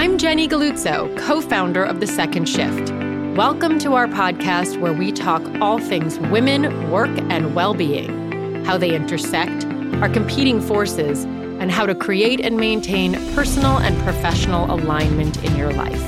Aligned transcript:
I'm 0.00 0.16
Jenny 0.16 0.48
Galluzzo, 0.48 1.14
co 1.18 1.42
founder 1.42 1.84
of 1.84 2.00
The 2.00 2.06
Second 2.06 2.48
Shift. 2.48 2.90
Welcome 3.36 3.78
to 3.80 3.92
our 3.92 4.06
podcast 4.06 4.80
where 4.80 4.94
we 4.94 5.12
talk 5.12 5.42
all 5.60 5.78
things 5.78 6.18
women, 6.30 6.90
work, 6.90 7.10
and 7.28 7.54
well 7.54 7.74
being, 7.74 8.64
how 8.64 8.78
they 8.78 8.96
intersect, 8.96 9.66
our 10.00 10.08
competing 10.08 10.62
forces, 10.62 11.24
and 11.24 11.70
how 11.70 11.84
to 11.84 11.94
create 11.94 12.40
and 12.40 12.56
maintain 12.56 13.12
personal 13.34 13.76
and 13.76 13.94
professional 14.02 14.74
alignment 14.74 15.36
in 15.44 15.54
your 15.54 15.70
life. 15.70 16.02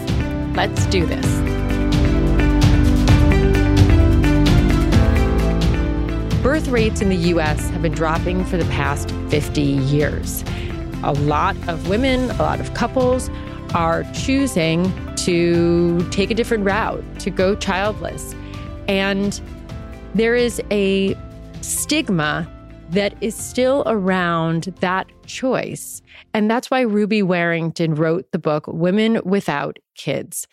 Let's 0.57 0.87
do 0.87 1.05
this. 1.05 1.27
Birth 6.43 6.69
rates 6.69 7.03
in 7.03 7.11
the 7.11 7.35
US 7.35 7.69
have 7.69 7.83
been 7.83 7.93
dropping 7.93 8.47
for 8.47 8.57
the 8.57 8.65
past 8.71 9.11
50 9.29 9.61
years. 9.61 10.43
A 11.05 11.13
lot 11.13 11.57
of 11.69 11.91
women, 11.91 12.31
a 12.31 12.43
lot 12.43 12.59
of 12.59 12.73
couples 12.73 13.29
are 13.75 14.05
choosing 14.13 14.93
to 15.17 16.07
take 16.11 16.31
a 16.31 16.35
different 16.35 16.65
route, 16.65 17.03
to 17.21 17.31
go 17.31 17.55
childless. 17.55 18.35
And 18.89 19.41
there 20.15 20.35
is 20.35 20.61
a 20.71 21.17
stigma 21.63 22.49
that 22.91 23.15
is 23.23 23.35
still 23.35 23.83
around 23.87 24.65
that 24.81 25.07
choice. 25.25 26.03
And 26.35 26.51
that's 26.51 26.71
why 26.71 26.83
Ruby 26.83 27.23
Warrington 27.23 27.95
wrote 27.95 28.31
the 28.33 28.39
book 28.39 28.67
Women 28.67 29.21
Without 29.25 29.79
Kids. 29.97 30.47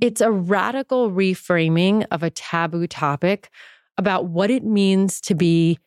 It's 0.00 0.20
a 0.20 0.32
radical 0.32 1.12
reframing 1.12 2.04
of 2.10 2.24
a 2.24 2.30
taboo 2.30 2.88
topic 2.88 3.50
about 3.96 4.26
what 4.26 4.50
it 4.50 4.64
means 4.64 5.20
to 5.22 5.36
be 5.36 5.78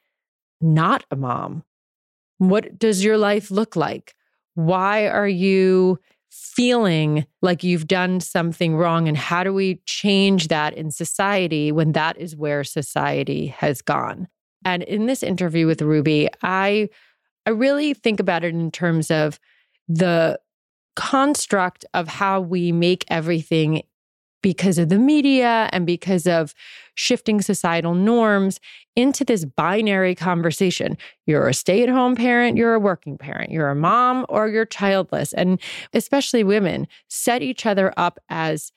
not 0.62 1.04
a 1.12 1.18
mom. 1.18 1.64
What 2.38 2.80
does 2.80 3.04
your 3.04 3.18
life 3.18 3.52
look 3.52 3.76
like? 3.76 4.16
Why 4.54 5.08
are 5.08 5.28
you 5.28 6.00
feeling 6.40 7.26
like 7.42 7.64
you've 7.64 7.88
done 7.88 8.20
something 8.20 8.76
wrong 8.76 9.08
and 9.08 9.18
how 9.18 9.44
do 9.44 9.54
we 9.54 9.82
change 9.86 10.48
that 10.50 10.74
in 10.74 10.92
society 10.92 11.72
when 11.72 11.94
that 11.94 12.18
is 12.18 12.36
where 12.36 12.64
society 12.64 13.48
has 13.48 13.82
gone? 13.82 14.28
And 14.66 14.84
in 14.84 15.06
this 15.06 15.24
interview 15.24 15.66
with 15.66 15.82
ruby 15.82 16.28
i 16.44 16.90
i 17.46 17.50
really 17.52 17.94
think 17.94 18.20
about 18.20 18.44
it 18.44 18.54
in 18.54 18.72
terms 18.72 19.10
of 19.12 19.40
the 19.88 20.40
construct 20.96 21.86
of 21.94 22.08
how 22.08 22.42
we 22.42 22.72
make 22.72 23.06
everything 23.08 23.84
because 24.42 24.78
of 24.78 24.90
the 24.90 25.00
media 25.00 25.70
and 25.72 25.86
because 25.86 26.28
of 26.28 26.54
shifting 26.96 27.42
societal 27.42 27.94
norms 27.94 28.60
into 28.96 29.24
this 29.24 29.46
binary 29.46 30.16
conversation. 30.16 30.98
You're 31.26 31.48
a 31.48 31.54
stay 31.54 31.84
at 31.84 31.90
home 31.90 32.16
parent, 32.16 32.58
you're 32.58 32.74
a 32.74 32.80
working 32.80 33.18
parent, 33.18 33.52
you're 33.52 33.70
a 33.70 33.76
mom, 33.76 34.26
or 34.30 34.48
you're 34.48 34.66
childless. 34.66 35.34
And 35.34 35.60
especially 35.94 36.44
women 36.44 36.88
set 37.08 37.42
each 37.42 37.66
other 37.66 37.94
up 37.98 38.20
as 38.30 38.72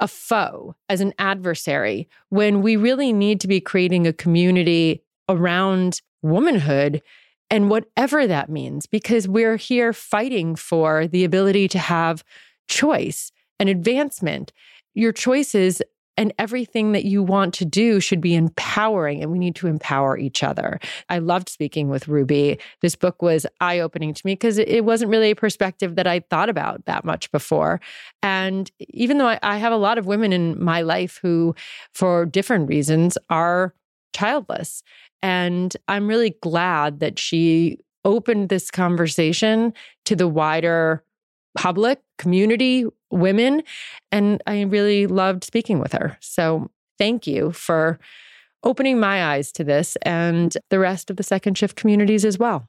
a 0.00 0.06
foe, 0.06 0.76
as 0.88 1.00
an 1.00 1.12
adversary, 1.18 2.08
when 2.28 2.62
we 2.62 2.76
really 2.76 3.12
need 3.12 3.40
to 3.40 3.48
be 3.48 3.60
creating 3.60 4.06
a 4.06 4.12
community 4.12 5.02
around 5.28 6.00
womanhood 6.22 7.02
and 7.50 7.70
whatever 7.70 8.26
that 8.26 8.48
means, 8.48 8.86
because 8.86 9.26
we're 9.26 9.56
here 9.56 9.92
fighting 9.92 10.54
for 10.54 11.06
the 11.06 11.24
ability 11.24 11.66
to 11.68 11.78
have 11.78 12.22
choice 12.68 13.32
and 13.58 13.68
advancement 13.68 14.52
your 14.98 15.12
choices 15.12 15.80
and 16.16 16.34
everything 16.36 16.90
that 16.92 17.04
you 17.04 17.22
want 17.22 17.54
to 17.54 17.64
do 17.64 18.00
should 18.00 18.20
be 18.20 18.34
empowering 18.34 19.22
and 19.22 19.30
we 19.30 19.38
need 19.38 19.54
to 19.54 19.68
empower 19.68 20.18
each 20.18 20.42
other. 20.42 20.80
I 21.08 21.18
loved 21.18 21.48
speaking 21.48 21.88
with 21.88 22.08
Ruby. 22.08 22.58
This 22.80 22.96
book 22.96 23.22
was 23.22 23.46
eye 23.60 23.78
opening 23.78 24.12
to 24.12 24.26
me 24.26 24.32
because 24.32 24.58
it 24.58 24.84
wasn't 24.84 25.12
really 25.12 25.30
a 25.30 25.36
perspective 25.36 25.94
that 25.94 26.08
I 26.08 26.18
thought 26.18 26.48
about 26.48 26.84
that 26.86 27.04
much 27.04 27.30
before. 27.30 27.80
And 28.20 28.68
even 28.80 29.18
though 29.18 29.38
I, 29.40 29.56
have 29.58 29.72
a 29.72 29.76
lot 29.76 29.98
of 29.98 30.06
women 30.06 30.32
in 30.32 30.62
my 30.62 30.82
life 30.82 31.20
who, 31.22 31.54
for 31.94 32.26
different 32.26 32.68
reasons, 32.68 33.16
are 33.30 33.72
childless. 34.12 34.82
And 35.22 35.76
I'm 35.86 36.08
really 36.08 36.34
glad 36.42 36.98
that 36.98 37.18
she 37.18 37.78
opened 38.04 38.48
this 38.48 38.72
conversation 38.72 39.72
to 40.06 40.16
the 40.16 40.26
wider 40.26 41.04
public, 41.56 42.00
community, 42.18 42.86
women. 43.10 43.62
And 44.12 44.42
I 44.46 44.62
really 44.62 45.06
loved 45.06 45.44
speaking 45.44 45.78
with 45.78 45.92
her. 45.92 46.16
So 46.20 46.70
thank 46.98 47.26
you 47.26 47.52
for 47.52 47.98
opening 48.64 48.98
my 48.98 49.24
eyes 49.24 49.52
to 49.52 49.64
this 49.64 49.96
and 50.02 50.56
the 50.70 50.78
rest 50.78 51.10
of 51.10 51.16
the 51.16 51.22
second 51.22 51.56
shift 51.56 51.76
communities 51.76 52.24
as 52.24 52.38
well. 52.38 52.68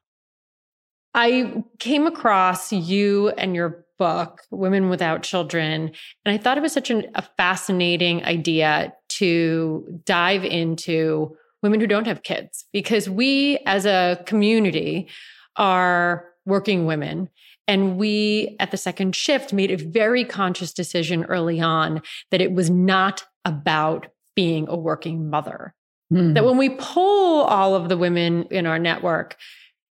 I 1.15 1.63
came 1.79 2.05
across 2.05 2.71
you 2.71 3.29
and 3.29 3.55
your 3.55 3.85
book, 3.97 4.41
Women 4.51 4.89
Without 4.89 5.23
Children, 5.23 5.91
and 6.23 6.33
I 6.33 6.37
thought 6.37 6.57
it 6.57 6.61
was 6.61 6.71
such 6.71 6.89
an, 6.89 7.07
a 7.15 7.21
fascinating 7.21 8.23
idea 8.23 8.93
to 9.09 10.01
dive 10.05 10.45
into 10.45 11.35
women 11.61 11.79
who 11.79 11.87
don't 11.87 12.07
have 12.07 12.23
kids 12.23 12.65
because 12.71 13.09
we 13.09 13.57
as 13.65 13.85
a 13.85 14.23
community 14.25 15.09
are 15.57 16.25
working 16.45 16.85
women 16.85 17.29
and 17.69 17.97
we 17.97 18.55
at 18.59 18.71
the 18.71 18.77
second 18.77 19.15
shift 19.15 19.53
made 19.53 19.69
a 19.69 19.77
very 19.77 20.25
conscious 20.25 20.73
decision 20.73 21.23
early 21.25 21.61
on 21.61 22.01
that 22.31 22.41
it 22.41 22.51
was 22.51 22.67
not 22.67 23.23
about 23.45 24.07
being 24.35 24.67
a 24.67 24.75
working 24.75 25.29
mother. 25.29 25.75
Mm. 26.11 26.33
That 26.33 26.45
when 26.45 26.57
we 26.57 26.71
pull 26.71 27.43
all 27.43 27.75
of 27.75 27.87
the 27.87 27.95
women 27.95 28.45
in 28.49 28.65
our 28.65 28.79
network, 28.79 29.37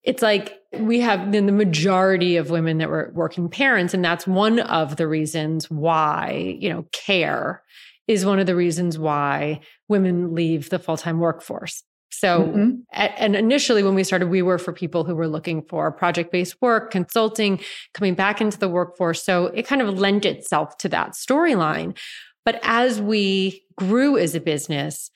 it's 0.04 0.24
like 0.24 0.58
we 0.80 1.00
have 1.02 1.32
then 1.32 1.46
the 1.46 1.52
majority 1.52 2.38
of 2.38 2.50
women 2.50 2.80
that 2.80 2.90
were 2.90 3.12
working 3.14 3.48
parents. 3.48 3.94
And 3.94 4.04
that's 4.04 4.26
one 4.26 4.60
of 4.62 4.96
the 4.96 5.08
reasons 5.08 5.70
why, 5.70 6.58
you 6.60 6.70
know, 6.70 6.88
care 6.92 7.62
is 8.08 8.26
one 8.26 8.40
of 8.40 8.48
the 8.48 8.56
reasons 8.56 8.98
why 8.98 9.62
women 9.88 10.34
leave 10.34 10.72
the 10.72 10.80
full 10.80 10.98
time 10.98 11.20
workforce. 11.20 11.84
So, 12.12 12.44
mm-hmm. 12.44 12.70
and 12.92 13.36
initially 13.36 13.84
when 13.84 13.96
we 13.96 14.04
started, 14.04 14.30
we 14.30 14.42
were 14.42 14.58
for 14.58 14.74
people 14.74 15.04
who 15.04 15.16
were 15.16 15.28
looking 15.28 15.62
for 15.62 15.92
project 15.92 16.32
based 16.32 16.56
work, 16.62 16.92
consulting, 16.92 17.60
coming 17.94 18.16
back 18.16 18.42
into 18.42 18.58
the 18.58 18.70
workforce. 18.70 19.24
So 19.24 19.48
it 19.48 19.68
kind 19.68 19.82
of 19.82 20.00
lent 20.00 20.26
itself 20.26 20.78
to 20.80 20.90
that 20.90 21.12
storyline. 21.12 21.98
But 22.46 22.60
as 22.64 23.00
we 23.00 23.64
grew 23.78 24.18
as 24.18 24.34
a 24.34 24.40
business, 24.40 25.12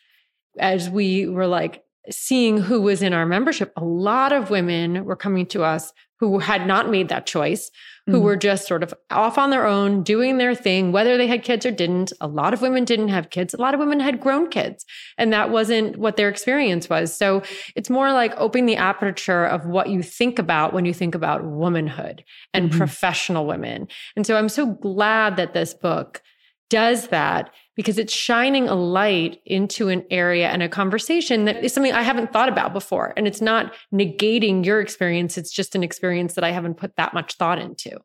as 0.59 0.89
we 0.89 1.27
were 1.27 1.47
like 1.47 1.83
seeing 2.09 2.57
who 2.57 2.81
was 2.81 3.01
in 3.01 3.13
our 3.13 3.25
membership, 3.25 3.71
a 3.75 3.83
lot 3.83 4.31
of 4.31 4.49
women 4.49 5.05
were 5.05 5.15
coming 5.15 5.45
to 5.47 5.63
us 5.63 5.91
who 6.29 6.39
had 6.39 6.65
not 6.65 6.89
made 6.89 7.09
that 7.09 7.25
choice, 7.25 7.69
who 8.05 8.13
mm-hmm. 8.13 8.23
were 8.23 8.35
just 8.37 8.65
sort 8.65 8.81
of 8.81 8.93
off 9.11 9.37
on 9.37 9.49
their 9.49 9.67
own, 9.67 10.03
doing 10.03 10.37
their 10.37 10.55
thing, 10.55 10.91
whether 10.91 11.17
they 11.17 11.27
had 11.27 11.43
kids 11.43 11.65
or 11.65 11.71
didn't. 11.71 12.13
A 12.21 12.27
lot 12.27 12.53
of 12.53 12.61
women 12.61 12.85
didn't 12.85 13.09
have 13.09 13.29
kids. 13.29 13.53
A 13.53 13.57
lot 13.57 13.73
of 13.73 13.79
women 13.81 13.99
had 13.99 14.21
grown 14.21 14.49
kids, 14.49 14.85
and 15.17 15.33
that 15.33 15.49
wasn't 15.49 15.97
what 15.97 16.15
their 16.15 16.29
experience 16.29 16.89
was. 16.89 17.15
So 17.15 17.43
it's 17.75 17.89
more 17.89 18.13
like 18.13 18.33
opening 18.37 18.67
the 18.67 18.77
aperture 18.77 19.45
of 19.45 19.65
what 19.65 19.89
you 19.89 20.01
think 20.01 20.39
about 20.39 20.73
when 20.73 20.85
you 20.85 20.93
think 20.93 21.13
about 21.13 21.43
womanhood 21.43 22.23
and 22.53 22.69
mm-hmm. 22.69 22.77
professional 22.77 23.45
women. 23.45 23.87
And 24.15 24.25
so 24.25 24.37
I'm 24.37 24.49
so 24.49 24.65
glad 24.65 25.35
that 25.35 25.53
this 25.53 25.73
book 25.73 26.21
does 26.69 27.09
that 27.09 27.51
because 27.75 27.97
it's 27.97 28.13
shining 28.13 28.67
a 28.67 28.75
light 28.75 29.41
into 29.45 29.89
an 29.89 30.03
area 30.11 30.49
and 30.49 30.61
a 30.61 30.69
conversation 30.69 31.45
that 31.45 31.63
is 31.63 31.73
something 31.73 31.91
I 31.91 32.03
haven't 32.03 32.31
thought 32.31 32.49
about 32.49 32.73
before. 32.73 33.13
And 33.17 33.27
it's 33.27 33.41
not 33.41 33.73
negating 33.93 34.65
your 34.65 34.79
experience, 34.79 35.37
it's 35.37 35.51
just 35.51 35.75
an 35.75 35.83
experience 35.83 36.35
that 36.35 36.43
I 36.43 36.51
haven't 36.51 36.75
put 36.75 36.95
that 36.97 37.13
much 37.13 37.35
thought 37.35 37.59
into. 37.59 37.99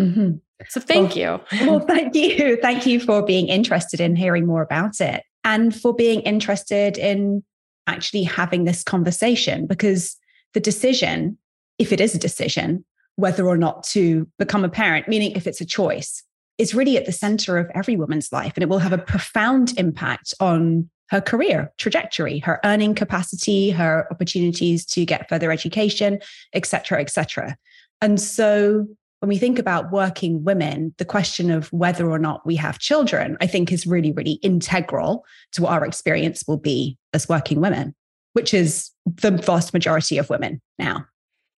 Mm-hmm. 0.00 0.32
So 0.68 0.80
thank 0.80 1.14
well, 1.14 1.18
you. 1.18 1.66
well, 1.66 1.80
thank 1.86 2.14
you. 2.14 2.58
Thank 2.60 2.86
you 2.86 3.00
for 3.00 3.24
being 3.24 3.48
interested 3.48 4.00
in 4.00 4.16
hearing 4.16 4.46
more 4.46 4.62
about 4.62 5.00
it 5.00 5.22
and 5.42 5.74
for 5.74 5.94
being 5.94 6.20
interested 6.20 6.98
in 6.98 7.42
actually 7.86 8.22
having 8.24 8.64
this 8.64 8.82
conversation 8.82 9.66
because 9.66 10.16
the 10.54 10.60
decision, 10.60 11.38
if 11.78 11.92
it 11.92 12.00
is 12.00 12.14
a 12.14 12.18
decision, 12.18 12.84
whether 13.16 13.46
or 13.46 13.56
not 13.56 13.84
to 13.84 14.28
become 14.38 14.64
a 14.64 14.68
parent, 14.68 15.08
meaning 15.08 15.32
if 15.32 15.46
it's 15.46 15.60
a 15.60 15.66
choice, 15.66 16.22
is 16.58 16.74
really 16.74 16.96
at 16.96 17.06
the 17.06 17.12
center 17.12 17.58
of 17.58 17.70
every 17.74 17.96
woman's 17.96 18.32
life. 18.32 18.52
And 18.56 18.62
it 18.62 18.68
will 18.68 18.78
have 18.78 18.92
a 18.92 18.98
profound 18.98 19.78
impact 19.78 20.34
on 20.40 20.88
her 21.10 21.20
career 21.20 21.72
trajectory, 21.78 22.38
her 22.38 22.60
earning 22.64 22.94
capacity, 22.94 23.70
her 23.70 24.06
opportunities 24.10 24.86
to 24.86 25.04
get 25.04 25.28
further 25.28 25.52
education, 25.52 26.20
et 26.52 26.64
cetera, 26.64 27.00
et 27.00 27.10
cetera. 27.10 27.56
And 28.00 28.20
so 28.20 28.86
when 29.20 29.28
we 29.28 29.38
think 29.38 29.58
about 29.58 29.90
working 29.90 30.44
women, 30.44 30.94
the 30.98 31.04
question 31.04 31.50
of 31.50 31.72
whether 31.72 32.10
or 32.10 32.18
not 32.18 32.46
we 32.46 32.56
have 32.56 32.78
children, 32.78 33.36
I 33.40 33.46
think 33.46 33.72
is 33.72 33.86
really, 33.86 34.12
really 34.12 34.34
integral 34.42 35.24
to 35.52 35.62
what 35.62 35.72
our 35.72 35.84
experience 35.84 36.44
will 36.46 36.58
be 36.58 36.98
as 37.12 37.28
working 37.28 37.60
women, 37.60 37.94
which 38.34 38.52
is 38.52 38.90
the 39.06 39.30
vast 39.30 39.72
majority 39.72 40.18
of 40.18 40.30
women 40.30 40.60
now. 40.78 41.06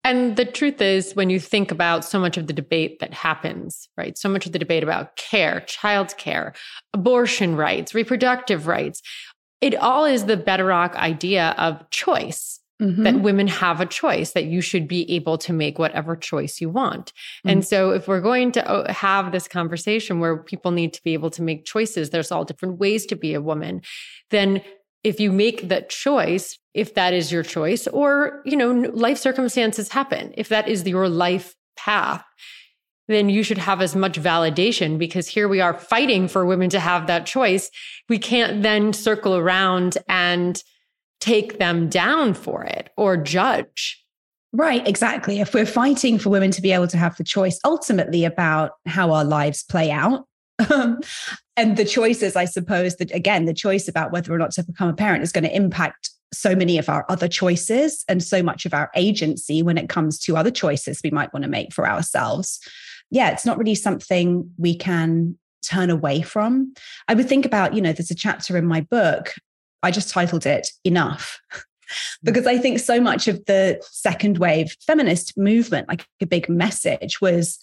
And 0.05 0.35
the 0.35 0.45
truth 0.45 0.81
is, 0.81 1.15
when 1.15 1.31
you 1.31 1.39
think 1.39 1.71
about 1.71 2.05
so 2.05 2.19
much 2.19 2.37
of 2.37 2.45
the 2.45 2.53
debate 2.53 2.99
that 2.99 3.11
happens, 3.11 3.89
right? 3.97 4.15
So 4.15 4.29
much 4.29 4.45
of 4.45 4.51
the 4.51 4.59
debate 4.59 4.83
about 4.83 5.15
care, 5.15 5.61
child 5.61 6.15
care, 6.17 6.53
abortion 6.93 7.55
rights, 7.55 7.95
reproductive 7.95 8.67
rights, 8.67 9.01
it 9.61 9.73
all 9.73 10.05
is 10.05 10.25
the 10.25 10.37
bedrock 10.37 10.95
idea 10.95 11.55
of 11.57 11.89
choice. 11.89 12.61
mm-hmm. 12.81 13.03
that 13.03 13.21
women 13.21 13.47
have 13.47 13.81
a 13.81 13.85
choice, 13.85 14.33
that 14.33 14.45
you 14.45 14.61
should 14.61 14.87
be 14.87 15.09
able 15.09 15.37
to 15.39 15.53
make 15.53 15.79
whatever 15.79 16.15
choice 16.15 16.59
you 16.61 16.69
want. 16.69 17.07
Mm-hmm. 17.07 17.49
And 17.49 17.65
so, 17.65 17.91
if 17.91 18.07
we're 18.07 18.21
going 18.21 18.51
to 18.51 18.69
uh, 18.69 18.91
have 18.93 19.31
this 19.31 19.47
conversation 19.47 20.19
where 20.19 20.37
people 20.37 20.71
need 20.71 20.93
to 20.93 21.01
be 21.03 21.13
able 21.13 21.31
to 21.31 21.41
make 21.41 21.65
choices, 21.65 22.09
there's 22.09 22.31
all 22.31 22.45
different 22.45 22.77
ways 22.77 23.05
to 23.07 23.15
be 23.15 23.33
a 23.33 23.41
woman, 23.41 23.81
then 24.29 24.61
if 25.05 25.19
you 25.19 25.31
make 25.31 25.69
that 25.69 25.89
choice, 25.89 26.57
if 26.73 26.95
that 26.95 27.13
is 27.13 27.31
your 27.31 27.43
choice, 27.43 27.87
or, 27.87 28.41
you 28.43 28.57
know, 28.57 28.71
life 28.71 29.19
circumstances 29.19 29.89
happen, 29.89 30.33
if 30.35 30.49
that 30.49 30.67
is 30.67 30.85
your 30.87 31.07
life 31.07 31.55
path, 31.77 32.25
then 33.07 33.29
you 33.29 33.43
should 33.43 33.59
have 33.59 33.81
as 33.81 33.95
much 33.95 34.19
validation 34.19 34.97
because 34.97 35.27
here 35.27 35.47
we 35.47 35.61
are 35.61 35.75
fighting 35.75 36.27
for 36.27 36.43
women 36.43 36.71
to 36.71 36.79
have 36.79 37.05
that 37.05 37.27
choice. 37.27 37.69
We 38.09 38.17
can't 38.17 38.63
then 38.63 38.93
circle 38.93 39.35
around 39.35 39.99
and 40.09 40.61
take 41.19 41.59
them 41.59 41.87
down 41.87 42.33
for 42.33 42.63
it 42.63 42.89
or 42.97 43.15
judge. 43.15 44.03
Right, 44.53 44.87
exactly. 44.87 45.39
If 45.39 45.53
we're 45.53 45.65
fighting 45.65 46.17
for 46.17 46.29
women 46.29 46.49
to 46.51 46.61
be 46.61 46.71
able 46.71 46.87
to 46.87 46.97
have 46.97 47.15
the 47.17 47.23
choice 47.23 47.59
ultimately 47.63 48.25
about 48.25 48.71
how 48.87 49.11
our 49.11 49.25
lives 49.25 49.63
play 49.63 49.91
out, 49.91 50.25
um, 50.71 50.99
and 51.57 51.77
the 51.77 51.85
choices, 51.85 52.35
I 52.35 52.45
suppose, 52.45 52.97
that 52.97 53.11
again, 53.11 53.45
the 53.45 53.53
choice 53.53 53.87
about 53.87 54.11
whether 54.11 54.33
or 54.33 54.37
not 54.37 54.51
to 54.51 54.63
become 54.63 54.89
a 54.89 54.93
parent 54.93 55.23
is 55.23 55.31
going 55.31 55.45
to 55.45 55.55
impact 55.55 56.09
so 56.33 56.55
many 56.55 56.77
of 56.77 56.89
our 56.89 57.05
other 57.07 57.27
choices 57.27 58.03
and 58.07 58.21
so 58.21 58.43
much 58.43 58.65
of 58.65 58.73
our 58.73 58.91
agency 58.95 59.63
when 59.63 59.77
it 59.77 59.87
comes 59.87 60.19
to 60.19 60.35
other 60.35 60.51
choices 60.51 60.99
we 61.03 61.11
might 61.11 61.33
want 61.33 61.43
to 61.43 61.49
make 61.49 61.73
for 61.73 61.87
ourselves. 61.87 62.59
Yeah, 63.09 63.29
it's 63.29 63.45
not 63.45 63.57
really 63.57 63.75
something 63.75 64.49
we 64.57 64.75
can 64.75 65.37
turn 65.63 65.89
away 65.89 66.21
from. 66.21 66.73
I 67.07 67.13
would 67.13 67.29
think 67.29 67.45
about, 67.45 67.73
you 67.73 67.81
know, 67.81 67.93
there's 67.93 68.11
a 68.11 68.15
chapter 68.15 68.57
in 68.57 68.65
my 68.65 68.81
book, 68.81 69.33
I 69.81 69.91
just 69.91 70.09
titled 70.09 70.45
it 70.45 70.69
Enough. 70.83 71.39
because 72.23 72.47
I 72.47 72.57
think 72.57 72.79
so 72.79 72.99
much 72.99 73.27
of 73.27 73.45
the 73.45 73.79
second 73.91 74.39
wave 74.39 74.75
feminist 74.85 75.37
movement, 75.37 75.87
like 75.87 76.05
a 76.21 76.25
big 76.25 76.49
message, 76.49 77.21
was 77.21 77.59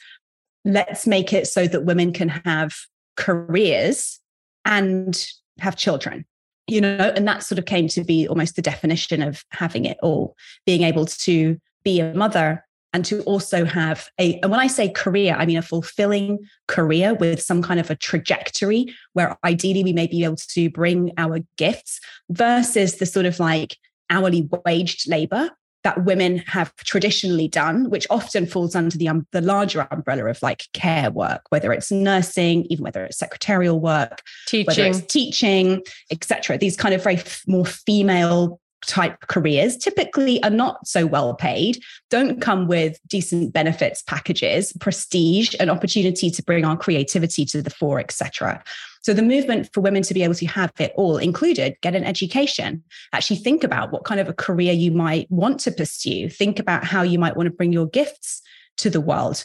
let's 0.65 1.07
make 1.07 1.33
it 1.33 1.47
so 1.47 1.67
that 1.67 1.85
women 1.85 2.13
can 2.13 2.29
have 2.29 2.75
careers 3.17 4.21
and 4.65 5.27
have 5.59 5.77
children 5.77 6.25
you 6.67 6.81
know 6.81 7.13
and 7.17 7.27
that 7.27 7.43
sort 7.43 7.59
of 7.59 7.65
came 7.65 7.89
to 7.89 8.05
be 8.05 8.27
almost 8.29 8.57
the 8.57 8.63
definition 8.63 9.23
of 9.23 9.45
having 9.51 9.85
it 9.85 9.99
all 10.03 10.37
being 10.67 10.83
able 10.83 11.07
to 11.07 11.59
be 11.85 12.01
a 12.01 12.15
mother 12.15 12.65
and 12.93 13.05
to 13.05 13.23
also 13.23 13.65
have 13.65 14.09
a 14.21 14.39
and 14.41 14.51
when 14.51 14.61
i 14.61 14.67
say 14.67 14.89
career 14.89 15.35
i 15.39 15.45
mean 15.45 15.57
a 15.57 15.63
fulfilling 15.63 16.39
career 16.69 17.15
with 17.15 17.43
some 17.43 17.63
kind 17.63 17.81
of 17.81 17.91
a 17.91 17.97
trajectory 17.97 18.87
where 19.13 19.37
ideally 19.45 19.83
we 19.83 19.93
may 19.93 20.07
be 20.07 20.25
able 20.25 20.37
to 20.37 20.71
bring 20.71 21.13
our 21.19 21.41
gifts 21.57 22.01
versus 22.31 22.97
the 22.97 23.07
sort 23.07 23.27
of 23.27 23.41
like 23.41 23.77
hourly 24.11 24.49
waged 24.65 25.09
labor 25.09 25.51
that 25.85 26.05
women 26.05 26.39
have 26.39 26.75
traditionally 26.77 27.49
done, 27.49 27.91
which 27.91 28.07
often 28.09 28.47
falls 28.47 28.75
under 28.75 28.97
the, 28.97 29.09
um, 29.09 29.27
the 29.33 29.41
larger 29.41 29.87
umbrella 29.91 30.27
of 30.27 30.41
like 30.43 30.67
care 30.73 31.11
work, 31.11 31.43
whether 31.51 31.73
it's 31.73 31.91
nursing, 31.91 32.65
even 32.71 32.85
whether 32.85 33.05
it's 33.05 33.19
secretarial 33.19 33.81
work, 33.81 34.23
teaching, 34.47 34.67
whether 34.67 34.85
it's 34.87 35.01
teaching, 35.13 35.83
etc. 36.11 36.57
These 36.57 36.77
kind 36.77 36.95
of 36.95 37.03
very 37.03 37.17
f- 37.17 37.43
more 37.47 37.67
female 37.67 38.61
type 38.87 39.19
careers 39.29 39.77
typically 39.77 40.43
are 40.43 40.51
not 40.51 40.87
so 40.87 41.07
well 41.07 41.35
paid 41.35 41.79
don't 42.11 42.41
come 42.41 42.67
with 42.67 42.99
decent 43.09 43.53
benefits 43.53 44.03
packages 44.03 44.73
prestige 44.81 45.55
and 45.61 45.71
opportunity 45.71 46.31
to 46.31 46.43
bring 46.43 46.65
our 46.65 46.77
creativity 46.77 47.45
to 47.45 47.63
the 47.63 47.71
fore 47.71 48.01
etc 48.01 48.63
so 49.03 49.13
the 49.13 49.23
movement 49.23 49.69
for 49.73 49.81
women 49.81 50.03
to 50.03 50.15
be 50.15 50.23
able 50.23 50.35
to 50.35 50.47
have 50.47 50.73
it 50.79 50.93
all 50.97 51.17
included 51.17 51.77
get 51.81 51.95
an 51.95 52.05
education 52.05 52.83
actually 53.13 53.37
think 53.37 53.65
about 53.65 53.93
what 53.93 54.05
kind 54.05 54.21
of 54.21 54.29
a 54.29 54.35
career 54.35 54.73
you 54.73 54.91
might 54.91 55.31
want 55.31 55.61
to 55.61 55.71
pursue 55.71 56.29
think 56.29 56.59
about 56.59 56.85
how 56.85 57.03
you 57.03 57.19
might 57.19 57.37
want 57.37 57.47
to 57.47 57.55
bring 57.55 57.73
your 57.73 57.87
gifts 57.87 58.43
to 58.79 58.91
the 58.91 59.01
world. 59.01 59.45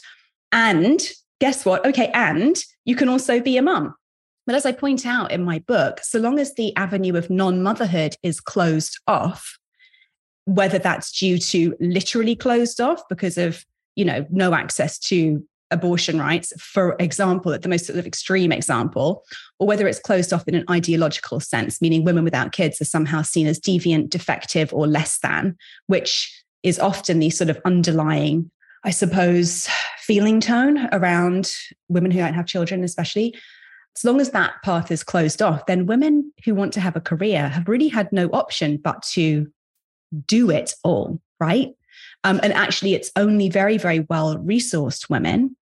And 0.52 1.02
guess 1.40 1.66
what? 1.66 1.86
Okay 1.86 2.10
and 2.14 2.58
you 2.86 2.96
can 2.96 3.10
also 3.10 3.40
be 3.40 3.58
a 3.58 3.62
mum 3.62 3.96
but 4.48 4.56
as 4.56 4.66
I 4.66 4.72
point 4.72 5.06
out 5.06 5.32
in 5.32 5.44
my 5.44 5.60
book, 5.60 6.00
so 6.02 6.20
long 6.20 6.40
as 6.40 6.56
the 6.56 6.76
avenue 6.78 7.18
of 7.18 7.30
non 7.30 7.62
motherhood 7.62 8.16
is 8.24 8.40
closed 8.40 8.98
off, 9.06 9.60
whether 10.46 10.80
that's 10.80 11.12
due 11.12 11.38
to 11.38 11.76
literally 11.82 12.34
closed 12.34 12.80
off 12.80 13.02
because 13.10 13.38
of, 13.38 13.66
you 13.96 14.06
know, 14.06 14.26
no 14.32 14.54
access 14.54 14.98
to 15.00 15.46
abortion 15.70 16.18
rights, 16.18 16.54
for 16.58 16.96
example, 16.98 17.52
at 17.52 17.62
the 17.62 17.68
most 17.68 17.86
sort 17.86 18.00
of 18.00 18.08
extreme 18.08 18.54
example, 18.54 19.26
or 19.60 19.68
whether 19.68 19.86
it's 19.86 20.00
closed 20.00 20.32
off 20.32 20.48
in 20.48 20.56
an 20.56 20.64
ideological 20.70 21.42
sense, 21.42 21.82
meaning 21.82 22.06
women 22.06 22.24
without 22.24 22.54
kids 22.54 22.80
are 22.80 22.86
somehow 22.86 23.22
seen 23.22 23.48
as 23.48 23.60
deviant, 23.60 24.10
defective, 24.10 24.74
or 24.74 24.88
less 24.88 25.20
than, 25.20 25.58
which 25.88 26.42
is 26.64 26.80
often 26.80 27.20
the 27.20 27.30
sort 27.30 27.50
of 27.50 27.60
underlying, 27.66 28.50
I 28.86 28.92
suppose, 28.92 29.68
feeling 30.00 30.40
tone 30.40 30.88
around 30.94 31.54
women 31.90 32.12
who 32.12 32.20
don't 32.20 32.34
have 32.34 32.46
children, 32.46 32.86
especially 32.86 33.36
as 33.98 34.06
long 34.06 34.22
as 34.22 34.32
that 34.32 34.54
path 34.64 34.92
is 34.92 35.04
closed 35.04 35.42
off, 35.42 35.66
then 35.66 35.88
women 35.88 36.32
who 36.46 36.54
want 36.54 36.72
to 36.74 36.80
have 36.80 36.96
a 36.96 37.02
career 37.02 37.50
have 37.50 37.68
really 37.68 37.88
had 37.88 38.12
no 38.12 38.28
option 38.28 38.78
but 38.78 39.02
to 39.02 39.52
do 40.28 40.52
it 40.52 40.74
all, 40.84 41.20
right? 41.40 41.70
Um, 42.24 42.40
and 42.44 42.54
actually, 42.54 42.94
it's 42.94 43.12
only 43.16 43.50
very, 43.50 43.78
very 43.78 44.02
well 44.02 44.38
resourced 44.38 45.10
women 45.10 45.56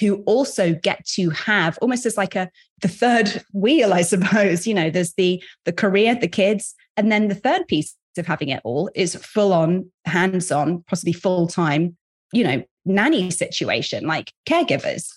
who 0.00 0.16
also 0.24 0.74
get 0.74 1.06
to 1.06 1.30
have 1.30 1.78
almost 1.80 2.04
as 2.04 2.16
like 2.16 2.36
a 2.36 2.50
the 2.82 2.88
third 2.88 3.42
wheel, 3.52 3.94
I 3.94 4.02
suppose. 4.02 4.66
You 4.66 4.74
know, 4.74 4.90
there's 4.90 5.14
the 5.14 5.42
the 5.64 5.72
career, 5.72 6.14
the 6.14 6.28
kids, 6.28 6.74
and 6.96 7.12
then 7.12 7.28
the 7.28 7.34
third 7.34 7.66
piece 7.68 7.94
of 8.16 8.26
having 8.26 8.48
it 8.48 8.60
all 8.64 8.90
is 8.94 9.14
full 9.14 9.52
on, 9.52 9.90
hands 10.04 10.50
on, 10.50 10.82
possibly 10.88 11.12
full 11.12 11.46
time, 11.46 11.96
you 12.32 12.42
know, 12.42 12.64
nanny 12.84 13.30
situation, 13.30 14.06
like 14.06 14.32
caregivers. 14.48 15.08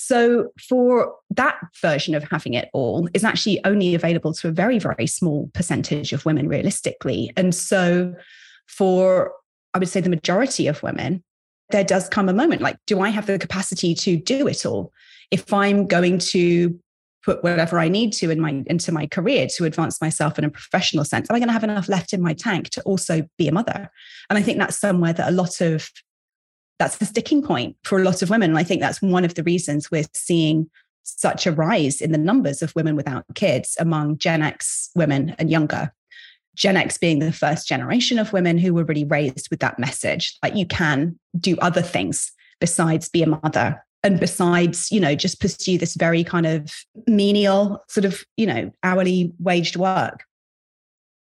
So, 0.00 0.52
for 0.68 1.16
that 1.30 1.58
version 1.82 2.14
of 2.14 2.22
having 2.22 2.54
it 2.54 2.70
all 2.72 3.08
is 3.14 3.24
actually 3.24 3.62
only 3.64 3.96
available 3.96 4.32
to 4.34 4.46
a 4.46 4.52
very, 4.52 4.78
very 4.78 5.08
small 5.08 5.50
percentage 5.54 6.12
of 6.12 6.24
women, 6.24 6.46
realistically. 6.48 7.32
And 7.36 7.52
so, 7.52 8.14
for 8.68 9.32
I 9.74 9.78
would 9.80 9.88
say 9.88 10.00
the 10.00 10.08
majority 10.08 10.68
of 10.68 10.84
women, 10.84 11.24
there 11.70 11.82
does 11.82 12.08
come 12.08 12.28
a 12.28 12.32
moment 12.32 12.62
like, 12.62 12.76
do 12.86 13.00
I 13.00 13.08
have 13.08 13.26
the 13.26 13.40
capacity 13.40 13.92
to 13.96 14.16
do 14.16 14.46
it 14.46 14.64
all? 14.64 14.92
If 15.32 15.52
I'm 15.52 15.88
going 15.88 16.18
to 16.30 16.78
put 17.24 17.42
whatever 17.42 17.80
I 17.80 17.88
need 17.88 18.12
to 18.14 18.30
in 18.30 18.40
my 18.40 18.62
into 18.66 18.92
my 18.92 19.08
career 19.08 19.48
to 19.56 19.64
advance 19.64 20.00
myself 20.00 20.38
in 20.38 20.44
a 20.44 20.50
professional 20.50 21.04
sense, 21.04 21.28
am 21.28 21.34
I 21.34 21.40
going 21.40 21.48
to 21.48 21.52
have 21.52 21.64
enough 21.64 21.88
left 21.88 22.12
in 22.12 22.22
my 22.22 22.34
tank 22.34 22.70
to 22.70 22.82
also 22.82 23.28
be 23.36 23.48
a 23.48 23.52
mother? 23.52 23.90
And 24.30 24.38
I 24.38 24.42
think 24.42 24.58
that's 24.58 24.78
somewhere 24.78 25.12
that 25.12 25.28
a 25.28 25.32
lot 25.32 25.60
of 25.60 25.90
that's 26.78 26.98
the 26.98 27.06
sticking 27.06 27.42
point 27.42 27.76
for 27.84 27.98
a 27.98 28.04
lot 28.04 28.22
of 28.22 28.30
women. 28.30 28.50
And 28.50 28.58
I 28.58 28.62
think 28.62 28.80
that's 28.80 29.02
one 29.02 29.24
of 29.24 29.34
the 29.34 29.42
reasons 29.42 29.90
we're 29.90 30.04
seeing 30.14 30.70
such 31.02 31.46
a 31.46 31.52
rise 31.52 32.00
in 32.00 32.12
the 32.12 32.18
numbers 32.18 32.62
of 32.62 32.74
women 32.74 32.94
without 32.94 33.24
kids 33.34 33.76
among 33.80 34.18
Gen 34.18 34.42
X 34.42 34.90
women 34.94 35.34
and 35.38 35.50
younger. 35.50 35.92
Gen 36.54 36.76
X 36.76 36.98
being 36.98 37.18
the 37.18 37.32
first 37.32 37.68
generation 37.68 38.18
of 38.18 38.32
women 38.32 38.58
who 38.58 38.74
were 38.74 38.84
really 38.84 39.04
raised 39.04 39.48
with 39.50 39.60
that 39.60 39.78
message 39.78 40.36
like 40.42 40.56
you 40.56 40.66
can 40.66 41.18
do 41.38 41.56
other 41.58 41.82
things 41.82 42.32
besides 42.60 43.08
be 43.08 43.22
a 43.22 43.28
mother 43.28 43.82
and 44.02 44.20
besides, 44.20 44.90
you 44.92 45.00
know, 45.00 45.14
just 45.14 45.40
pursue 45.40 45.78
this 45.78 45.94
very 45.94 46.22
kind 46.24 46.46
of 46.46 46.72
menial 47.06 47.82
sort 47.88 48.04
of, 48.04 48.24
you 48.36 48.46
know, 48.46 48.70
hourly 48.82 49.32
waged 49.38 49.76
work. 49.76 50.24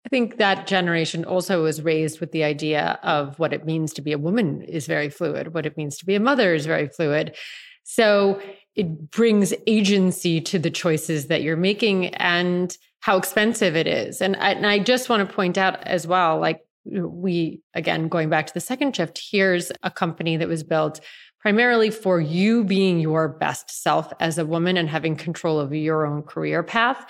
I 0.07 0.09
think 0.09 0.37
that 0.37 0.67
generation 0.67 1.25
also 1.25 1.63
was 1.63 1.81
raised 1.81 2.21
with 2.21 2.31
the 2.31 2.45
idea 2.45 2.97
of 3.03 3.37
what 3.39 3.51
it 3.51 3.65
means 3.65 3.91
to 3.91 4.01
be 4.01 4.13
a 4.13 4.17
woman 4.17 4.61
is 4.61 4.87
very 4.87 5.09
fluid, 5.09 5.53
what 5.53 5.65
it 5.65 5.75
means 5.75 5.97
to 5.97 6.05
be 6.05 6.15
a 6.15 6.19
mother 6.21 6.53
is 6.53 6.65
very 6.65 6.87
fluid. 6.87 7.35
So 7.83 8.41
it 8.73 9.11
brings 9.11 9.53
agency 9.67 10.39
to 10.39 10.59
the 10.59 10.71
choices 10.71 11.27
that 11.27 11.41
you're 11.41 11.57
making 11.57 12.15
and 12.15 12.73
how 13.01 13.17
expensive 13.17 13.75
it 13.75 13.85
is. 13.85 14.21
And 14.21 14.37
I, 14.37 14.51
and 14.51 14.65
I 14.65 14.79
just 14.79 15.09
want 15.09 15.27
to 15.27 15.35
point 15.35 15.57
out 15.57 15.83
as 15.83 16.07
well, 16.07 16.39
like 16.39 16.61
we, 16.85 17.59
again, 17.73 18.07
going 18.07 18.29
back 18.29 18.47
to 18.47 18.53
the 18.53 18.61
second 18.61 18.95
shift, 18.95 19.21
here's 19.29 19.73
a 19.83 19.91
company 19.91 20.37
that 20.37 20.47
was 20.47 20.63
built 20.63 21.01
primarily 21.41 21.89
for 21.89 22.21
you 22.21 22.63
being 22.63 23.01
your 23.01 23.27
best 23.27 23.69
self 23.83 24.13
as 24.21 24.37
a 24.37 24.45
woman 24.45 24.77
and 24.77 24.87
having 24.87 25.17
control 25.17 25.59
of 25.59 25.73
your 25.73 26.05
own 26.05 26.23
career 26.23 26.63
path 26.63 27.05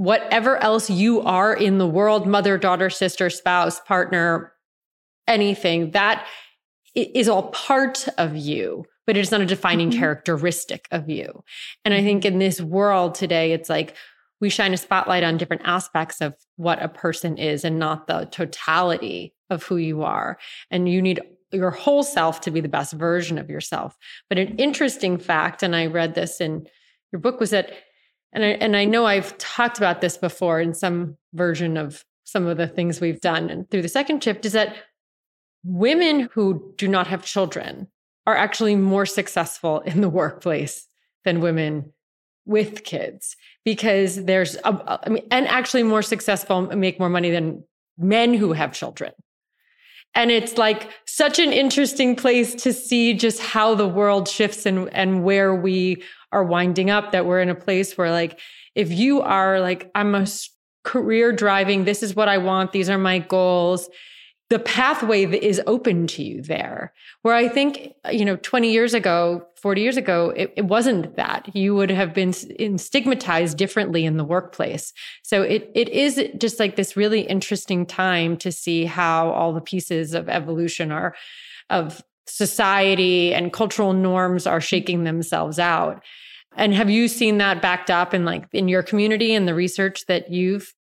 whatever 0.00 0.56
else 0.56 0.88
you 0.88 1.20
are 1.20 1.52
in 1.52 1.76
the 1.76 1.86
world 1.86 2.26
mother, 2.26 2.56
daughter, 2.56 2.88
sister, 2.88 3.28
spouse, 3.28 3.80
partner, 3.80 4.50
anything 5.28 5.90
that 5.90 6.26
is 6.94 7.28
all 7.28 7.50
part 7.50 8.08
of 8.16 8.34
you, 8.34 8.82
but 9.06 9.14
it 9.14 9.20
is 9.20 9.30
not 9.30 9.42
a 9.42 9.46
defining 9.46 9.90
mm-hmm. 9.90 9.98
characteristic 9.98 10.88
of 10.90 11.10
you. 11.10 11.44
And 11.84 11.92
I 11.92 12.02
think 12.02 12.22
mm-hmm. 12.22 12.32
in 12.32 12.38
this 12.38 12.62
world 12.62 13.14
today, 13.14 13.52
it's 13.52 13.68
like, 13.68 13.94
we 14.40 14.48
shine 14.48 14.72
a 14.72 14.78
spotlight 14.78 15.22
on 15.22 15.36
different 15.36 15.66
aspects 15.66 16.22
of 16.22 16.34
what 16.56 16.82
a 16.82 16.88
person 16.88 17.36
is 17.36 17.62
and 17.62 17.78
not 17.78 18.06
the 18.06 18.26
totality 18.30 19.34
of 19.50 19.64
who 19.64 19.76
you 19.76 20.02
are. 20.02 20.38
And 20.70 20.88
you 20.88 21.02
need 21.02 21.20
your 21.52 21.72
whole 21.72 22.04
self 22.04 22.40
to 22.40 22.50
be 22.50 22.62
the 22.62 22.70
best 22.70 22.94
version 22.94 23.36
of 23.36 23.50
yourself. 23.50 23.98
But 24.30 24.38
an 24.38 24.56
interesting 24.56 25.18
fact, 25.18 25.62
and 25.62 25.76
I 25.76 25.86
read 25.86 26.14
this 26.14 26.40
in 26.40 26.66
your 27.12 27.20
book, 27.20 27.38
was 27.38 27.50
that 27.50 27.74
and 28.32 28.44
I, 28.44 28.48
and 28.48 28.76
I 28.76 28.84
know 28.84 29.06
I've 29.06 29.36
talked 29.38 29.78
about 29.78 30.00
this 30.00 30.16
before 30.16 30.60
in 30.60 30.74
some 30.74 31.16
version 31.32 31.76
of 31.76 32.04
some 32.24 32.46
of 32.46 32.56
the 32.56 32.68
things 32.68 33.00
we've 33.00 33.20
done 33.20 33.50
and 33.50 33.68
through 33.70 33.82
the 33.82 33.88
second 33.88 34.22
shift 34.22 34.44
is 34.44 34.52
that 34.52 34.76
women 35.64 36.28
who 36.32 36.72
do 36.76 36.86
not 36.86 37.06
have 37.06 37.24
children 37.24 37.88
are 38.26 38.36
actually 38.36 38.76
more 38.76 39.06
successful 39.06 39.80
in 39.80 40.00
the 40.00 40.08
workplace 40.08 40.86
than 41.24 41.40
women 41.40 41.92
with 42.46 42.84
kids 42.84 43.36
because 43.64 44.24
there's 44.24 44.56
a, 44.56 45.00
I 45.04 45.08
mean 45.08 45.26
and 45.30 45.46
actually 45.48 45.82
more 45.82 46.02
successful 46.02 46.62
make 46.76 46.98
more 46.98 47.08
money 47.08 47.30
than 47.30 47.64
men 47.98 48.34
who 48.34 48.52
have 48.52 48.72
children. 48.72 49.12
And 50.14 50.30
it's 50.30 50.58
like 50.58 50.90
such 51.20 51.38
an 51.38 51.52
interesting 51.52 52.16
place 52.16 52.54
to 52.54 52.72
see 52.72 53.12
just 53.12 53.40
how 53.40 53.74
the 53.74 53.86
world 53.86 54.26
shifts 54.26 54.64
and 54.64 54.88
and 54.94 55.22
where 55.22 55.54
we 55.54 56.02
are 56.32 56.42
winding 56.42 56.88
up 56.88 57.12
that 57.12 57.26
we're 57.26 57.42
in 57.42 57.50
a 57.50 57.54
place 57.54 57.98
where 57.98 58.10
like 58.10 58.40
if 58.74 58.90
you 58.90 59.20
are 59.20 59.60
like 59.60 59.90
I'm 59.94 60.14
a 60.14 60.26
career 60.82 61.30
driving 61.30 61.84
this 61.84 62.02
is 62.02 62.16
what 62.16 62.30
I 62.30 62.38
want 62.38 62.72
these 62.72 62.88
are 62.88 62.96
my 62.96 63.18
goals 63.18 63.90
the 64.50 64.58
pathway 64.58 65.24
that 65.24 65.46
is 65.46 65.62
open 65.68 66.08
to 66.08 66.24
you 66.24 66.42
there. 66.42 66.92
Where 67.22 67.34
I 67.34 67.48
think, 67.48 67.94
you 68.10 68.24
know, 68.24 68.34
20 68.36 68.70
years 68.70 68.94
ago, 68.94 69.46
40 69.54 69.80
years 69.80 69.96
ago, 69.96 70.30
it, 70.30 70.52
it, 70.56 70.64
wasn't 70.64 71.14
that. 71.14 71.54
You 71.54 71.76
would 71.76 71.90
have 71.90 72.12
been 72.12 72.32
stigmatized 72.32 73.56
differently 73.56 74.04
in 74.04 74.16
the 74.16 74.24
workplace. 74.24 74.92
So 75.22 75.42
it 75.42 75.70
it 75.74 75.88
is 75.90 76.20
just 76.36 76.58
like 76.58 76.76
this 76.76 76.96
really 76.96 77.20
interesting 77.20 77.86
time 77.86 78.36
to 78.38 78.50
see 78.50 78.86
how 78.86 79.30
all 79.30 79.52
the 79.52 79.60
pieces 79.60 80.14
of 80.14 80.28
evolution 80.28 80.90
are 80.90 81.14
of 81.68 82.02
society 82.26 83.32
and 83.32 83.52
cultural 83.52 83.92
norms 83.92 84.46
are 84.46 84.60
shaking 84.60 85.04
themselves 85.04 85.58
out. 85.58 86.02
And 86.56 86.74
have 86.74 86.90
you 86.90 87.06
seen 87.06 87.38
that 87.38 87.62
backed 87.62 87.90
up 87.90 88.14
in 88.14 88.24
like 88.24 88.46
in 88.52 88.66
your 88.66 88.82
community 88.82 89.32
and 89.32 89.46
the 89.46 89.54
research 89.54 90.06
that 90.06 90.32
you've 90.32 90.74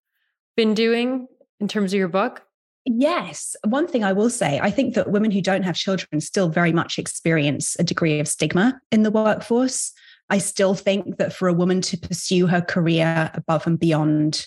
been 0.57 0.75
doing 0.75 1.27
in 1.59 1.67
terms 1.67 1.93
of 1.93 1.99
your 1.99 2.09
book? 2.09 2.46
Yes. 2.87 3.57
One 3.65 3.89
thing 3.89 4.05
I 4.05 4.13
will 4.13 4.31
say, 4.31 4.61
I 4.63 4.71
think 4.71 4.95
that 4.95 5.11
women 5.11 5.33
who 5.33 5.43
don't 5.43 5.65
have 5.65 5.75
children 5.75 6.21
still 6.21 6.49
very 6.49 6.73
much 6.73 6.99
experience 6.99 7.77
a 7.81 7.85
degree 7.85 8.21
of 8.21 8.29
stigma 8.29 8.81
in 8.93 9.03
the 9.03 9.11
workforce. 9.11 9.93
I 10.31 10.39
still 10.39 10.75
think 10.75 11.19
that 11.19 11.33
for 11.33 11.49
a 11.49 11.53
woman 11.53 11.81
to 11.83 11.99
pursue 11.99 12.47
her 12.47 12.61
career 12.61 13.31
above 13.35 13.67
and 13.67 13.79
beyond 13.79 14.47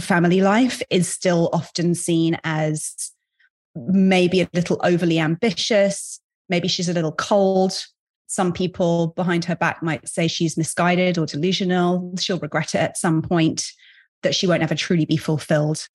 family 0.00 0.40
life 0.40 0.82
is 0.90 1.08
still 1.08 1.48
often 1.52 1.94
seen 1.94 2.38
as 2.42 3.12
maybe 3.76 4.40
a 4.40 4.48
little 4.52 4.80
overly 4.82 5.20
ambitious. 5.20 6.20
Maybe 6.48 6.66
she's 6.66 6.88
a 6.88 6.92
little 6.92 7.12
cold. 7.12 7.84
Some 8.26 8.52
people 8.52 9.08
behind 9.14 9.44
her 9.44 9.54
back 9.54 9.80
might 9.80 10.08
say 10.08 10.26
she's 10.26 10.56
misguided 10.56 11.18
or 11.18 11.26
delusional. 11.26 12.12
She'll 12.18 12.40
regret 12.40 12.74
it 12.74 12.78
at 12.78 12.96
some 12.96 13.22
point 13.22 13.68
that 14.22 14.34
she 14.34 14.48
won't 14.48 14.64
ever 14.64 14.74
truly 14.74 15.04
be 15.04 15.16
fulfilled 15.16 15.86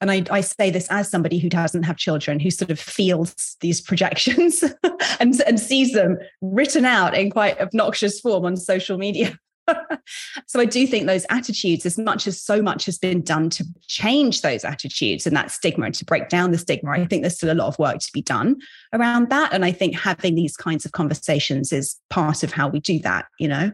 and 0.00 0.10
I, 0.10 0.24
I, 0.30 0.40
say 0.40 0.70
this 0.70 0.88
as 0.90 1.10
somebody 1.10 1.38
who 1.38 1.48
doesn't 1.48 1.84
have 1.84 1.96
children, 1.96 2.40
who 2.40 2.50
sort 2.50 2.70
of 2.70 2.78
feels 2.78 3.56
these 3.60 3.80
projections 3.80 4.62
and, 5.20 5.40
and 5.42 5.58
sees 5.58 5.92
them 5.92 6.18
written 6.42 6.84
out 6.84 7.16
in 7.16 7.30
quite 7.30 7.60
obnoxious 7.60 8.20
form 8.20 8.44
on 8.44 8.56
social 8.56 8.98
media. 8.98 9.38
so 10.46 10.60
I 10.60 10.64
do 10.64 10.86
think 10.86 11.06
those 11.06 11.26
attitudes, 11.30 11.86
as 11.86 11.98
much 11.98 12.26
as 12.26 12.40
so 12.40 12.60
much 12.60 12.84
has 12.86 12.98
been 12.98 13.22
done 13.22 13.50
to 13.50 13.64
change 13.86 14.42
those 14.42 14.64
attitudes 14.64 15.26
and 15.26 15.36
that 15.36 15.50
stigma 15.50 15.86
and 15.86 15.94
to 15.94 16.04
break 16.04 16.28
down 16.28 16.50
the 16.50 16.58
stigma, 16.58 16.90
I 16.90 17.06
think 17.06 17.22
there's 17.22 17.36
still 17.36 17.52
a 17.52 17.54
lot 17.54 17.68
of 17.68 17.78
work 17.78 17.98
to 17.98 18.12
be 18.12 18.22
done 18.22 18.56
around 18.92 19.30
that. 19.30 19.52
And 19.52 19.64
I 19.64 19.72
think 19.72 19.98
having 19.98 20.34
these 20.34 20.56
kinds 20.56 20.84
of 20.84 20.92
conversations 20.92 21.72
is 21.72 21.96
part 22.10 22.42
of 22.42 22.52
how 22.52 22.68
we 22.68 22.80
do 22.80 22.98
that, 23.00 23.26
you 23.38 23.48
know? 23.48 23.72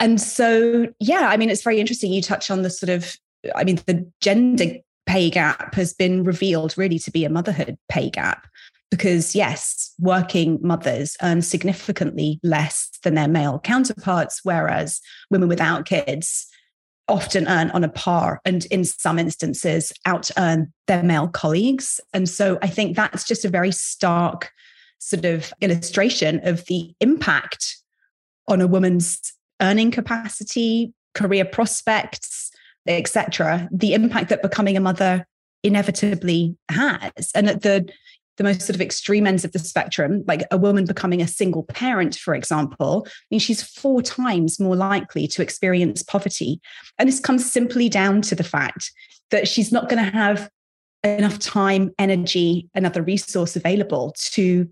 And 0.00 0.20
so, 0.20 0.88
yeah, 1.00 1.28
I 1.28 1.36
mean, 1.36 1.50
it's 1.50 1.62
very 1.62 1.80
interesting. 1.80 2.12
You 2.12 2.22
touch 2.22 2.50
on 2.50 2.62
the 2.62 2.70
sort 2.70 2.90
of, 2.90 3.16
I 3.54 3.64
mean, 3.64 3.76
the 3.86 4.10
gender 4.20 4.76
pay 5.08 5.30
gap 5.30 5.74
has 5.74 5.94
been 5.94 6.22
revealed 6.22 6.76
really 6.76 6.98
to 7.00 7.10
be 7.10 7.24
a 7.24 7.30
motherhood 7.30 7.76
pay 7.88 8.10
gap. 8.10 8.46
Because, 8.90 9.34
yes, 9.34 9.92
working 9.98 10.58
mothers 10.62 11.16
earn 11.22 11.42
significantly 11.42 12.38
less 12.42 12.90
than 13.02 13.14
their 13.14 13.28
male 13.28 13.58
counterparts, 13.58 14.40
whereas 14.44 15.00
women 15.30 15.48
without 15.48 15.84
kids 15.84 16.46
often 17.06 17.48
earn 17.48 17.70
on 17.70 17.84
a 17.84 17.88
par 17.88 18.40
and 18.44 18.66
in 18.66 18.84
some 18.84 19.18
instances 19.18 19.92
out 20.06 20.30
earn 20.38 20.72
their 20.86 21.02
male 21.02 21.28
colleagues. 21.28 22.00
And 22.14 22.28
so 22.28 22.58
I 22.62 22.68
think 22.68 22.96
that's 22.96 23.24
just 23.24 23.44
a 23.44 23.50
very 23.50 23.72
stark 23.72 24.50
sort 24.98 25.24
of 25.24 25.52
illustration 25.60 26.40
of 26.44 26.64
the 26.66 26.94
impact 27.00 27.76
on 28.46 28.60
a 28.60 28.66
woman's 28.66 29.20
earning 29.60 29.90
capacity, 29.90 30.92
career 31.14 31.44
prospects, 31.44 32.37
etc., 32.88 33.68
the 33.70 33.94
impact 33.94 34.30
that 34.30 34.42
becoming 34.42 34.76
a 34.76 34.80
mother 34.80 35.26
inevitably 35.62 36.56
has. 36.70 37.30
And 37.34 37.48
at 37.48 37.62
the 37.62 37.88
the 38.38 38.44
most 38.44 38.62
sort 38.62 38.76
of 38.76 38.80
extreme 38.80 39.26
ends 39.26 39.44
of 39.44 39.50
the 39.52 39.58
spectrum, 39.58 40.22
like 40.26 40.44
a 40.52 40.56
woman 40.56 40.84
becoming 40.84 41.20
a 41.20 41.26
single 41.26 41.64
parent, 41.64 42.14
for 42.14 42.34
example, 42.34 43.04
I 43.06 43.10
mean, 43.32 43.40
she's 43.40 43.62
four 43.62 44.00
times 44.00 44.60
more 44.60 44.76
likely 44.76 45.26
to 45.26 45.42
experience 45.42 46.04
poverty. 46.04 46.60
And 46.98 47.08
this 47.08 47.20
comes 47.20 47.50
simply 47.50 47.88
down 47.88 48.22
to 48.22 48.36
the 48.36 48.44
fact 48.44 48.92
that 49.30 49.48
she's 49.48 49.72
not 49.72 49.88
going 49.88 50.04
to 50.04 50.10
have 50.10 50.48
enough 51.04 51.38
time, 51.40 51.90
energy, 51.98 52.68
and 52.74 52.86
other 52.86 53.02
resource 53.02 53.56
available 53.56 54.14
to 54.32 54.68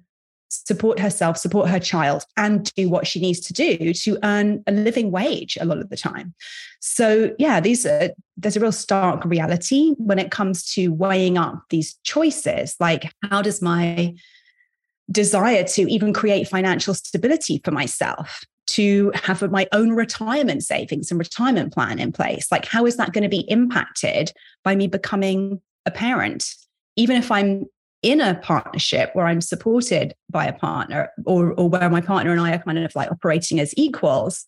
support 0.48 0.98
herself, 0.98 1.36
support 1.36 1.68
her 1.68 1.80
child, 1.80 2.24
and 2.36 2.72
do 2.74 2.88
what 2.88 3.06
she 3.06 3.20
needs 3.20 3.40
to 3.40 3.52
do 3.52 3.92
to 3.92 4.18
earn 4.22 4.62
a 4.66 4.72
living 4.72 5.10
wage 5.10 5.58
a 5.60 5.64
lot 5.64 5.78
of 5.78 5.88
the 5.90 5.96
time. 5.96 6.34
So, 6.80 7.34
yeah, 7.38 7.60
these 7.60 7.84
are 7.86 8.10
there's 8.36 8.56
a 8.56 8.60
real 8.60 8.72
stark 8.72 9.24
reality 9.24 9.94
when 9.98 10.18
it 10.18 10.30
comes 10.30 10.72
to 10.74 10.88
weighing 10.88 11.38
up 11.38 11.62
these 11.70 11.94
choices. 12.04 12.76
Like, 12.78 13.12
how 13.30 13.42
does 13.42 13.62
my 13.62 14.14
desire 15.10 15.64
to 15.64 15.90
even 15.90 16.12
create 16.12 16.48
financial 16.48 16.94
stability 16.94 17.60
for 17.64 17.70
myself 17.70 18.44
to 18.66 19.12
have 19.14 19.48
my 19.50 19.68
own 19.72 19.90
retirement 19.90 20.62
savings 20.64 21.10
and 21.10 21.18
retirement 21.18 21.72
plan 21.72 22.00
in 22.00 22.10
place 22.10 22.50
like 22.50 22.64
how 22.64 22.84
is 22.84 22.96
that 22.96 23.12
going 23.12 23.22
to 23.22 23.28
be 23.28 23.48
impacted 23.48 24.32
by 24.64 24.74
me 24.74 24.88
becoming 24.88 25.60
a 25.86 25.90
parent 25.90 26.54
even 26.96 27.16
if 27.16 27.30
i'm 27.30 27.64
in 28.02 28.20
a 28.20 28.34
partnership 28.36 29.10
where 29.14 29.26
I'm 29.26 29.40
supported 29.40 30.14
by 30.30 30.46
a 30.46 30.52
partner 30.52 31.10
or, 31.24 31.52
or 31.54 31.68
where 31.68 31.90
my 31.90 32.00
partner 32.00 32.30
and 32.30 32.40
I 32.40 32.54
are 32.54 32.58
kind 32.58 32.78
of 32.78 32.94
like 32.94 33.10
operating 33.10 33.58
as 33.58 33.74
equals, 33.76 34.44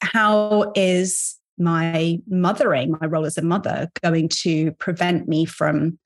how 0.00 0.72
is 0.74 1.36
my 1.58 2.18
mothering, 2.28 2.96
my 3.00 3.06
role 3.06 3.26
as 3.26 3.38
a 3.38 3.42
mother, 3.42 3.90
going 4.02 4.28
to 4.28 4.72
prevent 4.72 5.28
me 5.28 5.44
from 5.44 5.98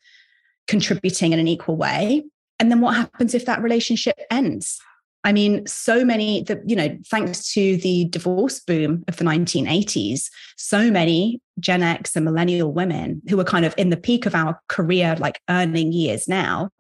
contributing 0.67 1.33
in 1.33 1.39
an 1.39 1.49
equal 1.49 1.77
way? 1.77 2.25
And 2.59 2.71
then 2.71 2.81
what 2.81 2.97
happens 2.97 3.35
if 3.35 3.47
that 3.47 3.63
relationship 3.63 4.19
ends? 4.31 4.81
I 5.25 5.33
mean, 5.33 5.67
so 5.67 6.05
many, 6.05 6.43
the, 6.43 6.61
you 6.67 6.75
know, 6.75 6.99
thanks 7.07 7.53
to 7.55 7.77
the 7.77 8.07
divorce 8.07 8.59
boom 8.59 9.05
of 9.07 9.17
the 9.17 9.25
1980s, 9.25 10.29
so 10.57 10.91
many 10.91 11.41
Gen 11.61 11.83
X 11.83 12.17
and 12.17 12.25
millennial 12.25 12.73
women 12.73 13.23
who 13.29 13.39
are 13.39 13.45
kind 13.45 13.65
of 13.65 13.75
in 13.77 13.91
the 13.91 13.97
peak 13.97 14.27
of 14.27 14.35
our 14.35 14.61
career, 14.69 15.17
like 15.21 15.41
earning 15.49 15.93
years 15.93 16.27
now, 16.27 16.71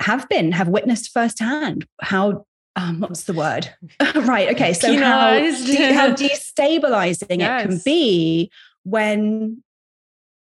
have 0.00 0.28
been, 0.28 0.52
have 0.52 0.68
witnessed 0.68 1.10
firsthand 1.10 1.86
how 2.02 2.44
um, 2.76 3.00
what's 3.00 3.24
the 3.24 3.32
word? 3.32 3.70
right. 4.14 4.50
Okay. 4.50 4.74
So 4.74 4.94
how, 4.98 5.30
de- 5.38 5.92
how 5.94 6.10
destabilizing 6.14 7.38
yes. 7.38 7.64
it 7.64 7.68
can 7.68 7.80
be 7.84 8.50
when 8.84 9.62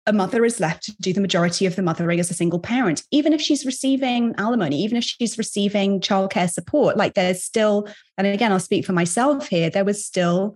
a 0.08 0.14
mother 0.14 0.46
is 0.46 0.60
left 0.60 0.84
to 0.84 0.96
do 1.00 1.14
the 1.14 1.22
majority 1.22 1.66
of 1.66 1.76
the 1.76 1.82
mothering 1.84 2.20
as 2.20 2.32
a 2.32 2.34
single 2.34 2.60
parent, 2.60 3.04
even 3.12 3.34
if 3.34 3.42
she's 3.42 3.66
receiving 3.66 4.34
alimony, 4.38 4.82
even 4.82 4.98
if 4.98 5.04
she's 5.04 5.38
receiving 5.38 6.00
childcare 6.00 6.50
support. 6.50 6.98
Like 6.98 7.14
there's 7.14 7.44
still, 7.44 7.88
and 8.18 8.26
again, 8.26 8.52
I'll 8.52 8.60
speak 8.60 8.86
for 8.86 8.94
myself 8.94 9.50
here, 9.50 9.70
there 9.70 9.86
was 9.86 10.04
still 10.04 10.56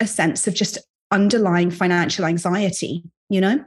a 0.00 0.06
sense 0.06 0.46
of 0.46 0.54
just 0.54 0.78
underlying 1.10 1.70
financial 1.70 2.24
anxiety, 2.24 3.02
you 3.28 3.40
know? 3.40 3.62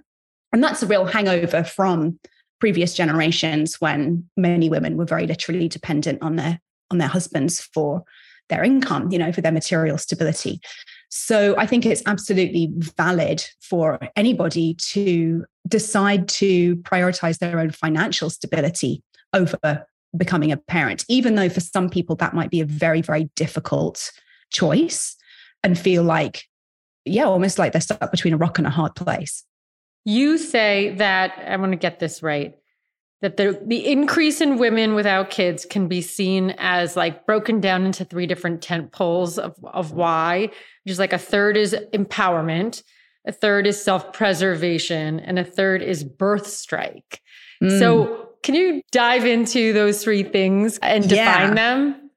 And 0.54 0.64
that's 0.64 0.82
a 0.82 0.88
real 0.88 1.06
hangover 1.06 1.64
from 1.64 2.20
previous 2.60 2.94
generations 2.94 3.76
when 3.80 4.28
many 4.38 4.70
women 4.70 4.98
were 4.98 5.06
very 5.06 5.28
literally 5.28 5.68
dependent 5.68 6.24
on 6.24 6.38
their 6.38 6.60
on 6.90 7.00
their 7.00 7.10
husbands 7.10 7.60
for 7.60 8.04
their 8.48 8.64
income, 8.64 9.12
you 9.12 9.20
know, 9.20 9.34
for 9.34 9.42
their 9.42 9.52
material 9.52 9.98
stability. 9.98 10.62
So 11.10 11.56
I 11.58 11.66
think 11.66 11.86
it's 11.86 12.04
absolutely 12.06 12.70
valid 12.78 13.44
for 13.62 14.00
anybody 14.16 14.74
to 14.76 15.46
decide 15.68 16.28
to 16.28 16.76
prioritize 16.78 17.40
their 17.40 17.60
own 17.60 17.72
financial 17.72 18.30
stability 18.30 19.04
over 19.34 19.86
becoming 20.16 20.52
a 20.52 20.58
parent, 20.58 21.06
even 21.08 21.36
though 21.36 21.50
for 21.50 21.60
some 21.60 21.90
people 21.90 22.16
that 22.18 22.34
might 22.34 22.50
be 22.50 22.62
a 22.62 22.66
very, 22.66 23.02
very 23.02 23.30
difficult 23.36 24.12
choice 24.52 25.16
and 25.64 25.78
feel 25.78 26.04
like, 26.04 26.44
yeah, 27.06 27.26
almost 27.26 27.60
like 27.60 27.72
they're 27.72 27.82
stuck 27.82 28.12
between 28.12 28.34
a 28.34 28.38
rock 28.38 28.58
and 28.58 28.68
a 28.68 28.72
hard 28.72 28.96
place. 28.96 29.44
You 30.06 30.38
say 30.38 30.96
that, 30.96 31.34
I 31.46 31.58
want 31.58 31.74
to 31.74 31.78
get 31.78 32.00
this 32.00 32.24
right 32.24 32.56
that 33.22 33.38
the 33.38 33.60
the 33.66 33.88
increase 33.88 34.42
in 34.42 34.58
women 34.58 34.94
without 34.94 35.30
kids 35.30 35.66
can 35.66 35.88
be 35.88 36.02
seen 36.02 36.54
as 36.58 36.96
like 36.96 37.26
broken 37.26 37.60
down 37.60 37.86
into 37.86 38.06
three 38.06 38.28
different 38.28 38.62
tent 38.62 38.92
poles 38.92 39.40
of 39.40 39.56
of 39.64 39.92
why, 39.92 40.42
which 40.84 40.92
is 40.92 41.00
like 41.00 41.14
a 41.14 41.18
third 41.18 41.58
is 41.58 41.76
empowerment, 41.94 42.84
a 43.26 43.32
third 43.32 43.66
is 43.66 43.82
self 43.82 44.14
preservation, 44.14 45.20
and 45.20 45.40
a 45.40 45.44
third 45.44 45.82
is 45.82 46.04
birth 46.04 46.48
strike. 46.48 47.22
Mm. 47.64 47.80
So, 47.80 48.30
can 48.44 48.54
you 48.54 48.84
dive 48.92 49.26
into 49.26 49.74
those 49.74 50.04
three 50.04 50.24
things 50.24 50.78
and 50.80 51.04
define 51.10 51.50
yeah. 51.50 51.54
them? 51.54 52.08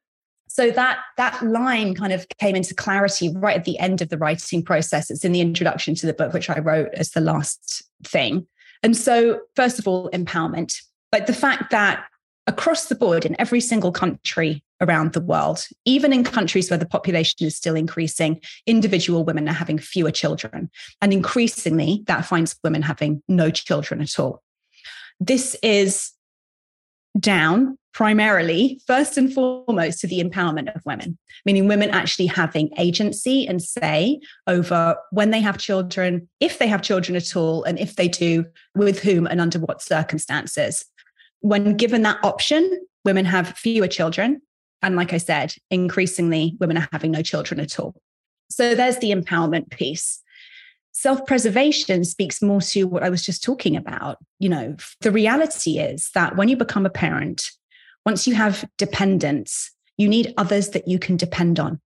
so 0.50 0.68
that 0.72 0.98
that 1.16 1.40
line 1.44 1.94
kind 1.94 2.12
of 2.12 2.26
came 2.38 2.56
into 2.56 2.74
clarity 2.74 3.32
right 3.36 3.56
at 3.56 3.64
the 3.64 3.78
end 3.78 4.02
of 4.02 4.08
the 4.08 4.18
writing 4.18 4.62
process 4.62 5.08
it's 5.10 5.24
in 5.24 5.30
the 5.30 5.40
introduction 5.40 5.94
to 5.94 6.06
the 6.06 6.12
book 6.12 6.32
which 6.32 6.50
i 6.50 6.58
wrote 6.58 6.88
as 6.94 7.10
the 7.10 7.20
last 7.20 7.84
thing 8.02 8.46
and 8.82 8.96
so 8.96 9.40
first 9.54 9.78
of 9.78 9.86
all 9.86 10.10
empowerment 10.10 10.82
like 11.12 11.26
the 11.26 11.32
fact 11.32 11.70
that 11.70 12.04
across 12.46 12.86
the 12.86 12.94
board 12.94 13.24
in 13.24 13.38
every 13.40 13.60
single 13.60 13.92
country 13.92 14.62
around 14.80 15.12
the 15.12 15.20
world 15.20 15.66
even 15.84 16.12
in 16.12 16.24
countries 16.24 16.70
where 16.70 16.78
the 16.78 16.86
population 16.86 17.46
is 17.46 17.56
still 17.56 17.76
increasing 17.76 18.40
individual 18.66 19.24
women 19.24 19.48
are 19.48 19.52
having 19.52 19.78
fewer 19.78 20.10
children 20.10 20.70
and 21.02 21.12
increasingly 21.12 22.02
that 22.06 22.24
finds 22.24 22.56
women 22.64 22.82
having 22.82 23.22
no 23.28 23.50
children 23.50 24.00
at 24.00 24.18
all 24.18 24.42
this 25.20 25.54
is 25.62 26.12
down 27.18 27.76
primarily, 27.92 28.80
first 28.86 29.18
and 29.18 29.32
foremost, 29.32 30.00
to 30.00 30.06
the 30.06 30.22
empowerment 30.22 30.74
of 30.74 30.82
women, 30.86 31.18
meaning 31.44 31.66
women 31.66 31.90
actually 31.90 32.26
having 32.26 32.70
agency 32.78 33.46
and 33.46 33.60
say 33.62 34.20
over 34.46 34.96
when 35.10 35.30
they 35.30 35.40
have 35.40 35.58
children, 35.58 36.28
if 36.38 36.58
they 36.58 36.68
have 36.68 36.82
children 36.82 37.16
at 37.16 37.36
all, 37.36 37.64
and 37.64 37.78
if 37.78 37.96
they 37.96 38.08
do, 38.08 38.44
with 38.74 39.00
whom 39.00 39.26
and 39.26 39.40
under 39.40 39.58
what 39.58 39.82
circumstances. 39.82 40.84
When 41.40 41.76
given 41.76 42.02
that 42.02 42.22
option, 42.22 42.80
women 43.04 43.24
have 43.24 43.56
fewer 43.56 43.88
children. 43.88 44.42
And 44.82 44.96
like 44.96 45.12
I 45.12 45.18
said, 45.18 45.54
increasingly, 45.70 46.56
women 46.58 46.78
are 46.78 46.88
having 46.92 47.10
no 47.10 47.22
children 47.22 47.60
at 47.60 47.78
all. 47.78 47.94
So 48.50 48.74
there's 48.74 48.98
the 48.98 49.12
empowerment 49.12 49.70
piece 49.70 50.22
self 50.92 51.24
preservation 51.26 52.04
speaks 52.04 52.42
more 52.42 52.60
to 52.60 52.84
what 52.84 53.02
I 53.02 53.08
was 53.08 53.24
just 53.24 53.42
talking 53.42 53.76
about. 53.76 54.18
You 54.38 54.48
know, 54.50 54.76
the 55.00 55.10
reality 55.10 55.78
is 55.78 56.10
that 56.14 56.36
when 56.36 56.48
you 56.48 56.56
become 56.56 56.84
a 56.84 56.90
parent, 56.90 57.50
once 58.04 58.26
you 58.26 58.34
have 58.34 58.68
dependents, 58.76 59.70
you 59.96 60.08
need 60.08 60.34
others 60.36 60.70
that 60.70 60.88
you 60.88 60.98
can 60.98 61.16
depend 61.16 61.58
on, 61.60 61.80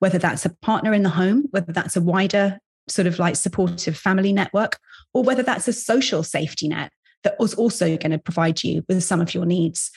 whether 0.00 0.18
that's 0.18 0.44
a 0.44 0.54
partner 0.60 0.92
in 0.92 1.02
the 1.02 1.08
home, 1.08 1.44
whether 1.50 1.72
that's 1.72 1.96
a 1.96 2.02
wider 2.02 2.58
sort 2.88 3.06
of 3.06 3.18
like 3.18 3.36
supportive 3.36 3.96
family 3.96 4.32
network, 4.32 4.78
or 5.12 5.22
whether 5.22 5.42
that's 5.42 5.68
a 5.68 5.72
social 5.72 6.22
safety 6.22 6.68
net 6.68 6.90
that 7.24 7.38
was 7.38 7.54
also 7.54 7.96
going 7.96 8.10
to 8.10 8.18
provide 8.18 8.62
you 8.62 8.84
with 8.88 9.02
some 9.02 9.20
of 9.20 9.34
your 9.34 9.46
needs. 9.46 9.90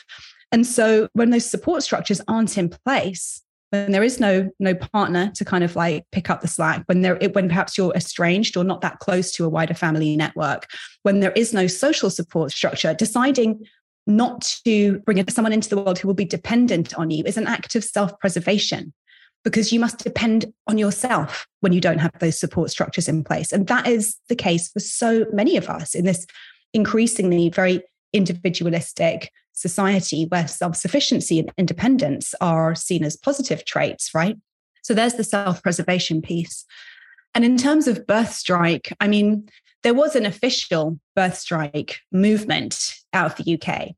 And 0.52 0.66
so 0.66 1.08
when 1.14 1.30
those 1.30 1.50
support 1.50 1.84
structures 1.84 2.22
aren't 2.28 2.58
in 2.58 2.70
place, 2.70 3.42
when 3.72 3.92
there 3.92 4.04
is 4.04 4.20
no 4.20 4.50
no 4.60 4.76
partner 4.76 5.32
to 5.36 5.44
kind 5.44 5.64
of 5.64 5.76
like 5.76 6.06
pick 6.12 6.30
up 6.30 6.42
the 6.42 6.48
slack 6.48 6.84
when 6.86 7.02
there 7.02 7.18
when 7.34 7.48
perhaps 7.48 7.78
you're 7.78 7.94
estranged 7.96 8.56
or 8.56 8.64
not 8.64 8.82
that 8.82 9.00
close 9.00 9.32
to 9.32 9.46
a 9.46 9.50
wider 9.50 9.74
family 9.74 10.16
network 10.16 10.68
when 11.04 11.22
there 11.22 11.32
is 11.32 11.54
no 11.54 11.68
social 11.68 12.10
support 12.10 12.52
structure 12.52 12.94
deciding 12.94 13.60
not 14.08 14.60
to 14.66 15.00
bring 15.00 15.26
someone 15.30 15.54
into 15.54 15.70
the 15.70 15.78
world 15.78 15.98
who 15.98 16.08
will 16.08 16.16
be 16.16 16.26
dependent 16.26 16.94
on 16.98 17.10
you 17.10 17.24
is 17.26 17.38
an 17.38 17.48
act 17.48 17.76
of 17.76 17.84
self-preservation 17.84 18.94
because 19.44 19.72
you 19.72 19.80
must 19.80 20.00
depend 20.00 20.46
on 20.68 20.78
yourself 20.78 21.48
when 21.62 21.72
you 21.72 21.82
don't 21.82 22.00
have 22.00 22.12
those 22.20 22.38
support 22.40 22.70
structures 22.70 23.08
in 23.08 23.24
place 23.24 23.52
and 23.52 23.68
that 23.68 23.88
is 23.88 24.18
the 24.28 24.36
case 24.36 24.70
for 24.70 24.80
so 24.80 25.26
many 25.32 25.56
of 25.56 25.70
us 25.70 25.96
in 25.96 26.04
this 26.06 26.28
increasingly 26.74 27.50
very 27.50 27.84
individualistic 28.14 29.32
society 29.54 30.26
where 30.26 30.48
self 30.48 30.76
sufficiency 30.76 31.40
and 31.40 31.52
independence 31.58 32.34
are 32.42 32.76
seen 32.76 33.04
as 33.04 33.18
positive 33.18 33.66
traits, 33.66 34.14
right? 34.14 34.38
So 34.84 34.94
there's 34.94 35.16
the 35.16 35.24
self 35.24 35.62
preservation 35.64 36.22
piece. 36.22 36.66
And 37.34 37.46
in 37.46 37.58
terms 37.58 37.88
of 37.88 38.06
birth 38.08 38.34
strike, 38.34 38.94
I 39.00 39.08
mean, 39.08 39.50
there 39.84 39.94
was 39.94 40.16
an 40.16 40.26
official 40.26 41.00
birth 41.16 41.38
strike 41.38 42.00
movement 42.12 42.96
out 43.14 43.32
of 43.32 43.44
the 43.46 43.54
UK. 43.56 43.92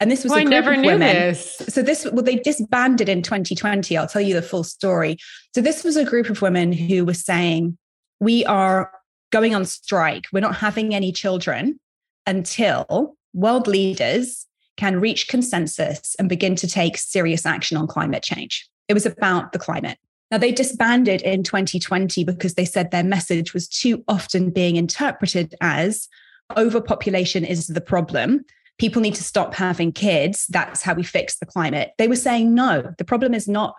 And 0.00 0.10
this 0.10 0.24
was 0.24 0.32
a 0.32 0.36
group 0.36 0.46
I 0.46 0.50
never 0.50 0.72
of 0.72 0.80
knew 0.80 0.88
women. 0.88 1.14
this. 1.14 1.62
So 1.68 1.80
this 1.80 2.04
well, 2.04 2.22
they 2.22 2.36
disbanded 2.36 3.08
in 3.08 3.22
2020. 3.22 3.96
I'll 3.96 4.08
tell 4.08 4.20
you 4.20 4.34
the 4.34 4.42
full 4.42 4.64
story. 4.64 5.16
So 5.54 5.60
this 5.60 5.84
was 5.84 5.96
a 5.96 6.04
group 6.04 6.28
of 6.28 6.42
women 6.42 6.72
who 6.72 7.04
were 7.04 7.14
saying, 7.14 7.78
we 8.20 8.44
are 8.44 8.90
going 9.30 9.54
on 9.54 9.64
strike. 9.64 10.24
We're 10.32 10.40
not 10.40 10.56
having 10.56 10.94
any 10.94 11.12
children 11.12 11.78
until 12.26 13.16
world 13.32 13.66
leaders 13.66 14.46
can 14.76 15.00
reach 15.00 15.28
consensus 15.28 16.16
and 16.18 16.28
begin 16.28 16.56
to 16.56 16.68
take 16.68 16.96
serious 16.96 17.46
action 17.46 17.76
on 17.76 17.86
climate 17.86 18.22
change. 18.22 18.68
It 18.88 18.94
was 18.94 19.06
about 19.06 19.52
the 19.52 19.58
climate. 19.58 19.98
Now, 20.30 20.38
they 20.38 20.52
disbanded 20.52 21.22
in 21.22 21.42
2020 21.42 22.24
because 22.24 22.54
they 22.54 22.64
said 22.64 22.90
their 22.90 23.04
message 23.04 23.54
was 23.54 23.68
too 23.68 24.02
often 24.08 24.50
being 24.50 24.76
interpreted 24.76 25.54
as 25.60 26.08
overpopulation 26.56 27.44
is 27.44 27.68
the 27.68 27.80
problem. 27.80 28.44
People 28.78 29.00
need 29.00 29.14
to 29.14 29.22
stop 29.22 29.54
having 29.54 29.92
kids. 29.92 30.46
That's 30.48 30.82
how 30.82 30.94
we 30.94 31.04
fix 31.04 31.38
the 31.38 31.46
climate. 31.46 31.92
They 31.98 32.08
were 32.08 32.16
saying, 32.16 32.52
no, 32.54 32.92
the 32.98 33.04
problem 33.04 33.32
is 33.32 33.46
not 33.46 33.76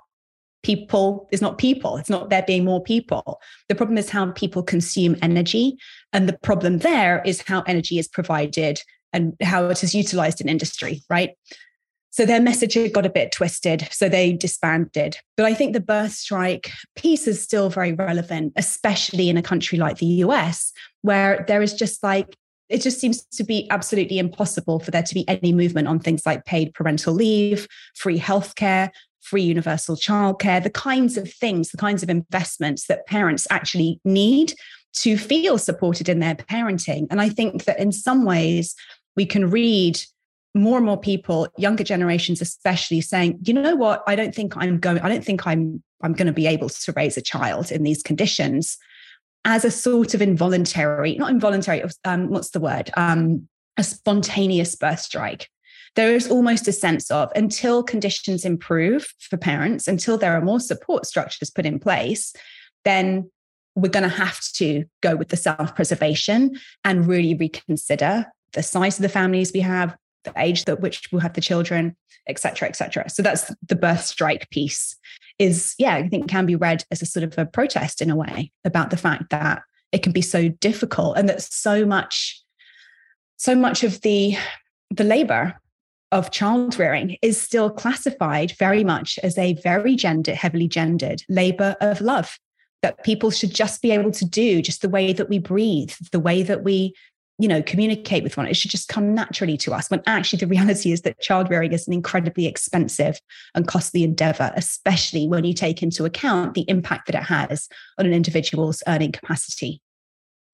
people, 0.63 1.27
it's 1.31 1.41
not 1.41 1.57
people. 1.57 1.97
It's 1.97 2.09
not 2.09 2.29
there 2.29 2.43
being 2.45 2.65
more 2.65 2.81
people. 2.81 3.39
The 3.69 3.75
problem 3.75 3.97
is 3.97 4.09
how 4.09 4.31
people 4.31 4.63
consume 4.63 5.15
energy. 5.21 5.77
And 6.13 6.29
the 6.29 6.37
problem 6.37 6.79
there 6.79 7.21
is 7.25 7.41
how 7.41 7.61
energy 7.61 7.99
is 7.99 8.07
provided 8.07 8.81
and 9.11 9.33
how 9.41 9.67
it 9.67 9.83
is 9.83 9.95
utilized 9.95 10.41
in 10.41 10.49
industry, 10.49 11.01
right? 11.09 11.31
So 12.11 12.25
their 12.25 12.41
message 12.41 12.77
got 12.93 13.05
a 13.05 13.09
bit 13.09 13.33
twisted. 13.33 13.89
So 13.91 14.07
they 14.07 14.31
disbanded. 14.31 15.17
But 15.35 15.47
I 15.47 15.53
think 15.53 15.73
the 15.73 15.81
birth 15.81 16.13
strike 16.13 16.71
piece 16.95 17.27
is 17.27 17.43
still 17.43 17.69
very 17.69 17.91
relevant, 17.91 18.53
especially 18.55 19.29
in 19.29 19.35
a 19.35 19.41
country 19.41 19.77
like 19.77 19.97
the 19.97 20.05
US, 20.05 20.71
where 21.01 21.43
there 21.49 21.61
is 21.61 21.73
just 21.73 22.01
like, 22.03 22.37
it 22.69 22.81
just 22.81 23.01
seems 23.01 23.25
to 23.25 23.43
be 23.43 23.67
absolutely 23.69 24.17
impossible 24.17 24.79
for 24.79 24.91
there 24.91 25.03
to 25.03 25.13
be 25.13 25.27
any 25.27 25.51
movement 25.51 25.89
on 25.89 25.99
things 25.99 26.25
like 26.25 26.45
paid 26.45 26.73
parental 26.73 27.13
leave, 27.13 27.67
free 27.95 28.17
healthcare, 28.17 28.91
free 29.19 29.43
universal 29.43 29.97
childcare, 29.97 30.63
the 30.63 30.69
kinds 30.69 31.17
of 31.17 31.31
things, 31.31 31.71
the 31.71 31.77
kinds 31.77 32.01
of 32.01 32.09
investments 32.09 32.87
that 32.87 33.05
parents 33.07 33.45
actually 33.49 33.99
need 34.05 34.53
to 35.01 35.17
feel 35.17 35.57
supported 35.57 36.09
in 36.09 36.19
their 36.19 36.35
parenting. 36.35 37.07
And 37.09 37.21
I 37.21 37.29
think 37.29 37.65
that 37.65 37.79
in 37.79 37.91
some 37.91 38.25
ways, 38.25 38.75
we 39.15 39.25
can 39.25 39.49
read 39.49 39.99
more 40.53 40.77
and 40.77 40.85
more 40.85 40.99
people, 40.99 41.47
younger 41.57 41.83
generations 41.83 42.41
especially, 42.41 43.01
saying, 43.01 43.39
you 43.43 43.53
know 43.53 43.75
what, 43.75 44.03
I 44.07 44.15
don't 44.15 44.33
think 44.33 44.55
I'm 44.55 44.79
going, 44.79 44.99
I 44.99 45.09
don't 45.09 45.23
think 45.23 45.45
I'm 45.45 45.83
I'm 46.01 46.13
going 46.13 46.27
to 46.27 46.33
be 46.33 46.47
able 46.47 46.69
to 46.69 46.93
raise 46.95 47.17
a 47.17 47.21
child 47.21 47.71
in 47.71 47.83
these 47.83 48.03
conditions 48.03 48.77
as 49.43 49.63
a 49.65 49.71
sort 49.71 50.13
of 50.13 50.21
involuntary, 50.21 51.15
not 51.15 51.29
involuntary, 51.29 51.83
um, 52.03 52.29
what's 52.29 52.49
the 52.49 52.59
word? 52.59 52.91
Um, 52.97 53.47
a 53.77 53.83
spontaneous 53.83 54.75
birth 54.75 54.99
strike. 54.99 55.49
There 55.95 56.13
is 56.13 56.29
almost 56.29 56.67
a 56.67 56.73
sense 56.73 57.09
of 57.11 57.31
until 57.35 57.83
conditions 57.83 58.43
improve 58.43 59.13
for 59.19 59.37
parents, 59.37 59.87
until 59.87 60.17
there 60.17 60.33
are 60.33 60.41
more 60.41 60.59
support 60.59 61.05
structures 61.05 61.49
put 61.49 61.65
in 61.65 61.79
place, 61.79 62.33
then 62.83 63.29
we're 63.75 63.89
going 63.89 64.03
to 64.03 64.09
have 64.09 64.39
to 64.53 64.85
go 65.01 65.15
with 65.15 65.29
the 65.29 65.37
self 65.37 65.75
preservation 65.75 66.57
and 66.83 67.07
really 67.07 67.35
reconsider 67.35 68.25
the 68.53 68.63
size 68.63 68.97
of 68.97 69.03
the 69.03 69.09
families 69.09 69.51
we 69.53 69.59
have, 69.59 69.95
the 70.23 70.33
age 70.37 70.65
that 70.65 70.79
which 70.79 71.09
we'll 71.11 71.21
have 71.21 71.33
the 71.33 71.41
children, 71.41 71.95
etc., 72.27 72.67
etc. 72.67 73.09
So 73.09 73.21
that's 73.21 73.53
the 73.67 73.75
birth 73.75 74.03
strike 74.03 74.49
piece. 74.49 74.95
Is 75.37 75.75
yeah, 75.77 75.95
I 75.95 76.07
think 76.07 76.29
can 76.29 76.45
be 76.45 76.55
read 76.55 76.85
as 76.89 77.01
a 77.01 77.05
sort 77.05 77.23
of 77.23 77.37
a 77.37 77.45
protest 77.45 78.01
in 78.01 78.09
a 78.09 78.15
way 78.15 78.51
about 78.63 78.89
the 78.89 78.97
fact 78.97 79.29
that 79.31 79.61
it 79.91 80.01
can 80.01 80.13
be 80.13 80.21
so 80.21 80.47
difficult 80.47 81.17
and 81.17 81.27
that 81.27 81.41
so 81.41 81.85
much, 81.85 82.41
so 83.37 83.55
much 83.55 83.83
of 83.83 84.01
the 84.01 84.37
the 84.89 85.03
labor 85.03 85.59
of 86.11 86.31
child 86.31 86.79
rearing 86.79 87.17
is 87.21 87.41
still 87.41 87.69
classified 87.69 88.53
very 88.57 88.83
much 88.83 89.19
as 89.23 89.37
a 89.37 89.53
very 89.55 89.95
gender 89.95 90.33
heavily 90.33 90.67
gendered 90.67 91.23
labor 91.27 91.75
of 91.81 91.99
love 91.99 92.37
that 92.85 93.03
people 93.03 93.31
should 93.31 93.51
just 93.51 93.81
be 93.81 93.89
able 93.89 94.11
to 94.11 94.23
do 94.25 94.61
just 94.61 94.83
the 94.83 94.89
way 94.89 95.11
that 95.11 95.27
we 95.27 95.39
breathe 95.39 95.91
the 96.11 96.19
way 96.19 96.43
that 96.43 96.63
we 96.63 96.93
you 97.37 97.49
know, 97.49 97.61
communicate 97.63 98.23
with 98.23 98.37
one. 98.37 98.47
It 98.47 98.55
should 98.55 98.71
just 98.71 98.87
come 98.87 99.13
naturally 99.13 99.57
to 99.57 99.73
us. 99.73 99.89
When 99.89 100.01
actually 100.05 100.39
the 100.39 100.47
reality 100.47 100.93
is 100.93 101.01
that 101.01 101.19
child 101.19 101.49
rearing 101.49 101.73
is 101.73 101.85
an 101.85 101.93
incredibly 101.93 102.45
expensive 102.45 103.19
and 103.55 103.67
costly 103.67 104.03
endeavor, 104.03 104.53
especially 104.55 105.27
when 105.27 105.43
you 105.43 105.53
take 105.53 105.83
into 105.83 106.05
account 106.05 106.53
the 106.53 106.63
impact 106.69 107.07
that 107.07 107.15
it 107.15 107.23
has 107.23 107.67
on 107.97 108.05
an 108.05 108.13
individual's 108.13 108.81
earning 108.87 109.11
capacity. 109.11 109.81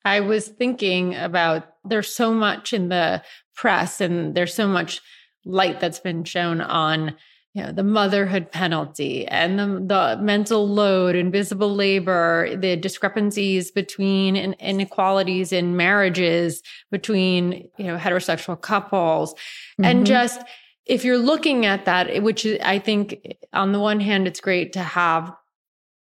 I 0.05 0.21
was 0.21 0.47
thinking 0.47 1.13
about 1.15 1.67
there's 1.83 2.11
so 2.11 2.33
much 2.33 2.73
in 2.73 2.89
the 2.89 3.21
press 3.55 4.01
and 4.01 4.33
there's 4.33 4.55
so 4.55 4.67
much 4.67 5.01
light 5.45 5.81
that's 5.81 5.99
been 5.99 6.23
shown 6.23 6.61
on 6.61 7.15
you 7.53 7.61
know, 7.61 7.71
the 7.71 7.83
motherhood 7.83 8.49
penalty 8.49 9.27
and 9.27 9.59
the, 9.59 9.65
the 9.65 10.21
mental 10.21 10.67
load, 10.67 11.15
invisible 11.15 11.73
labor, 11.73 12.55
the 12.55 12.77
discrepancies 12.77 13.71
between 13.71 14.37
inequalities 14.37 15.51
in 15.51 15.75
marriages 15.75 16.61
between, 16.91 17.67
you 17.77 17.85
know, 17.85 17.97
heterosexual 17.97 18.59
couples. 18.59 19.33
Mm-hmm. 19.33 19.85
And 19.85 20.05
just 20.05 20.41
if 20.85 21.03
you're 21.03 21.17
looking 21.17 21.65
at 21.65 21.85
that, 21.85 22.23
which 22.23 22.45
I 22.63 22.79
think 22.79 23.35
on 23.51 23.73
the 23.73 23.79
one 23.79 23.99
hand, 23.99 24.27
it's 24.27 24.39
great 24.39 24.71
to 24.73 24.79
have 24.79 25.33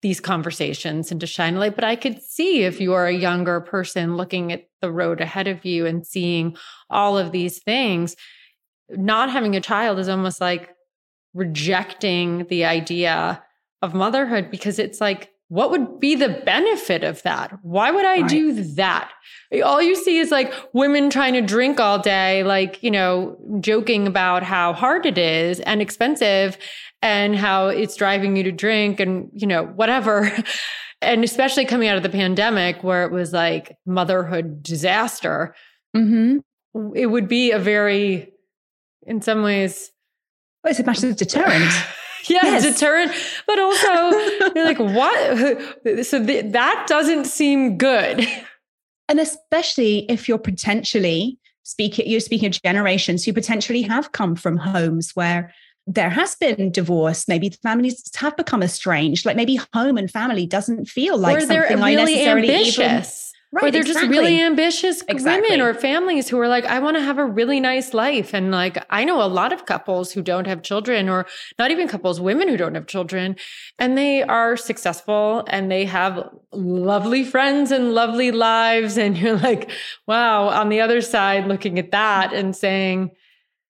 these 0.02 0.20
conversations 0.20 1.10
and 1.10 1.20
to 1.20 1.26
shine 1.26 1.56
a 1.56 1.60
light. 1.60 1.74
But 1.74 1.84
I 1.84 1.96
could 1.96 2.22
see 2.22 2.64
if 2.64 2.80
you 2.80 2.92
are 2.92 3.06
a 3.06 3.12
younger 3.12 3.60
person 3.60 4.16
looking 4.16 4.52
at 4.52 4.68
the 4.80 4.92
road 4.92 5.20
ahead 5.20 5.46
of 5.46 5.64
you 5.64 5.86
and 5.86 6.06
seeing 6.06 6.56
all 6.90 7.16
of 7.16 7.32
these 7.32 7.62
things, 7.62 8.16
not 8.90 9.30
having 9.30 9.56
a 9.56 9.60
child 9.60 9.98
is 9.98 10.08
almost 10.08 10.40
like 10.40 10.75
rejecting 11.36 12.46
the 12.46 12.64
idea 12.64 13.42
of 13.82 13.94
motherhood 13.94 14.50
because 14.50 14.78
it's 14.78 15.00
like, 15.00 15.32
what 15.48 15.70
would 15.70 16.00
be 16.00 16.16
the 16.16 16.28
benefit 16.44 17.04
of 17.04 17.22
that? 17.22 17.56
Why 17.62 17.90
would 17.92 18.04
I 18.04 18.22
right. 18.22 18.28
do 18.28 18.64
that? 18.74 19.12
All 19.64 19.80
you 19.80 19.94
see 19.94 20.18
is 20.18 20.32
like 20.32 20.52
women 20.72 21.08
trying 21.08 21.34
to 21.34 21.40
drink 21.40 21.78
all 21.78 22.00
day, 22.00 22.42
like, 22.42 22.82
you 22.82 22.90
know, 22.90 23.36
joking 23.60 24.08
about 24.08 24.42
how 24.42 24.72
hard 24.72 25.06
it 25.06 25.18
is 25.18 25.60
and 25.60 25.80
expensive 25.80 26.58
and 27.00 27.36
how 27.36 27.68
it's 27.68 27.94
driving 27.94 28.34
you 28.34 28.42
to 28.42 28.50
drink 28.50 28.98
and, 28.98 29.30
you 29.32 29.46
know, 29.46 29.66
whatever. 29.66 30.32
and 31.00 31.22
especially 31.22 31.64
coming 31.64 31.88
out 31.88 31.96
of 31.96 32.02
the 32.02 32.08
pandemic 32.08 32.82
where 32.82 33.04
it 33.04 33.12
was 33.12 33.32
like 33.32 33.76
motherhood 33.86 34.64
disaster, 34.64 35.54
mm-hmm. 35.96 36.38
it 36.96 37.06
would 37.06 37.28
be 37.28 37.52
a 37.52 37.58
very, 37.58 38.32
in 39.06 39.22
some 39.22 39.44
ways, 39.44 39.92
well, 40.66 40.72
it's 40.72 40.80
a 40.80 40.84
massive 40.84 41.14
deterrent. 41.14 41.72
yeah, 42.28 42.40
yes. 42.42 42.64
deterrent, 42.64 43.12
but 43.46 43.56
also 43.60 43.86
you're 44.56 44.64
like, 44.64 44.80
what? 44.80 46.04
So 46.04 46.26
th- 46.26 46.52
that 46.52 46.86
doesn't 46.88 47.26
seem 47.26 47.78
good. 47.78 48.26
And 49.08 49.20
especially 49.20 50.10
if 50.10 50.28
you're 50.28 50.38
potentially 50.38 51.38
speaking, 51.62 52.08
you're 52.08 52.18
speaking 52.18 52.48
of 52.48 52.60
generations 52.62 53.24
who 53.24 53.32
potentially 53.32 53.82
have 53.82 54.10
come 54.10 54.34
from 54.34 54.56
homes 54.56 55.12
where 55.14 55.54
there 55.86 56.10
has 56.10 56.34
been 56.34 56.72
divorce. 56.72 57.28
Maybe 57.28 57.50
families 57.50 58.10
have 58.16 58.36
become 58.36 58.64
estranged. 58.64 59.24
Like 59.24 59.36
maybe 59.36 59.60
home 59.72 59.96
and 59.96 60.10
family 60.10 60.46
doesn't 60.46 60.86
feel 60.86 61.16
like 61.16 61.36
or 61.36 61.46
they're 61.46 61.68
something 61.68 61.84
really 61.84 62.02
I 62.02 62.04
necessarily 62.06 62.50
ambitious. 62.50 63.32
Right, 63.56 63.68
or 63.68 63.70
they're 63.70 63.80
exactly. 63.80 64.08
just 64.08 64.10
really 64.10 64.42
ambitious 64.42 65.02
exactly. 65.08 65.50
women 65.50 65.66
or 65.66 65.72
families 65.72 66.28
who 66.28 66.38
are 66.38 66.46
like, 66.46 66.66
I 66.66 66.78
want 66.78 66.98
to 66.98 67.02
have 67.02 67.16
a 67.16 67.24
really 67.24 67.58
nice 67.58 67.94
life. 67.94 68.34
And 68.34 68.50
like, 68.50 68.84
I 68.90 69.02
know 69.02 69.22
a 69.22 69.24
lot 69.24 69.50
of 69.50 69.64
couples 69.64 70.12
who 70.12 70.20
don't 70.20 70.46
have 70.46 70.60
children, 70.62 71.08
or 71.08 71.24
not 71.58 71.70
even 71.70 71.88
couples, 71.88 72.20
women 72.20 72.48
who 72.48 72.58
don't 72.58 72.74
have 72.74 72.86
children, 72.86 73.34
and 73.78 73.96
they 73.96 74.22
are 74.22 74.58
successful 74.58 75.42
and 75.46 75.70
they 75.72 75.86
have 75.86 76.28
lovely 76.52 77.24
friends 77.24 77.70
and 77.70 77.94
lovely 77.94 78.30
lives. 78.30 78.98
And 78.98 79.16
you're 79.16 79.38
like, 79.38 79.70
wow, 80.06 80.48
on 80.48 80.68
the 80.68 80.82
other 80.82 81.00
side, 81.00 81.46
looking 81.46 81.78
at 81.78 81.92
that 81.92 82.34
and 82.34 82.54
saying, 82.54 83.12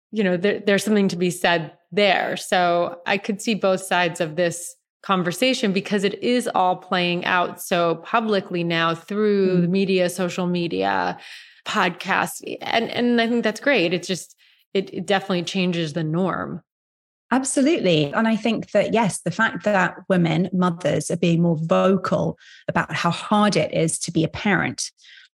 you 0.09 0.23
know, 0.23 0.35
there, 0.35 0.61
there's 0.65 0.83
something 0.83 1.09
to 1.09 1.15
be 1.15 1.29
said 1.29 1.73
there. 1.91 2.37
So 2.37 3.01
I 3.05 3.19
could 3.19 3.39
see 3.39 3.53
both 3.53 3.81
sides 3.81 4.19
of 4.19 4.35
this 4.35 4.75
conversation 5.05 5.71
because 5.71 6.03
it 6.03 6.21
is 6.23 6.49
all 6.55 6.75
playing 6.75 7.23
out 7.25 7.61
so 7.61 7.95
publicly 7.95 8.63
now 8.63 8.95
through 8.95 9.57
mm. 9.57 9.61
the 9.61 9.67
media, 9.67 10.09
social 10.09 10.47
media, 10.47 11.17
podcasts. 11.65 12.41
And 12.61 12.89
and 12.89 13.21
I 13.21 13.27
think 13.27 13.43
that's 13.43 13.59
great. 13.59 13.93
It's 13.93 14.07
just 14.07 14.35
it, 14.73 14.93
it 14.93 15.05
definitely 15.05 15.43
changes 15.43 15.93
the 15.93 16.03
norm. 16.03 16.61
Absolutely. 17.31 18.13
And 18.13 18.27
I 18.27 18.35
think 18.35 18.71
that, 18.71 18.93
yes, 18.93 19.21
the 19.21 19.31
fact 19.31 19.63
that 19.63 19.95
women, 20.07 20.49
mothers, 20.53 21.09
are 21.09 21.17
being 21.17 21.41
more 21.41 21.57
vocal 21.57 22.37
about 22.67 22.93
how 22.93 23.09
hard 23.09 23.55
it 23.55 23.73
is 23.73 23.97
to 23.99 24.11
be 24.11 24.23
a 24.23 24.27
parent, 24.27 24.91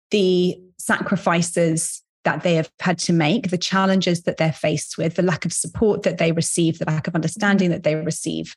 the 0.09 0.57
sacrifices 0.77 2.01
that 2.23 2.43
they 2.43 2.55
have 2.55 2.71
had 2.79 2.97
to 2.99 3.13
make, 3.13 3.49
the 3.49 3.57
challenges 3.57 4.23
that 4.23 4.37
they're 4.37 4.53
faced 4.53 4.97
with, 4.97 5.15
the 5.15 5.21
lack 5.21 5.43
of 5.43 5.51
support 5.51 6.03
that 6.03 6.17
they 6.17 6.31
receive, 6.31 6.79
the 6.79 6.85
lack 6.85 7.07
of 7.07 7.15
understanding 7.15 7.71
that 7.71 7.83
they 7.83 7.95
receive, 7.95 8.55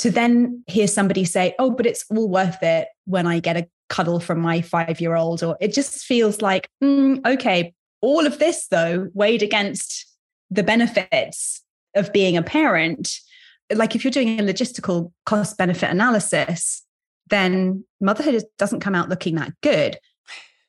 to 0.00 0.10
then 0.10 0.64
hear 0.66 0.86
somebody 0.86 1.26
say, 1.26 1.54
oh, 1.58 1.70
but 1.70 1.84
it's 1.84 2.06
all 2.08 2.26
worth 2.26 2.62
it 2.62 2.88
when 3.04 3.26
I 3.26 3.38
get 3.38 3.58
a 3.58 3.68
cuddle 3.90 4.18
from 4.18 4.40
my 4.40 4.62
five 4.62 4.98
year 4.98 5.14
old, 5.14 5.42
or 5.42 5.58
it 5.60 5.74
just 5.74 6.04
feels 6.04 6.40
like, 6.40 6.70
mm, 6.82 7.24
okay, 7.26 7.74
all 8.00 8.26
of 8.26 8.38
this 8.38 8.66
though 8.68 9.10
weighed 9.12 9.42
against 9.42 10.06
the 10.50 10.62
benefits 10.62 11.62
of 11.94 12.14
being 12.14 12.38
a 12.38 12.42
parent. 12.42 13.18
Like 13.70 13.94
if 13.94 14.02
you're 14.02 14.10
doing 14.10 14.40
a 14.40 14.42
logistical 14.42 15.12
cost 15.26 15.58
benefit 15.58 15.90
analysis, 15.90 16.82
then 17.28 17.84
motherhood 18.00 18.42
doesn't 18.56 18.80
come 18.80 18.94
out 18.94 19.10
looking 19.10 19.34
that 19.34 19.52
good. 19.62 19.98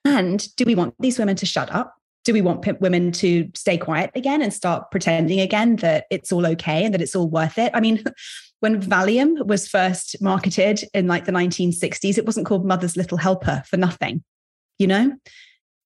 And 0.03 0.45
do 0.57 0.65
we 0.65 0.75
want 0.75 0.95
these 0.99 1.17
women 1.17 1.37
to 1.37 1.45
shut 1.45 1.71
up? 1.71 1.95
Do 2.25 2.33
we 2.33 2.41
want 2.41 2.67
women 2.81 3.13
to 3.13 3.49
stay 3.55 3.77
quiet 3.77 4.11
again 4.13 4.41
and 4.41 4.53
start 4.53 4.91
pretending 4.91 5.39
again 5.39 5.77
that 5.77 6.05
it's 6.11 6.33
all 6.33 6.45
okay 6.45 6.83
and 6.83 6.93
that 6.93 7.01
it's 7.01 7.15
all 7.15 7.29
worth 7.29 7.57
it? 7.57 7.71
I 7.73 7.79
mean, 7.79 8.03
when 8.61 8.81
Valium 8.81 9.45
was 9.45 9.67
first 9.67 10.21
marketed 10.21 10.83
in 10.93 11.07
like 11.07 11.25
the 11.25 11.31
1960s, 11.31 12.17
it 12.17 12.25
wasn't 12.25 12.45
called 12.45 12.65
Mother's 12.65 12.95
Little 12.95 13.17
Helper 13.17 13.63
for 13.67 13.75
nothing, 13.75 14.23
you 14.77 14.87
know? 14.87 15.15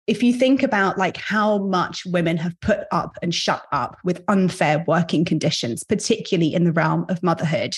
If 0.08 0.22
you 0.22 0.34
think 0.34 0.62
about 0.62 0.98
like 0.98 1.18
how 1.18 1.60
much 1.60 2.06
women 2.06 2.38
have 2.38 2.60
put 2.62 2.82
up 2.92 3.18
and 3.22 3.34
shut 3.34 3.64
up 3.72 3.98
with 4.04 4.24
unfair 4.28 4.84
working 4.88 5.26
conditions, 5.26 5.84
particularly 5.84 6.54
in 6.54 6.64
the 6.64 6.72
realm 6.72 7.06
of 7.08 7.24
motherhood, 7.24 7.76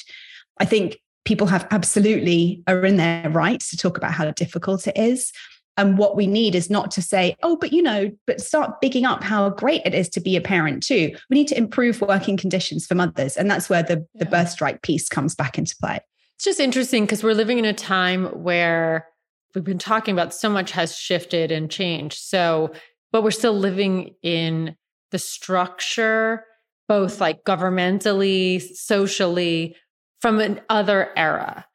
I 0.60 0.66
think 0.66 0.98
people 1.26 1.48
have 1.48 1.68
absolutely 1.72 2.64
are 2.68 2.86
in 2.86 2.96
their 2.96 3.30
rights 3.30 3.70
to 3.70 3.78
talk 3.78 3.98
about 3.98 4.14
how 4.14 4.32
difficult 4.32 4.88
it 4.88 4.98
is. 4.98 5.32
And 5.78 5.98
what 5.98 6.16
we 6.16 6.26
need 6.26 6.56
is 6.56 6.70
not 6.70 6.90
to 6.92 7.02
say, 7.02 7.36
oh, 7.44 7.56
but 7.56 7.72
you 7.72 7.84
know, 7.84 8.12
but 8.26 8.42
start 8.42 8.82
bigging 8.82 9.06
up 9.06 9.24
how 9.24 9.52
great 9.52 9.84
it 9.86 9.94
is 9.94 10.10
to 10.10 10.20
be 10.20 10.36
a 10.36 10.42
parent 10.42 10.84
too. 10.84 11.16
We 11.30 11.36
need 11.36 11.48
to 11.50 11.58
improve 11.58 12.02
working 12.02 12.36
conditions 12.36 12.88
for 12.88 12.96
mothers. 12.96 13.38
And 13.38 13.50
that's 13.50 13.70
where 13.70 13.84
the, 13.84 14.06
yeah. 14.14 14.24
the 14.24 14.26
birth 14.26 14.50
strike 14.50 14.82
piece 14.82 15.08
comes 15.08 15.36
back 15.36 15.58
into 15.58 15.76
play. 15.80 16.00
It's 16.36 16.46
just 16.46 16.60
interesting 16.60 17.06
because 17.06 17.24
we're 17.24 17.34
living 17.34 17.60
in 17.60 17.66
a 17.66 17.74
time 17.74 18.26
where 18.44 19.08
we've 19.54 19.64
been 19.64 19.78
talking 19.78 20.14
about 20.14 20.34
so 20.34 20.50
much 20.50 20.72
has 20.72 20.96
shifted 20.96 21.52
and 21.52 21.70
changed. 21.70 22.20
So, 22.20 22.74
but 23.12 23.24
we're 23.24 23.32
still 23.32 23.58
living 23.58 24.16
in 24.24 24.76
the 25.12 25.20
structure, 25.20 26.44
both 26.88 27.22
like 27.22 27.44
governmentally, 27.44 28.62
socially, 28.62 29.76
from 30.22 30.40
an 30.40 30.62
other 30.70 31.12
era. 31.16 31.66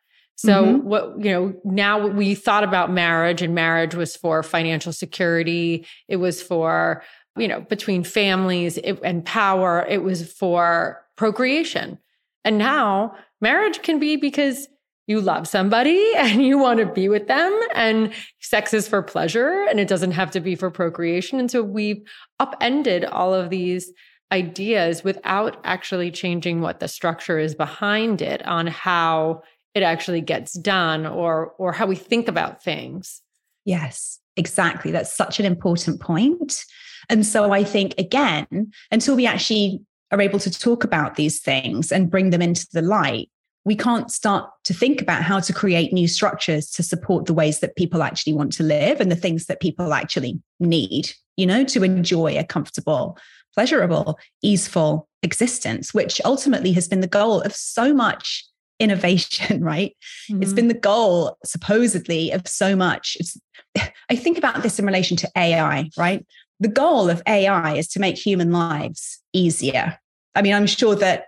So 0.45 0.65
mm-hmm. 0.65 0.89
what 0.89 1.25
you 1.25 1.31
know, 1.31 1.55
now 1.65 2.05
we 2.05 2.35
thought 2.35 2.65
about 2.65 2.91
marriage 2.91 3.43
and 3.43 3.55
marriage 3.55 3.95
was 3.95 4.17
for 4.17 4.43
financial 4.43 4.93
security. 4.93 5.87
It 6.09 6.17
was 6.17 6.43
for, 6.43 7.05
you 7.37 7.47
know, 7.47 7.61
between 7.61 8.03
families 8.03 8.77
and 8.77 9.25
power. 9.25 9.87
It 9.89 10.03
was 10.03 10.33
for 10.33 11.01
procreation. 11.17 11.97
And 12.45 12.59
now 12.59 13.15
marriage 13.41 13.83
can 13.83 14.01
be 14.01 14.17
because 14.17 14.67
you 15.07 15.21
love 15.21 15.47
somebody 15.47 16.13
and 16.17 16.43
you 16.43 16.59
want 16.59 16.81
to 16.81 16.87
be 16.87 17.09
with 17.09 17.29
them 17.29 17.61
and 17.73 18.13
sex 18.41 18.75
is 18.75 18.89
for 18.89 19.01
pleasure 19.01 19.65
and 19.71 19.79
it 19.79 19.87
doesn't 19.87 20.13
have 20.13 20.33
to 20.33 20.41
be 20.41 20.57
for 20.57 20.73
procreation. 20.73 21.39
And 21.39 21.53
so 21.53 21.63
we've 21.63 22.03
upended 22.41 23.05
all 23.05 23.33
of 23.33 23.49
these 23.49 23.93
ideas 24.33 25.05
without 25.05 25.59
actually 25.63 26.11
changing 26.11 26.63
what 26.63 26.81
the 26.81 26.89
structure 26.89 27.39
is 27.39 27.55
behind 27.55 28.21
it 28.23 28.45
on 28.45 28.67
how 28.67 29.43
it 29.75 29.83
actually 29.83 30.21
gets 30.21 30.53
done 30.55 31.07
or 31.07 31.55
or 31.59 31.73
how 31.73 31.87
we 31.87 31.97
think 31.97 32.29
about 32.29 32.63
things. 32.63 33.23
Yes 33.65 34.19
exactly. 34.37 34.91
That's 34.91 35.13
such 35.13 35.41
an 35.41 35.47
important 35.47 36.01
point. 36.01 36.65
And 37.09 37.27
so 37.27 37.53
i 37.53 37.65
think 37.65 37.95
again 37.99 38.71
until 38.93 39.17
we 39.17 39.27
actually 39.27 39.81
are 40.13 40.21
able 40.21 40.39
to 40.39 40.51
talk 40.51 40.85
about 40.85 41.17
these 41.17 41.41
things 41.41 41.91
and 41.91 42.11
bring 42.11 42.31
them 42.31 42.41
into 42.41 42.67
the 42.73 42.83
light 42.83 43.29
we 43.65 43.77
can't 43.77 44.11
start 44.11 44.51
to 44.65 44.75
think 44.75 45.01
about 45.01 45.23
how 45.23 45.41
to 45.41 45.53
create 45.53 45.93
new 45.93 46.09
structures 46.09 46.71
to 46.71 46.83
support 46.83 47.27
the 47.27 47.35
ways 47.35 47.61
that 47.61 47.77
people 47.77 48.03
actually 48.03 48.33
want 48.33 48.53
to 48.53 48.63
live 48.63 49.01
and 49.01 49.11
the 49.11 49.17
things 49.17 49.47
that 49.47 49.61
people 49.61 49.93
actually 49.93 50.41
need 50.61 51.11
you 51.37 51.45
know 51.45 51.65
to 51.65 51.83
enjoy 51.83 52.39
a 52.39 52.45
comfortable 52.45 53.19
pleasurable 53.53 54.17
easeful 54.43 55.09
existence 55.25 55.93
which 55.93 56.21
ultimately 56.25 56.71
has 56.73 56.87
been 56.87 57.01
the 57.01 57.07
goal 57.09 57.41
of 57.41 57.53
so 57.53 57.93
much 57.93 58.45
innovation, 58.83 59.63
right? 59.65 59.97
Mm-hmm. 60.31 60.43
It's 60.43 60.53
been 60.53 60.69
the 60.69 60.75
goal, 60.75 61.39
supposedly, 61.45 62.31
of 62.33 62.47
so 62.47 62.77
much. 62.77 63.17
It's, 63.21 63.39
I 64.11 64.17
think 64.17 64.39
about 64.39 64.63
this 64.63 64.79
in 64.79 64.87
relation 64.87 65.17
to 65.19 65.31
AI, 65.37 65.91
right? 65.97 66.27
The 66.61 66.69
goal 66.69 67.09
of 67.09 67.23
AI 67.27 67.75
is 67.75 67.89
to 67.89 68.01
make 68.01 68.17
human 68.17 68.53
lives 68.53 69.21
easier. 69.33 69.99
I 70.35 70.43
mean, 70.43 70.55
I'm 70.55 70.67
sure 70.67 70.95
that 70.97 71.27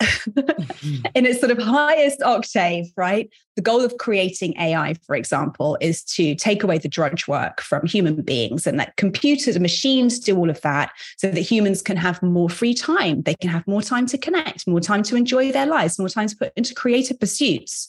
in 1.14 1.24
its 1.24 1.40
sort 1.40 1.50
of 1.50 1.58
highest 1.58 2.22
octave, 2.22 2.86
right? 2.96 3.30
The 3.54 3.62
goal 3.62 3.80
of 3.82 3.96
creating 3.96 4.54
AI, 4.58 4.94
for 5.06 5.16
example, 5.16 5.78
is 5.80 6.02
to 6.04 6.34
take 6.34 6.62
away 6.62 6.78
the 6.78 6.88
drudge 6.88 7.26
work 7.26 7.60
from 7.62 7.86
human 7.86 8.20
beings 8.20 8.66
and 8.66 8.76
let 8.76 8.96
computers 8.96 9.56
and 9.56 9.62
machines 9.62 10.18
do 10.18 10.36
all 10.36 10.50
of 10.50 10.60
that 10.60 10.90
so 11.16 11.30
that 11.30 11.40
humans 11.40 11.80
can 11.80 11.96
have 11.96 12.22
more 12.22 12.50
free 12.50 12.74
time. 12.74 13.22
They 13.22 13.34
can 13.34 13.48
have 13.48 13.66
more 13.66 13.82
time 13.82 14.06
to 14.06 14.18
connect, 14.18 14.66
more 14.66 14.80
time 14.80 15.02
to 15.04 15.16
enjoy 15.16 15.52
their 15.52 15.66
lives, 15.66 15.98
more 15.98 16.10
time 16.10 16.28
to 16.28 16.36
put 16.36 16.52
into 16.56 16.74
creative 16.74 17.18
pursuits. 17.18 17.88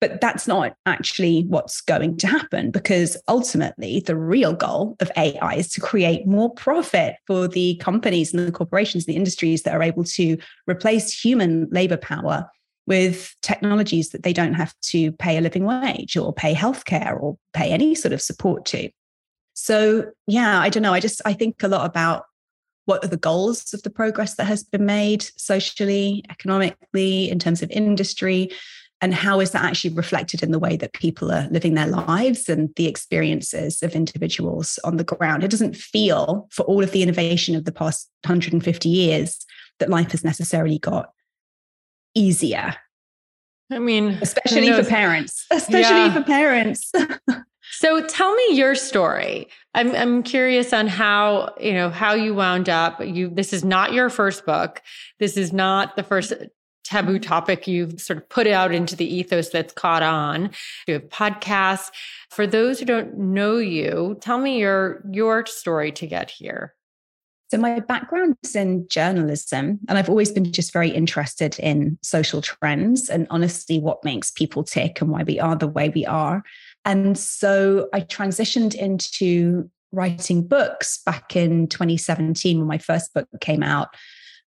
But 0.00 0.20
that's 0.20 0.48
not 0.48 0.74
actually 0.86 1.42
what's 1.42 1.82
going 1.82 2.16
to 2.18 2.26
happen 2.26 2.70
because 2.70 3.18
ultimately, 3.28 4.00
the 4.00 4.16
real 4.16 4.54
goal 4.54 4.96
of 5.00 5.10
AI 5.16 5.54
is 5.54 5.68
to 5.72 5.80
create 5.80 6.26
more 6.26 6.52
profit 6.54 7.16
for 7.26 7.46
the 7.46 7.76
companies 7.76 8.32
and 8.32 8.46
the 8.46 8.52
corporations, 8.52 9.04
the 9.04 9.16
industries 9.16 9.62
that 9.62 9.74
are 9.74 9.82
able 9.82 10.04
to 10.04 10.38
replace 10.66 11.12
human 11.12 11.68
labor 11.70 11.98
power 11.98 12.48
with 12.86 13.34
technologies 13.42 14.08
that 14.10 14.22
they 14.22 14.32
don't 14.32 14.54
have 14.54 14.74
to 14.80 15.12
pay 15.12 15.36
a 15.36 15.40
living 15.40 15.64
wage 15.64 16.16
or 16.16 16.32
pay 16.32 16.54
healthcare 16.54 17.20
or 17.20 17.36
pay 17.52 17.70
any 17.70 17.94
sort 17.94 18.12
of 18.12 18.22
support 18.22 18.64
to. 18.64 18.88
So, 19.52 20.06
yeah, 20.26 20.58
I 20.60 20.70
don't 20.70 20.82
know. 20.82 20.94
I 20.94 21.00
just, 21.00 21.20
I 21.26 21.34
think 21.34 21.62
a 21.62 21.68
lot 21.68 21.84
about 21.84 22.24
what 22.86 23.04
are 23.04 23.08
the 23.08 23.16
goals 23.16 23.72
of 23.74 23.82
the 23.82 23.90
progress 23.90 24.34
that 24.36 24.46
has 24.46 24.64
been 24.64 24.86
made 24.86 25.22
socially, 25.36 26.24
economically, 26.30 27.30
in 27.30 27.38
terms 27.38 27.62
of 27.62 27.70
industry, 27.70 28.50
and 29.00 29.14
how 29.14 29.40
is 29.40 29.52
that 29.52 29.64
actually 29.64 29.94
reflected 29.94 30.42
in 30.42 30.50
the 30.50 30.58
way 30.58 30.76
that 30.76 30.92
people 30.92 31.32
are 31.32 31.48
living 31.50 31.74
their 31.74 31.86
lives 31.86 32.48
and 32.48 32.74
the 32.76 32.86
experiences 32.86 33.82
of 33.82 33.94
individuals 33.94 34.78
on 34.84 34.96
the 34.96 35.04
ground? 35.04 35.42
It 35.42 35.50
doesn't 35.50 35.76
feel 35.76 36.48
for 36.50 36.64
all 36.64 36.82
of 36.82 36.92
the 36.92 37.02
innovation 37.02 37.54
of 37.56 37.64
the 37.64 37.72
past 37.72 38.10
150 38.24 38.88
years 38.88 39.44
that 39.78 39.88
life 39.88 40.10
has 40.10 40.24
necessarily 40.24 40.78
got 40.78 41.10
easier. 42.14 42.74
I 43.72 43.78
mean 43.78 44.18
especially 44.20 44.72
for 44.72 44.84
parents. 44.84 45.46
Especially 45.50 45.80
yeah. 45.82 46.14
for 46.14 46.22
parents. 46.22 46.92
So 47.72 48.04
tell 48.04 48.34
me 48.34 48.56
your 48.56 48.74
story. 48.74 49.48
I'm 49.74 49.94
i'm 49.94 50.22
curious 50.22 50.72
on 50.72 50.86
how 50.88 51.54
you 51.60 51.72
know 51.72 51.88
how 51.88 52.14
you 52.14 52.34
wound 52.34 52.68
up. 52.68 53.00
You 53.00 53.30
this 53.30 53.52
is 53.52 53.64
not 53.64 53.92
your 53.92 54.10
first 54.10 54.44
book. 54.44 54.82
This 55.18 55.36
is 55.36 55.52
not 55.52 55.96
the 55.96 56.02
first 56.02 56.32
taboo 56.90 57.20
topic 57.20 57.68
you've 57.68 58.00
sort 58.00 58.16
of 58.16 58.28
put 58.28 58.48
out 58.48 58.74
into 58.74 58.96
the 58.96 59.04
ethos 59.04 59.50
that's 59.50 59.72
caught 59.72 60.02
on. 60.02 60.50
You 60.88 60.94
have 60.94 61.08
podcasts. 61.08 61.90
For 62.30 62.46
those 62.46 62.80
who 62.80 62.84
don't 62.84 63.16
know 63.16 63.58
you, 63.58 64.18
tell 64.20 64.38
me 64.38 64.58
your 64.58 65.02
your 65.10 65.46
story 65.46 65.92
to 65.92 66.06
get 66.06 66.30
here. 66.30 66.74
So 67.52 67.58
my 67.58 67.80
background 67.80 68.36
is 68.44 68.54
in 68.54 68.86
journalism, 68.88 69.80
and 69.88 69.98
I've 69.98 70.08
always 70.08 70.30
been 70.30 70.52
just 70.52 70.72
very 70.72 70.90
interested 70.90 71.58
in 71.58 71.98
social 72.02 72.42
trends 72.42 73.08
and 73.08 73.26
honestly 73.30 73.78
what 73.80 74.04
makes 74.04 74.30
people 74.30 74.62
tick 74.62 75.00
and 75.00 75.10
why 75.10 75.24
we 75.24 75.40
are 75.40 75.56
the 75.56 75.66
way 75.66 75.88
we 75.88 76.06
are. 76.06 76.42
And 76.84 77.18
so 77.18 77.88
I 77.92 78.00
transitioned 78.00 78.74
into 78.74 79.68
writing 79.92 80.46
books 80.46 81.02
back 81.04 81.34
in 81.34 81.66
2017 81.66 82.58
when 82.58 82.68
my 82.68 82.78
first 82.78 83.12
book 83.14 83.28
came 83.40 83.64
out 83.64 83.88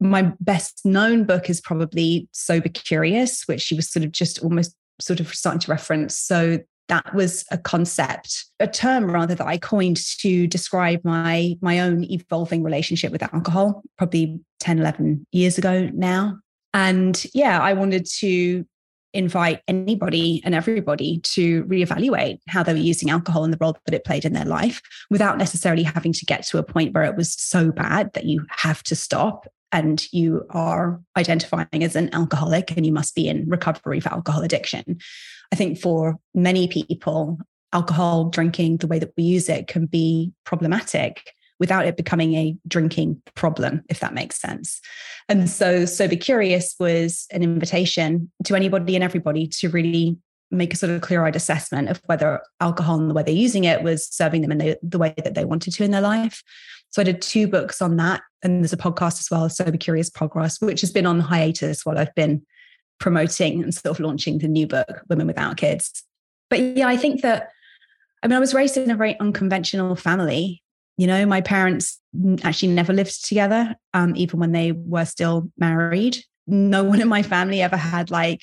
my 0.01 0.33
best 0.39 0.81
known 0.83 1.23
book 1.23 1.49
is 1.49 1.61
probably 1.61 2.27
Sober 2.31 2.69
Curious, 2.69 3.43
which 3.47 3.61
she 3.61 3.75
was 3.75 3.89
sort 3.89 4.03
of 4.03 4.11
just 4.11 4.39
almost 4.39 4.75
sort 4.99 5.19
of 5.19 5.33
starting 5.33 5.59
to 5.59 5.71
reference. 5.71 6.17
So 6.17 6.59
that 6.87 7.13
was 7.13 7.45
a 7.51 7.57
concept, 7.57 8.45
a 8.59 8.67
term 8.67 9.09
rather 9.09 9.35
that 9.35 9.47
I 9.47 9.57
coined 9.57 9.97
to 10.19 10.47
describe 10.47 11.01
my 11.05 11.55
my 11.61 11.79
own 11.79 12.03
evolving 12.05 12.63
relationship 12.63 13.11
with 13.11 13.23
alcohol, 13.23 13.83
probably 13.97 14.39
10, 14.59 14.79
11 14.79 15.25
years 15.31 15.57
ago 15.57 15.89
now. 15.93 16.39
And 16.73 17.23
yeah, 17.33 17.59
I 17.59 17.73
wanted 17.73 18.07
to 18.19 18.65
invite 19.13 19.61
anybody 19.67 20.41
and 20.45 20.55
everybody 20.55 21.19
to 21.19 21.63
reevaluate 21.65 22.39
how 22.47 22.63
they 22.63 22.73
were 22.73 22.79
using 22.79 23.09
alcohol 23.09 23.43
and 23.43 23.53
the 23.53 23.57
role 23.59 23.77
that 23.85 23.93
it 23.93 24.05
played 24.05 24.25
in 24.25 24.33
their 24.33 24.45
life 24.45 24.81
without 25.09 25.37
necessarily 25.37 25.83
having 25.83 26.13
to 26.13 26.25
get 26.25 26.45
to 26.47 26.57
a 26.57 26.63
point 26.63 26.93
where 26.93 27.03
it 27.03 27.17
was 27.17 27.33
so 27.33 27.71
bad 27.71 28.11
that 28.13 28.25
you 28.25 28.45
have 28.49 28.81
to 28.83 28.95
stop 28.95 29.47
and 29.71 30.05
you 30.11 30.45
are 30.49 31.01
identifying 31.17 31.83
as 31.83 31.95
an 31.95 32.13
alcoholic 32.13 32.75
and 32.75 32.85
you 32.85 32.91
must 32.91 33.15
be 33.15 33.27
in 33.27 33.47
recovery 33.47 33.99
for 33.99 34.09
alcohol 34.09 34.41
addiction. 34.41 34.99
I 35.51 35.55
think 35.55 35.79
for 35.79 36.17
many 36.33 36.67
people, 36.67 37.39
alcohol 37.73 38.25
drinking, 38.25 38.77
the 38.77 38.87
way 38.87 38.99
that 38.99 39.13
we 39.17 39.23
use 39.23 39.49
it, 39.49 39.67
can 39.67 39.85
be 39.85 40.31
problematic 40.45 41.33
without 41.59 41.85
it 41.85 41.95
becoming 41.95 42.33
a 42.33 42.57
drinking 42.67 43.21
problem, 43.35 43.83
if 43.87 43.99
that 43.99 44.15
makes 44.15 44.41
sense. 44.41 44.81
And 45.29 45.49
so, 45.49 45.85
Sober 45.85 46.15
Curious 46.15 46.75
was 46.79 47.27
an 47.31 47.43
invitation 47.43 48.31
to 48.45 48.55
anybody 48.55 48.95
and 48.95 49.03
everybody 49.03 49.47
to 49.47 49.69
really 49.69 50.17
make 50.51 50.73
a 50.73 50.77
sort 50.77 50.91
of 50.91 51.01
clear 51.01 51.25
eyed 51.25 51.35
assessment 51.35 51.89
of 51.89 52.01
whether 52.05 52.41
alcohol 52.59 52.99
and 52.99 53.09
the 53.09 53.13
way 53.13 53.23
they're 53.23 53.33
using 53.33 53.63
it 53.63 53.83
was 53.83 54.07
serving 54.13 54.41
them 54.41 54.51
in 54.51 54.57
the, 54.57 54.77
the 54.83 54.97
way 54.97 55.13
that 55.23 55.33
they 55.33 55.45
wanted 55.45 55.73
to 55.73 55.83
in 55.83 55.91
their 55.91 56.01
life. 56.01 56.43
So 56.89 57.01
I 57.01 57.05
did 57.05 57.21
two 57.21 57.47
books 57.47 57.81
on 57.81 57.97
that. 57.97 58.21
And 58.43 58.61
there's 58.61 58.73
a 58.73 58.77
podcast 58.77 59.19
as 59.19 59.29
well, 59.31 59.49
Sober 59.49 59.77
Curious 59.77 60.09
Progress, 60.09 60.59
which 60.59 60.81
has 60.81 60.91
been 60.91 61.05
on 61.05 61.19
hiatus 61.19 61.85
while 61.85 61.97
I've 61.97 62.13
been 62.15 62.45
promoting 62.99 63.63
and 63.63 63.73
sort 63.73 63.97
of 63.97 63.99
launching 63.99 64.37
the 64.37 64.47
new 64.47 64.67
book, 64.67 65.01
Women 65.09 65.27
Without 65.27 65.57
Kids. 65.57 66.03
But 66.49 66.59
yeah, 66.59 66.87
I 66.87 66.97
think 66.97 67.21
that, 67.21 67.49
I 68.21 68.27
mean, 68.27 68.35
I 68.35 68.39
was 68.39 68.53
raised 68.53 68.77
in 68.77 68.91
a 68.91 68.95
very 68.95 69.19
unconventional 69.19 69.95
family. 69.95 70.61
You 70.97 71.07
know, 71.07 71.25
my 71.25 71.41
parents 71.41 71.99
actually 72.43 72.73
never 72.73 72.93
lived 72.93 73.25
together, 73.25 73.75
um, 73.93 74.13
even 74.15 74.39
when 74.39 74.51
they 74.51 74.73
were 74.73 75.05
still 75.05 75.49
married. 75.57 76.17
No 76.45 76.83
one 76.83 77.01
in 77.01 77.07
my 77.07 77.23
family 77.23 77.61
ever 77.61 77.77
had 77.77 78.11
like 78.11 78.41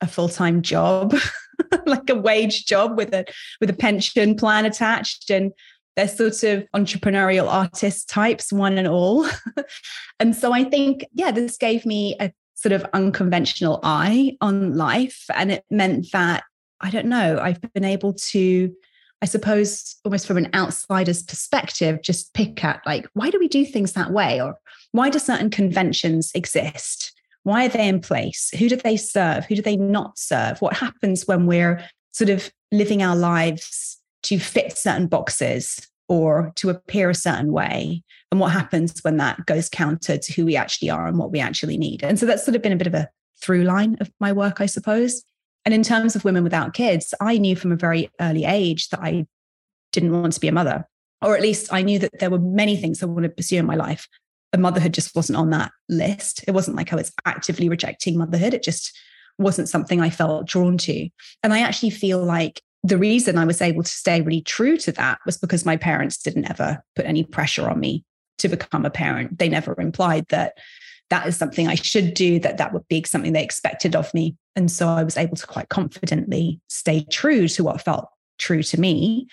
a 0.00 0.06
full-time 0.06 0.62
job, 0.62 1.14
like 1.86 2.08
a 2.10 2.14
wage 2.14 2.66
job 2.66 2.96
with 2.96 3.12
a 3.12 3.24
with 3.60 3.70
a 3.70 3.74
pension 3.74 4.34
plan 4.36 4.64
attached. 4.64 5.30
And 5.30 5.52
they're 5.96 6.08
sort 6.08 6.42
of 6.44 6.66
entrepreneurial 6.74 7.48
artist 7.48 8.08
types, 8.08 8.52
one 8.52 8.78
and 8.78 8.88
all. 8.88 9.26
and 10.20 10.34
so 10.34 10.52
I 10.52 10.64
think, 10.64 11.04
yeah, 11.12 11.30
this 11.30 11.56
gave 11.56 11.84
me 11.84 12.16
a 12.20 12.32
sort 12.54 12.72
of 12.72 12.84
unconventional 12.92 13.80
eye 13.82 14.36
on 14.40 14.76
life. 14.76 15.24
And 15.34 15.50
it 15.52 15.64
meant 15.70 16.12
that, 16.12 16.44
I 16.80 16.90
don't 16.90 17.06
know, 17.06 17.38
I've 17.40 17.60
been 17.72 17.84
able 17.84 18.14
to, 18.14 18.72
I 19.20 19.26
suppose, 19.26 19.96
almost 20.04 20.26
from 20.26 20.38
an 20.38 20.50
outsider's 20.54 21.22
perspective, 21.22 22.02
just 22.02 22.34
pick 22.34 22.62
at 22.64 22.80
like, 22.86 23.08
why 23.14 23.30
do 23.30 23.38
we 23.38 23.48
do 23.48 23.64
things 23.64 23.92
that 23.94 24.12
way? 24.12 24.40
Or 24.40 24.58
why 24.92 25.10
do 25.10 25.18
certain 25.18 25.50
conventions 25.50 26.30
exist? 26.34 27.12
Why 27.42 27.66
are 27.66 27.68
they 27.68 27.88
in 27.88 28.00
place? 28.00 28.50
Who 28.58 28.68
do 28.68 28.76
they 28.76 28.96
serve? 28.96 29.46
Who 29.46 29.56
do 29.56 29.62
they 29.62 29.76
not 29.76 30.18
serve? 30.18 30.60
What 30.60 30.76
happens 30.76 31.26
when 31.26 31.46
we're 31.46 31.82
sort 32.12 32.30
of 32.30 32.50
living 32.72 33.02
our 33.02 33.16
lives 33.16 33.98
to 34.24 34.38
fit 34.38 34.76
certain 34.76 35.06
boxes 35.06 35.88
or 36.08 36.52
to 36.56 36.70
appear 36.70 37.08
a 37.08 37.14
certain 37.14 37.52
way 37.52 38.02
and 38.30 38.40
what 38.40 38.52
happens 38.52 39.00
when 39.02 39.16
that 39.16 39.46
goes 39.46 39.68
counter 39.68 40.18
to 40.18 40.32
who 40.32 40.44
we 40.44 40.56
actually 40.56 40.90
are 40.90 41.06
and 41.06 41.18
what 41.18 41.30
we 41.30 41.40
actually 41.40 41.78
need 41.78 42.02
and 42.02 42.18
so 42.18 42.26
that's 42.26 42.44
sort 42.44 42.56
of 42.56 42.62
been 42.62 42.72
a 42.72 42.76
bit 42.76 42.86
of 42.86 42.94
a 42.94 43.08
through 43.40 43.62
line 43.62 43.96
of 44.00 44.10
my 44.20 44.32
work 44.32 44.60
i 44.60 44.66
suppose 44.66 45.22
and 45.64 45.72
in 45.72 45.82
terms 45.82 46.14
of 46.14 46.24
women 46.24 46.44
without 46.44 46.74
kids 46.74 47.14
i 47.20 47.38
knew 47.38 47.56
from 47.56 47.72
a 47.72 47.76
very 47.76 48.10
early 48.20 48.44
age 48.44 48.88
that 48.88 49.00
i 49.00 49.24
didn't 49.92 50.12
want 50.12 50.32
to 50.32 50.40
be 50.40 50.48
a 50.48 50.52
mother 50.52 50.84
or 51.22 51.36
at 51.36 51.42
least 51.42 51.72
i 51.72 51.80
knew 51.80 51.98
that 51.98 52.18
there 52.18 52.30
were 52.30 52.38
many 52.38 52.76
things 52.76 53.02
i 53.02 53.06
wanted 53.06 53.28
to 53.28 53.34
pursue 53.34 53.56
in 53.56 53.66
my 53.66 53.76
life 53.76 54.08
motherhood 54.58 54.94
just 54.94 55.14
wasn't 55.14 55.36
on 55.36 55.50
that 55.50 55.70
list 55.88 56.44
it 56.46 56.52
wasn't 56.52 56.76
like 56.76 56.92
i 56.92 56.96
was 56.96 57.12
actively 57.24 57.68
rejecting 57.68 58.18
motherhood 58.18 58.54
it 58.54 58.62
just 58.62 58.98
wasn't 59.38 59.68
something 59.68 60.00
i 60.00 60.10
felt 60.10 60.46
drawn 60.46 60.76
to 60.76 61.08
and 61.42 61.52
i 61.52 61.60
actually 61.60 61.90
feel 61.90 62.22
like 62.22 62.62
the 62.82 62.98
reason 62.98 63.36
I 63.36 63.44
was 63.44 63.60
able 63.60 63.82
to 63.82 63.90
stay 63.90 64.20
really 64.20 64.40
true 64.40 64.76
to 64.78 64.92
that 64.92 65.18
was 65.26 65.36
because 65.36 65.66
my 65.66 65.76
parents 65.76 66.16
didn't 66.18 66.50
ever 66.50 66.82
put 66.96 67.04
any 67.04 67.24
pressure 67.24 67.68
on 67.68 67.78
me 67.78 68.04
to 68.38 68.48
become 68.48 68.86
a 68.86 68.90
parent. 68.90 69.38
They 69.38 69.48
never 69.48 69.78
implied 69.78 70.26
that 70.30 70.54
that 71.10 71.26
is 71.26 71.36
something 71.36 71.68
I 71.68 71.74
should 71.74 72.14
do, 72.14 72.38
that 72.40 72.56
that 72.56 72.72
would 72.72 72.86
be 72.88 73.04
something 73.04 73.32
they 73.32 73.44
expected 73.44 73.94
of 73.94 74.12
me. 74.14 74.36
And 74.56 74.70
so 74.70 74.88
I 74.88 75.02
was 75.02 75.16
able 75.16 75.36
to 75.36 75.46
quite 75.46 75.68
confidently 75.68 76.60
stay 76.68 77.04
true 77.10 77.48
to 77.48 77.64
what 77.64 77.82
felt 77.82 78.08
true 78.38 78.62
to 78.62 78.80
me. 78.80 79.26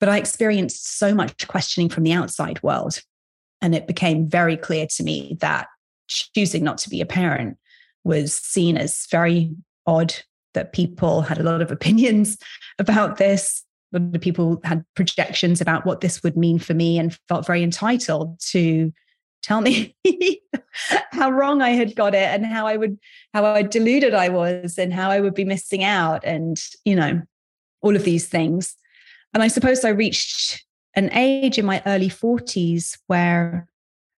But 0.00 0.08
I 0.08 0.18
experienced 0.18 0.98
so 0.98 1.14
much 1.14 1.46
questioning 1.48 1.88
from 1.88 2.02
the 2.02 2.12
outside 2.12 2.62
world. 2.62 3.00
And 3.62 3.74
it 3.74 3.86
became 3.86 4.28
very 4.28 4.56
clear 4.56 4.86
to 4.96 5.02
me 5.02 5.36
that 5.40 5.68
choosing 6.08 6.64
not 6.64 6.78
to 6.78 6.90
be 6.90 7.00
a 7.00 7.06
parent 7.06 7.56
was 8.04 8.34
seen 8.34 8.76
as 8.76 9.06
very 9.10 9.54
odd 9.86 10.14
that 10.54 10.72
people 10.72 11.22
had 11.22 11.38
a 11.38 11.42
lot 11.42 11.62
of 11.62 11.70
opinions 11.70 12.36
about 12.78 13.16
this. 13.16 13.64
A 13.94 13.98
lot 13.98 14.16
of 14.16 14.20
people 14.20 14.60
had 14.64 14.84
projections 14.94 15.60
about 15.60 15.86
what 15.86 16.00
this 16.00 16.22
would 16.22 16.36
mean 16.36 16.58
for 16.58 16.74
me 16.74 16.98
and 16.98 17.16
felt 17.28 17.46
very 17.46 17.62
entitled 17.62 18.40
to 18.50 18.92
tell 19.42 19.60
me 19.60 19.94
how 21.12 21.30
wrong 21.30 21.62
I 21.62 21.70
had 21.70 21.94
got 21.94 22.14
it 22.14 22.28
and 22.28 22.46
how 22.46 22.66
I 22.66 22.76
would, 22.76 22.98
how 23.34 23.60
deluded 23.62 24.14
I 24.14 24.28
was 24.28 24.78
and 24.78 24.92
how 24.92 25.10
I 25.10 25.20
would 25.20 25.34
be 25.34 25.44
missing 25.44 25.84
out 25.84 26.24
and, 26.24 26.58
you 26.84 26.96
know, 26.96 27.22
all 27.82 27.96
of 27.96 28.04
these 28.04 28.28
things. 28.28 28.76
And 29.34 29.42
I 29.42 29.48
suppose 29.48 29.84
I 29.84 29.90
reached 29.90 30.64
an 30.94 31.10
age 31.12 31.58
in 31.58 31.64
my 31.64 31.82
early 31.86 32.08
40s 32.08 32.98
where, 33.06 33.68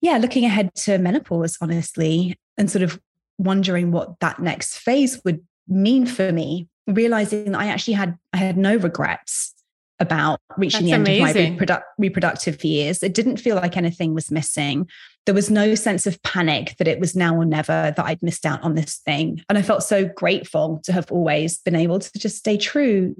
yeah, 0.01 0.19
looking 0.19 0.45
ahead 0.45 0.75
to 0.77 0.99
menopause, 0.99 1.59
honestly, 1.61 2.37
and 2.57 2.71
sort 2.71 2.83
of 2.83 3.01
wondering 3.39 3.93
what 3.93 4.19
that 4.21 4.41
next 4.41 4.79
phase 4.79 5.21
would 5.25 5.41
mean 5.69 6.07
for 6.07 6.33
me, 6.33 6.69
realizing 6.87 7.53
that 7.53 7.61
I 7.61 7.67
actually 7.67 7.95
had 7.95 8.17
I 8.33 8.39
had 8.39 8.57
no 8.57 8.77
regrets 8.77 9.55
about 10.01 10.41
reaching 10.57 10.87
That's 10.87 11.05
the 11.05 11.13
end 11.13 11.23
amazing. 11.25 11.55
of 11.55 11.61
my 11.61 11.67
reprodu- 11.67 11.83
reproductive 11.97 12.65
years. 12.65 13.03
It 13.03 13.15
didn't 13.15 13.37
feel 13.37 13.57
like 13.57 13.77
anything 13.77 14.15
was 14.15 14.31
missing. 14.31 14.89
There 15.27 15.35
was 15.35 15.49
no 15.51 15.77
sense 15.77 16.07
of 16.07 16.21
panic 16.23 16.75
that 16.79 16.89
it 16.89 16.99
was 16.99 17.15
now 17.15 17.37
or 17.37 17.45
never 17.45 17.95
that 17.97 18.05
I'd 18.05 18.23
missed 18.23 18.45
out 18.45 18.61
on 18.63 18.75
this 18.75 18.97
thing. 18.97 19.41
And 19.49 19.57
I 19.57 19.63
felt 19.63 19.85
so 19.85 20.07
grateful 20.07 20.81
to 20.85 20.93
have 20.93 21.13
always 21.13 21.59
been 21.59 21.77
able 21.77 22.01
to 22.01 22.19
just 22.19 22.37
stay 22.37 22.57
true 22.57 23.15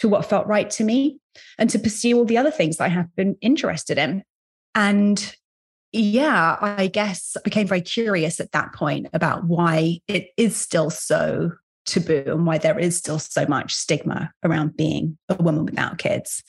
to 0.00 0.08
what 0.08 0.26
felt 0.26 0.46
right 0.46 0.70
to 0.70 0.84
me 0.84 1.18
and 1.58 1.70
to 1.70 1.78
pursue 1.78 2.16
all 2.16 2.24
the 2.24 2.38
other 2.38 2.50
things 2.50 2.76
that 2.76 2.84
I 2.84 2.88
have 2.88 3.14
been 3.16 3.36
interested 3.40 3.98
in. 3.98 4.24
And 4.74 5.36
yeah, 5.92 6.56
I 6.60 6.86
guess 6.86 7.36
I 7.36 7.40
became 7.42 7.66
very 7.66 7.80
curious 7.80 8.40
at 8.40 8.52
that 8.52 8.72
point 8.72 9.08
about 9.12 9.44
why 9.44 10.00
it 10.06 10.28
is 10.36 10.56
still 10.56 10.90
so 10.90 11.52
taboo 11.86 12.24
and 12.26 12.46
why 12.46 12.58
there 12.58 12.78
is 12.78 12.96
still 12.96 13.18
so 13.18 13.44
much 13.46 13.74
stigma 13.74 14.30
around 14.44 14.76
being 14.76 15.18
a 15.28 15.34
woman 15.42 15.64
without 15.64 15.98
kids, 15.98 16.42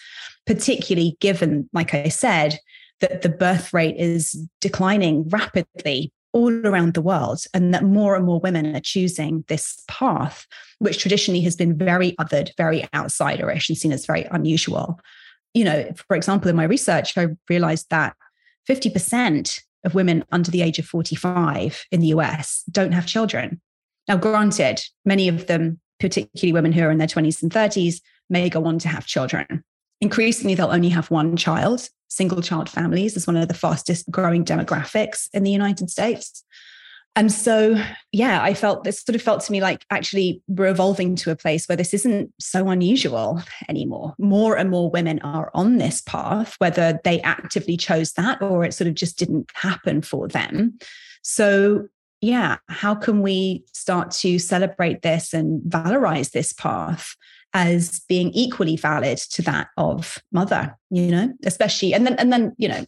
particularly 0.45 1.17
given, 1.19 1.69
like 1.73 1.93
I 1.93 2.09
said, 2.09 2.59
that 2.99 3.23
the 3.23 3.29
birth 3.29 3.73
rate 3.73 3.95
is 3.97 4.47
declining 4.59 5.27
rapidly 5.29 6.11
all 6.33 6.65
around 6.65 6.93
the 6.93 7.01
world 7.01 7.43
and 7.53 7.73
that 7.73 7.83
more 7.83 8.15
and 8.15 8.25
more 8.25 8.39
women 8.39 8.75
are 8.75 8.81
choosing 8.81 9.43
this 9.47 9.83
path 9.87 10.47
which 10.79 10.99
traditionally 10.99 11.41
has 11.41 11.55
been 11.55 11.77
very 11.77 12.13
othered 12.13 12.51
very 12.57 12.81
outsiderish 12.93 13.69
and 13.69 13.77
seen 13.77 13.91
as 13.91 14.05
very 14.05 14.25
unusual 14.31 14.99
you 15.53 15.63
know 15.63 15.91
for 16.07 16.15
example 16.15 16.49
in 16.49 16.55
my 16.55 16.63
research 16.63 17.17
i 17.17 17.27
realized 17.49 17.87
that 17.89 18.15
50% 18.69 19.61
of 19.83 19.95
women 19.95 20.23
under 20.31 20.51
the 20.51 20.61
age 20.61 20.79
of 20.79 20.85
45 20.85 21.85
in 21.91 21.99
the 22.01 22.07
US 22.07 22.63
don't 22.69 22.91
have 22.91 23.05
children. 23.05 23.61
Now, 24.07 24.17
granted, 24.17 24.81
many 25.05 25.27
of 25.27 25.47
them, 25.47 25.79
particularly 25.99 26.53
women 26.53 26.71
who 26.71 26.83
are 26.83 26.91
in 26.91 26.97
their 26.97 27.07
20s 27.07 27.41
and 27.41 27.51
30s, 27.51 28.01
may 28.29 28.49
go 28.49 28.65
on 28.65 28.79
to 28.79 28.87
have 28.87 29.05
children. 29.05 29.63
Increasingly, 30.01 30.55
they'll 30.55 30.71
only 30.71 30.89
have 30.89 31.11
one 31.11 31.37
child. 31.37 31.87
Single 32.09 32.41
child 32.41 32.69
families 32.69 33.15
is 33.15 33.27
one 33.27 33.37
of 33.37 33.47
the 33.47 33.53
fastest 33.53 34.09
growing 34.11 34.43
demographics 34.43 35.29
in 35.33 35.43
the 35.43 35.51
United 35.51 35.89
States. 35.89 36.43
And 37.15 37.31
so, 37.31 37.81
yeah, 38.13 38.41
I 38.41 38.53
felt 38.53 38.83
this 38.83 39.01
sort 39.01 39.15
of 39.15 39.21
felt 39.21 39.41
to 39.43 39.51
me 39.51 39.59
like 39.61 39.85
actually 39.89 40.41
we're 40.47 40.67
evolving 40.67 41.15
to 41.17 41.31
a 41.31 41.35
place 41.35 41.67
where 41.67 41.75
this 41.75 41.93
isn't 41.93 42.31
so 42.39 42.69
unusual 42.69 43.41
anymore. 43.67 44.15
More 44.17 44.57
and 44.57 44.69
more 44.69 44.89
women 44.89 45.19
are 45.19 45.51
on 45.53 45.77
this 45.77 46.01
path, 46.01 46.55
whether 46.59 46.99
they 47.03 47.21
actively 47.21 47.75
chose 47.75 48.13
that 48.13 48.41
or 48.41 48.63
it 48.63 48.73
sort 48.73 48.87
of 48.87 48.93
just 48.93 49.17
didn't 49.17 49.51
happen 49.53 50.01
for 50.01 50.29
them. 50.29 50.77
So, 51.21 51.87
yeah, 52.21 52.57
how 52.69 52.95
can 52.95 53.21
we 53.21 53.65
start 53.73 54.11
to 54.11 54.39
celebrate 54.39 55.01
this 55.01 55.33
and 55.33 55.61
valorize 55.63 56.31
this 56.31 56.53
path 56.53 57.15
as 57.53 58.01
being 58.07 58.31
equally 58.31 58.77
valid 58.77 59.17
to 59.17 59.41
that 59.41 59.67
of 59.77 60.17
mother, 60.31 60.77
you 60.89 61.07
know, 61.07 61.33
especially, 61.45 61.93
and 61.93 62.05
then, 62.05 62.15
and 62.15 62.31
then, 62.31 62.53
you 62.57 62.67
know, 62.67 62.85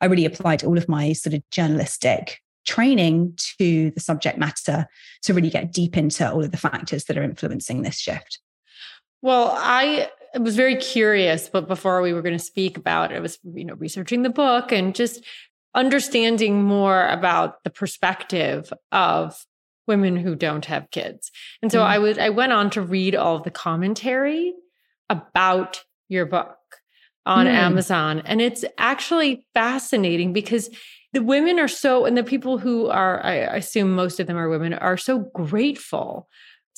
I 0.00 0.06
really 0.06 0.24
applied 0.24 0.64
all 0.64 0.78
of 0.78 0.88
my 0.88 1.12
sort 1.12 1.34
of 1.34 1.42
journalistic 1.50 2.40
training 2.66 3.32
to 3.58 3.90
the 3.92 4.00
subject 4.00 4.38
matter 4.38 4.86
to 5.22 5.34
really 5.34 5.50
get 5.50 5.72
deep 5.72 5.96
into 5.96 6.30
all 6.30 6.44
of 6.44 6.50
the 6.50 6.56
factors 6.56 7.04
that 7.04 7.16
are 7.16 7.22
influencing 7.22 7.82
this 7.82 7.98
shift? 7.98 8.40
Well, 9.22 9.54
I 9.56 10.10
was 10.38 10.56
very 10.56 10.76
curious, 10.76 11.48
but 11.48 11.68
before 11.68 12.02
we 12.02 12.12
were 12.12 12.22
going 12.22 12.36
to 12.36 12.44
speak 12.44 12.76
about 12.76 13.12
it, 13.12 13.16
I 13.16 13.20
was, 13.20 13.38
you 13.44 13.64
know, 13.64 13.74
researching 13.74 14.22
the 14.22 14.30
book 14.30 14.72
and 14.72 14.94
just 14.94 15.24
understanding 15.74 16.62
more 16.62 17.06
about 17.06 17.62
the 17.64 17.70
perspective 17.70 18.72
of 18.92 19.44
women 19.86 20.16
who 20.16 20.34
don't 20.34 20.64
have 20.66 20.90
kids. 20.90 21.30
And 21.62 21.70
so 21.70 21.80
mm. 21.80 21.84
I 21.84 21.98
was 21.98 22.18
I 22.18 22.30
went 22.30 22.52
on 22.52 22.70
to 22.70 22.80
read 22.80 23.14
all 23.14 23.36
of 23.36 23.42
the 23.44 23.50
commentary 23.50 24.52
about 25.08 25.84
your 26.08 26.26
book 26.26 26.56
on 27.24 27.46
mm. 27.46 27.50
Amazon 27.50 28.22
and 28.24 28.40
it's 28.40 28.64
actually 28.78 29.46
fascinating 29.54 30.32
because 30.32 30.70
the 31.16 31.22
women 31.22 31.58
are 31.58 31.66
so, 31.66 32.04
and 32.04 32.14
the 32.14 32.22
people 32.22 32.58
who 32.58 32.88
are, 32.88 33.24
I 33.24 33.34
assume 33.34 33.94
most 33.94 34.20
of 34.20 34.26
them 34.26 34.36
are 34.36 34.50
women, 34.50 34.74
are 34.74 34.98
so 34.98 35.20
grateful 35.34 36.28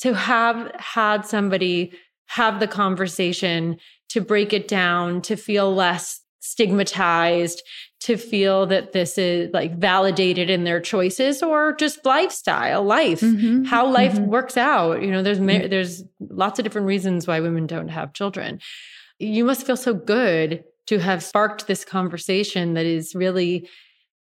to 0.02 0.14
have 0.14 0.70
had 0.78 1.26
somebody 1.26 1.92
have 2.26 2.60
the 2.60 2.68
conversation, 2.68 3.78
to 4.10 4.20
break 4.20 4.52
it 4.52 4.68
down, 4.68 5.22
to 5.22 5.34
feel 5.34 5.74
less 5.74 6.20
stigmatized, 6.38 7.62
to 8.00 8.16
feel 8.16 8.66
that 8.66 8.92
this 8.92 9.18
is 9.18 9.50
like 9.52 9.76
validated 9.76 10.50
in 10.50 10.64
their 10.64 10.80
choices 10.80 11.42
or 11.42 11.72
just 11.74 12.04
lifestyle, 12.04 12.84
life, 12.84 13.20
mm-hmm. 13.20 13.64
how 13.64 13.86
life 13.86 14.14
mm-hmm. 14.14 14.26
works 14.26 14.56
out. 14.56 15.02
You 15.02 15.10
know, 15.10 15.22
there's 15.22 15.40
there's 15.40 16.04
lots 16.20 16.58
of 16.58 16.64
different 16.64 16.86
reasons 16.86 17.26
why 17.26 17.40
women 17.40 17.66
don't 17.66 17.88
have 17.88 18.12
children. 18.12 18.60
You 19.18 19.44
must 19.44 19.66
feel 19.66 19.76
so 19.76 19.94
good 19.94 20.62
to 20.86 20.98
have 21.00 21.22
sparked 21.24 21.66
this 21.66 21.84
conversation 21.84 22.74
that 22.74 22.86
is 22.86 23.14
really 23.14 23.68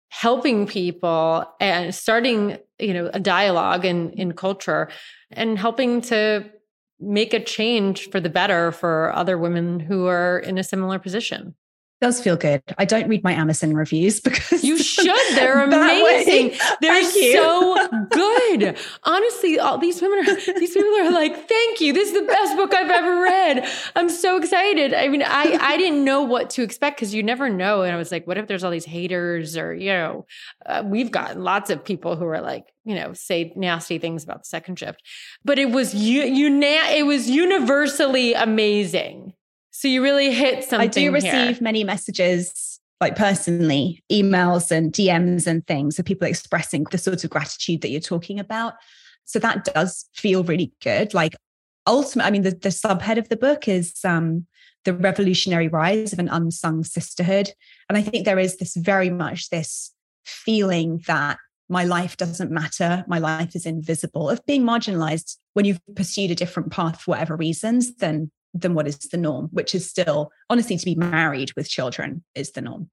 helping 0.09 0.67
people 0.67 1.47
and 1.61 1.95
starting 1.95 2.59
you 2.79 2.93
know 2.93 3.11
a 3.15 3.21
dialogue 3.21 3.85
in 3.85 4.11
in 4.11 4.33
culture 4.33 4.89
and 5.31 5.59
helping 5.59 6.01
to 6.01 6.45
make 6.99 7.33
a 7.33 7.43
change 7.43 8.11
for 8.11 8.21
the 8.21 8.29
better 8.29 8.73
for 8.73 9.13
other 9.15 9.39
women 9.39 9.79
who 9.79 10.07
are 10.07 10.41
in 10.41 10.59
a 10.59 10.65
similar 10.65 10.99
position 10.99 11.55
does 12.01 12.21
feel 12.21 12.37
good. 12.37 12.63
I 12.79 12.85
don't 12.85 13.09
read 13.09 13.23
my 13.23 13.33
Amazon 13.33 13.75
reviews 13.75 14.21
because 14.31 14.65
you 14.65 14.79
should. 14.79 15.07
They're 15.35 15.63
amazing. 15.65 16.59
They're 16.81 17.05
so 17.05 18.07
good. 18.11 18.79
Honestly, 19.05 19.59
all 19.59 19.79
these 19.79 20.01
women 20.01 20.21
are 20.21 20.35
these 20.59 20.73
people 20.73 20.91
are 21.01 21.11
like, 21.11 21.49
thank 21.49 21.81
you. 21.81 21.93
This 21.93 22.09
is 22.09 22.15
the 22.15 22.27
best 22.27 22.57
book 22.57 22.75
I've 22.75 22.91
ever 22.91 23.21
read. 23.21 23.69
I'm 23.97 24.09
so 24.09 24.37
excited. 24.37 24.95
I 24.95 25.09
mean, 25.09 25.23
I 25.23 25.59
I 25.61 25.77
didn't 25.77 26.05
know 26.05 26.23
what 26.23 26.51
to 26.51 26.63
expect 26.63 26.97
because 26.97 27.15
you 27.15 27.23
never 27.23 27.49
know. 27.49 27.83
And 27.83 27.93
I 27.93 27.97
was 27.97 28.11
like, 28.11 28.27
what 28.27 28.39
if 28.39 28.47
there's 28.47 28.65
all 28.65 28.71
these 28.71 28.85
haters 28.85 29.57
or 29.57 29.75
you 29.75 29.93
know, 29.93 30.27
uh, 30.67 30.83
we've 30.85 31.11
gotten 31.11 31.43
lots 31.43 31.71
of 31.71 31.85
people 31.85 32.17
who 32.17 32.27
are 32.27 32.41
like, 32.41 32.67
you 32.85 32.95
know, 32.95 33.13
say 33.13 33.53
nasty 33.57 33.99
things 33.99 34.25
about 34.25 34.43
the 34.43 34.49
second 34.49 34.79
shift. 34.79 35.03
But 35.45 35.59
it 35.59 35.71
was 35.71 35.95
you 35.95 36.23
you 36.23 36.61
it 36.61 37.07
was 37.07 37.29
universally 37.29 38.35
amazing. 38.35 39.35
So 39.81 39.89
you 39.89 40.03
really 40.03 40.31
hit 40.31 40.63
something. 40.65 40.91
I 40.91 40.93
do 40.93 41.11
receive 41.11 41.57
here. 41.57 41.59
many 41.63 41.85
messages, 41.85 42.79
like 43.01 43.17
personally, 43.17 44.05
emails 44.13 44.71
and 44.71 44.93
DMs 44.93 45.47
and 45.47 45.67
things 45.67 45.99
of 45.99 46.05
people 46.05 46.29
expressing 46.29 46.85
the 46.91 46.99
sort 46.99 47.25
of 47.25 47.31
gratitude 47.31 47.81
that 47.81 47.89
you're 47.89 48.03
talking 48.03 48.39
about. 48.39 48.75
So 49.25 49.39
that 49.39 49.65
does 49.65 50.05
feel 50.13 50.45
really 50.45 50.71
good. 50.83 51.15
Like 51.15 51.35
ultimate, 51.87 52.27
I 52.27 52.31
mean, 52.31 52.43
the, 52.43 52.51
the 52.51 52.69
subhead 52.69 53.17
of 53.17 53.31
the 53.31 53.39
book 53.39 53.69
is 53.69 53.95
um, 54.05 54.47
the 54.85 54.93
revolutionary 54.93 55.69
rise 55.69 56.13
of 56.13 56.19
an 56.19 56.29
unsung 56.29 56.85
sisterhood. 56.85 57.51
And 57.89 57.97
I 57.97 58.03
think 58.03 58.27
there 58.27 58.39
is 58.39 58.59
this 58.59 58.77
very 58.77 59.09
much 59.09 59.49
this 59.49 59.95
feeling 60.27 61.03
that 61.07 61.39
my 61.71 61.85
life 61.85 62.19
doesn't 62.19 62.51
matter, 62.51 63.03
my 63.09 63.19
life 63.19 63.57
is 63.57 63.65
invisible, 63.65 64.29
of 64.29 64.45
being 64.45 64.63
marginalized 64.63 65.39
when 65.55 65.65
you've 65.65 65.81
pursued 65.97 66.31
a 66.31 66.35
different 66.35 66.71
path 66.71 67.01
for 67.01 67.13
whatever 67.13 67.35
reasons 67.35 67.97
than 67.97 68.31
than 68.55 68.75
what 68.75 68.89
is 68.89 68.99
the 68.99 69.17
norm, 69.17 69.49
which 69.53 69.75
is 69.75 69.89
still 69.89 70.31
honestly 70.49 70.77
to 70.77 70.85
be 70.85 70.95
married 70.95 71.53
with 71.57 71.69
children 71.69 72.25
is 72.35 72.53
the 72.53 72.61
norm. 72.61 72.91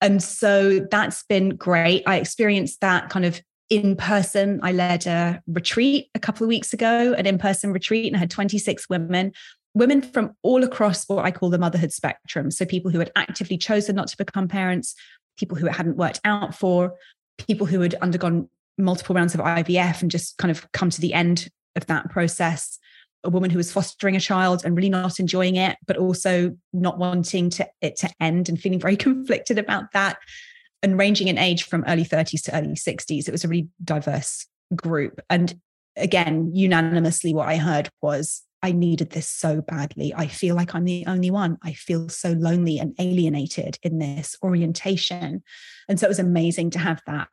And 0.00 0.22
so 0.22 0.86
that's 0.90 1.24
been 1.24 1.50
great. 1.50 2.02
I 2.06 2.16
experienced 2.16 2.80
that 2.80 3.10
kind 3.10 3.24
of 3.24 3.40
in 3.68 3.96
person. 3.96 4.60
I 4.62 4.72
led 4.72 5.06
a 5.06 5.42
retreat 5.46 6.08
a 6.14 6.18
couple 6.18 6.44
of 6.44 6.48
weeks 6.48 6.72
ago, 6.72 7.14
an 7.16 7.26
in 7.26 7.38
person 7.38 7.72
retreat, 7.72 8.06
and 8.06 8.16
I 8.16 8.20
had 8.20 8.30
26 8.30 8.88
women, 8.88 9.32
women 9.74 10.02
from 10.02 10.32
all 10.42 10.64
across 10.64 11.08
what 11.08 11.24
I 11.24 11.30
call 11.30 11.50
the 11.50 11.58
motherhood 11.58 11.92
spectrum. 11.92 12.50
So 12.50 12.64
people 12.64 12.90
who 12.90 12.98
had 12.98 13.12
actively 13.14 13.58
chosen 13.58 13.96
not 13.96 14.08
to 14.08 14.16
become 14.16 14.48
parents, 14.48 14.94
people 15.38 15.56
who 15.56 15.66
it 15.66 15.74
hadn't 15.74 15.96
worked 15.96 16.20
out 16.24 16.54
for, 16.54 16.94
people 17.38 17.66
who 17.66 17.80
had 17.80 17.94
undergone 17.96 18.48
multiple 18.78 19.14
rounds 19.14 19.34
of 19.34 19.40
IVF 19.40 20.02
and 20.02 20.10
just 20.10 20.36
kind 20.38 20.50
of 20.50 20.70
come 20.72 20.90
to 20.90 21.00
the 21.00 21.14
end 21.14 21.48
of 21.76 21.86
that 21.86 22.10
process 22.10 22.78
a 23.24 23.30
woman 23.30 23.50
who 23.50 23.58
was 23.58 23.72
fostering 23.72 24.16
a 24.16 24.20
child 24.20 24.62
and 24.64 24.76
really 24.76 24.88
not 24.88 25.20
enjoying 25.20 25.56
it, 25.56 25.76
but 25.86 25.96
also 25.96 26.56
not 26.72 26.98
wanting 26.98 27.50
to, 27.50 27.68
it 27.80 27.96
to 27.96 28.10
end 28.20 28.48
and 28.48 28.60
feeling 28.60 28.80
very 28.80 28.96
conflicted 29.08 29.58
about 29.58 29.92
that, 29.92 30.18
and 30.82 30.98
ranging 30.98 31.28
in 31.28 31.38
age 31.38 31.64
from 31.64 31.84
early 31.86 32.04
30s 32.04 32.42
to 32.44 32.56
early 32.56 32.74
60s. 32.74 33.28
It 33.28 33.32
was 33.32 33.44
a 33.44 33.48
really 33.48 33.68
diverse 33.84 34.46
group. 34.74 35.20
And 35.28 35.60
again, 35.96 36.50
unanimously, 36.54 37.34
what 37.34 37.48
I 37.48 37.56
heard 37.56 37.90
was, 38.00 38.42
I 38.62 38.72
needed 38.72 39.10
this 39.10 39.28
so 39.28 39.62
badly. 39.62 40.12
I 40.14 40.26
feel 40.26 40.54
like 40.54 40.74
I'm 40.74 40.84
the 40.84 41.04
only 41.06 41.30
one. 41.30 41.58
I 41.62 41.72
feel 41.72 42.08
so 42.08 42.32
lonely 42.32 42.78
and 42.78 42.94
alienated 42.98 43.78
in 43.82 43.98
this 43.98 44.36
orientation. 44.42 45.42
And 45.88 45.98
so 45.98 46.06
it 46.06 46.10
was 46.10 46.18
amazing 46.18 46.70
to 46.70 46.78
have 46.78 47.00
that 47.06 47.28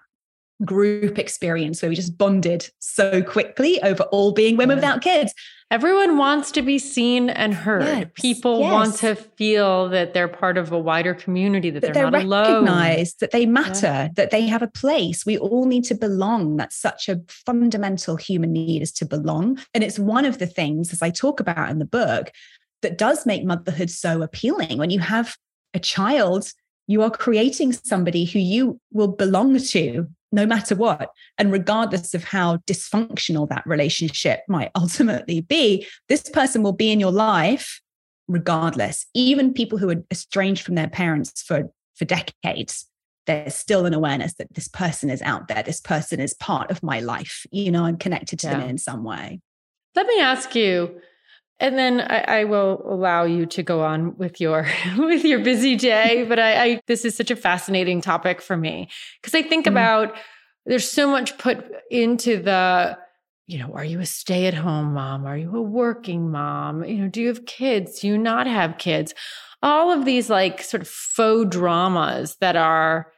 group 0.64 1.20
experience 1.20 1.82
where 1.82 1.90
we 1.90 1.96
just 1.96 2.18
bonded 2.18 2.70
so 2.80 3.22
quickly 3.22 3.82
over 3.84 4.04
all 4.04 4.32
being 4.32 4.58
women 4.58 4.78
without 4.78 5.02
kids. 5.02 5.34
Everyone 5.70 6.18
wants 6.18 6.52
to 6.52 6.62
be 6.62 6.80
seen 6.80 7.30
and 7.30 7.54
heard. 7.54 7.84
Yes, 7.84 8.06
People 8.16 8.62
yes. 8.62 8.72
want 8.72 8.96
to 8.98 9.16
feel 9.16 9.90
that 9.90 10.14
they're 10.14 10.30
part 10.30 10.58
of 10.58 10.72
a 10.72 10.80
wider 10.80 11.14
community, 11.14 11.70
that, 11.70 11.82
that 11.82 11.94
they're, 11.94 12.10
they're, 12.10 12.24
not 12.24 12.48
recognized, 12.48 13.22
alone. 13.22 13.28
that 13.28 13.32
they 13.32 13.46
matter, 13.46 13.82
yeah. 13.86 14.08
that 14.16 14.32
they 14.32 14.48
have 14.48 14.62
a 14.62 14.70
place. 14.70 15.26
We 15.26 15.38
all 15.38 15.66
need 15.66 15.84
to 15.86 15.96
belong. 15.96 16.56
That's 16.56 16.78
such 16.78 17.10
a 17.10 17.20
fundamental 17.28 18.16
human 18.16 18.54
need 18.54 18.82
is 18.82 18.94
to 18.94 19.06
belong. 19.06 19.60
And 19.74 19.84
it's 19.84 20.00
one 20.00 20.24
of 20.24 20.38
the 20.38 20.48
things, 20.48 20.94
as 20.94 21.02
I 21.02 21.10
talk 21.10 21.42
about 21.42 21.70
in 21.70 21.80
the 21.80 21.86
book, 21.86 22.32
that 22.82 22.98
does 22.98 23.26
make 23.26 23.44
motherhood 23.44 23.90
so 23.90 24.22
appealing. 24.22 24.78
When 24.78 24.90
you 24.90 25.00
have 25.00 25.36
a 25.74 25.80
child, 25.80 26.50
you 26.88 27.02
are 27.02 27.12
creating 27.12 27.74
somebody 27.74 28.24
who 28.24 28.40
you 28.40 28.80
will 28.94 29.10
belong 29.10 29.60
to 29.60 30.08
no 30.32 30.46
matter 30.46 30.76
what. 30.76 31.10
And 31.38 31.52
regardless 31.52 32.14
of 32.14 32.24
how 32.24 32.58
dysfunctional 32.68 33.48
that 33.50 33.66
relationship 33.66 34.42
might 34.48 34.72
ultimately 34.76 35.42
be, 35.42 35.88
this 36.10 36.30
person 36.30 36.64
will 36.64 36.74
be 36.74 36.92
in 36.92 37.00
your 37.00 37.12
life 37.12 37.82
regardless. 38.28 39.06
Even 39.14 39.54
people 39.54 39.78
who 39.78 39.90
are 39.90 40.04
estranged 40.12 40.64
from 40.64 40.76
their 40.76 40.90
parents 40.90 41.42
for, 41.42 41.72
for 41.96 42.06
decades, 42.06 42.86
there's 43.26 43.56
still 43.56 43.86
an 43.86 43.94
awareness 43.94 44.34
that 44.36 44.54
this 44.54 44.68
person 44.68 45.10
is 45.10 45.22
out 45.22 45.48
there. 45.48 45.64
This 45.64 45.82
person 45.82 46.20
is 46.20 46.34
part 46.34 46.72
of 46.72 46.84
my 46.84 47.00
life. 47.00 47.46
You 47.52 47.72
know, 47.72 47.86
I'm 47.86 47.98
connected 47.98 48.40
to 48.40 48.48
yeah. 48.48 48.60
them 48.60 48.70
in 48.70 48.78
some 48.78 49.04
way. 49.04 49.42
Let 49.96 50.08
me 50.08 50.20
ask 50.20 50.56
you, 50.56 51.02
and 51.60 51.78
then 51.78 52.02
I, 52.02 52.42
I, 52.42 52.44
will 52.44 52.82
allow 52.86 53.24
you 53.24 53.46
to 53.48 53.64
go 53.64 53.84
on 53.84 54.16
with 54.18 54.40
your 54.40 54.68
with 54.98 55.24
your 55.24 55.40
busy 55.40 55.76
day. 55.76 56.24
But 56.30 56.40
I, 56.40 56.64
I 56.64 56.82
this 56.88 57.06
is 57.06 57.16
such 57.16 57.32
a 57.32 57.36
fascinating 57.36 58.02
topic 58.02 58.42
for 58.42 58.58
me 58.58 58.90
because 59.22 59.34
I 59.34 59.42
think 59.42 59.66
mm. 59.66 59.72
about 59.72 60.16
there's 60.66 60.90
so 60.90 61.10
much 61.10 61.38
put 61.38 61.66
into 61.90 62.42
the 62.42 62.98
you 63.48 63.58
know, 63.60 63.72
are 63.74 63.86
you 63.86 64.02
a 64.02 64.06
stay 64.06 64.46
at 64.46 64.54
home 64.54 64.94
mom? 64.94 65.26
Are 65.26 65.38
you 65.38 65.56
a 65.56 65.62
working 65.62 66.30
mom? 66.30 66.84
You 66.84 67.04
know, 67.04 67.08
do 67.08 67.22
you 67.22 67.28
have 67.30 67.46
kids? 67.46 68.02
Do 68.02 68.08
you 68.08 68.18
not 68.18 68.46
have 68.46 68.78
kids? 68.78 69.14
All 69.64 69.90
of 69.90 70.04
these 70.04 70.30
like 70.30 70.62
sort 70.62 70.82
of 70.82 70.90
faux 70.90 71.50
dramas 71.50 72.36
that 72.42 72.58
are 72.58 73.12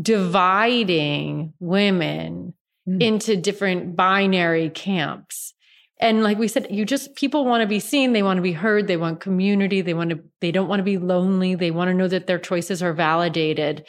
dividing 0.00 1.54
women 1.58 2.54
mm. 2.88 3.02
into 3.02 3.36
different 3.36 3.96
binary 3.96 4.70
camps. 4.70 5.54
And 5.98 6.22
like 6.22 6.38
we 6.38 6.48
said, 6.48 6.66
you 6.70 6.84
just 6.84 7.14
people 7.14 7.44
want 7.44 7.62
to 7.62 7.66
be 7.66 7.80
seen, 7.80 8.12
they 8.12 8.22
want 8.22 8.36
to 8.36 8.42
be 8.42 8.52
heard, 8.52 8.86
they 8.86 8.98
want 8.98 9.20
community, 9.20 9.80
they 9.80 9.94
want 9.94 10.10
to 10.10 10.20
they 10.40 10.52
don't 10.52 10.68
want 10.68 10.80
to 10.80 10.84
be 10.84 10.98
lonely, 10.98 11.54
they 11.54 11.70
want 11.70 11.88
to 11.88 11.94
know 11.94 12.08
that 12.08 12.26
their 12.26 12.38
choices 12.38 12.82
are 12.82 12.92
validated. 12.92 13.86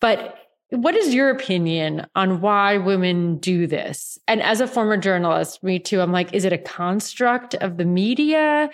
But 0.00 0.36
what 0.70 0.94
is 0.94 1.14
your 1.14 1.30
opinion 1.30 2.06
on 2.14 2.42
why 2.42 2.76
women 2.76 3.38
do 3.38 3.66
this? 3.66 4.18
And 4.28 4.42
as 4.42 4.60
a 4.60 4.66
former 4.66 4.98
journalist, 4.98 5.62
me 5.62 5.78
too, 5.78 6.02
I'm 6.02 6.12
like, 6.12 6.34
is 6.34 6.44
it 6.44 6.52
a 6.52 6.58
construct 6.58 7.54
of 7.54 7.78
the 7.78 7.86
media? 7.86 8.68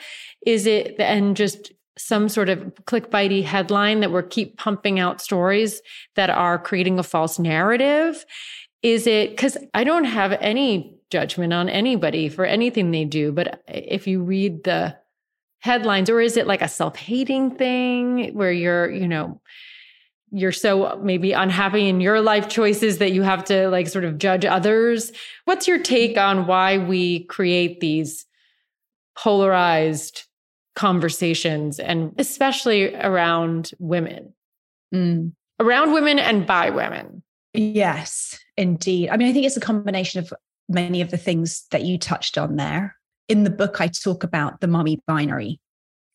Is 0.45 0.67
it 0.67 0.97
and 0.99 1.37
just 1.37 1.73
some 1.97 2.29
sort 2.29 2.49
of 2.49 2.59
clickbaity 2.87 3.45
headline 3.45 4.01
that 4.01 4.11
we're 4.11 4.25
keep 4.25 4.59
pumping 4.59 4.99
out 4.99 5.21
stories 5.21 5.81
that 6.17 6.31
are 6.31 6.59
creating 6.59 6.99
a 6.99 7.05
false 7.05 7.39
narrative? 7.39 8.25
Is 8.85 9.07
it 9.07 9.31
because 9.31 9.57
I 9.73 9.83
don't 9.83 10.05
have 10.05 10.33
any 10.33 10.99
judgment 11.11 11.53
on 11.53 11.69
anybody 11.69 12.29
for 12.29 12.45
anything 12.45 12.91
they 12.91 13.05
do, 13.05 13.33
but 13.33 13.63
if 13.67 14.07
you 14.07 14.23
read 14.23 14.65
the 14.65 14.97
headlines, 15.61 16.11
or 16.11 16.21
is 16.21 16.37
it 16.37 16.47
like 16.47 16.63
a 16.63 16.69
self 16.69 16.97
hating 16.97 17.57
thing 17.57 18.35
where 18.35 18.53
you're, 18.53 18.91
you 18.91 19.09
know, 19.09 19.41
you're 20.31 20.53
so 20.53 21.01
maybe 21.03 21.33
unhappy 21.33 21.89
in 21.89 22.01
your 22.01 22.21
life 22.21 22.49
choices 22.49 22.99
that 22.99 23.13
you 23.13 23.23
have 23.23 23.45
to 23.45 23.69
like 23.71 23.89
sort 23.89 24.05
of 24.05 24.19
judge 24.19 24.45
others? 24.45 25.13
What's 25.47 25.67
your 25.67 25.83
take 25.83 26.19
on 26.19 26.47
why 26.47 26.79
we 26.79 27.25
create 27.25 27.81
these 27.81 28.27
polarized 29.17 30.25
conversations 30.75 31.79
and 31.79 32.13
especially 32.19 32.95
around 32.95 33.71
women, 33.79 34.35
mm. 34.93 35.33
around 35.61 35.93
women 35.93 36.19
and 36.19 36.47
by 36.47 36.71
women. 36.71 37.23
Yes, 37.53 38.39
indeed. 38.57 39.11
I 39.11 39.17
mean, 39.17 39.29
I 39.29 39.33
think 39.33 39.47
it's 39.47 39.57
a 39.57 39.61
combination 39.61 40.21
of 40.21 40.33
many 40.69 41.01
of 41.01 41.11
the 41.11 41.17
things 41.17 41.67
that 41.71 41.85
you 41.85 41.99
touched 41.99 42.39
on 42.39 42.57
there. 42.57 42.97
In 43.29 43.45
the 43.45 43.51
book, 43.51 43.81
I 43.81 43.89
talk 43.89 44.25
about 44.25 44.61
the 44.61 44.67
mummy 44.67 45.01
binary, 45.07 45.61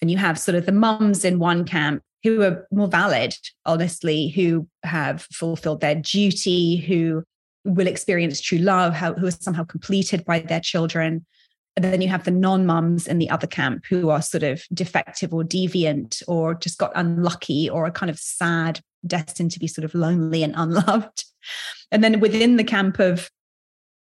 and 0.02 0.12
you 0.12 0.18
have 0.18 0.40
sort 0.40 0.56
of 0.56 0.66
the 0.66 0.72
mums 0.72 1.26
in 1.26 1.40
one 1.40 1.66
camp 1.66 2.04
who 2.24 2.42
are 2.44 2.68
more 2.72 2.88
valid, 2.88 3.36
honestly, 3.66 4.30
who 4.30 4.68
have 4.84 5.22
fulfilled 5.34 5.82
their 5.82 5.96
duty, 5.96 6.78
who 6.78 7.24
will 7.66 7.88
experience 7.88 8.42
true 8.42 8.58
love, 8.58 8.96
who 8.96 9.26
are 9.26 9.32
somehow 9.32 9.64
completed 9.64 10.26
by 10.26 10.40
their 10.40 10.60
children, 10.60 11.26
and 11.76 11.94
then 11.94 12.02
you 12.02 12.10
have 12.10 12.26
the 12.26 12.32
non 12.32 12.66
mums 12.66 13.08
in 13.08 13.20
the 13.20 13.30
other 13.30 13.48
camp 13.48 13.86
who 13.86 14.10
are 14.10 14.22
sort 14.22 14.44
of 14.44 14.64
defective 14.74 15.34
or 15.34 15.44
deviant 15.44 16.22
or 16.28 16.54
just 16.54 16.78
got 16.78 16.92
unlucky 16.94 17.70
or 17.70 17.86
are 17.86 17.92
kind 17.92 18.10
of 18.10 18.20
sad, 18.20 18.82
destined 19.06 19.52
to 19.52 19.60
be 19.60 19.68
sort 19.68 19.86
of 19.86 19.96
lonely 19.96 20.44
and 20.44 20.54
unloved. 20.56 21.26
And 21.92 22.04
then 22.04 22.20
within 22.20 22.58
the 22.58 22.64
camp 22.64 23.00
of 23.00 23.30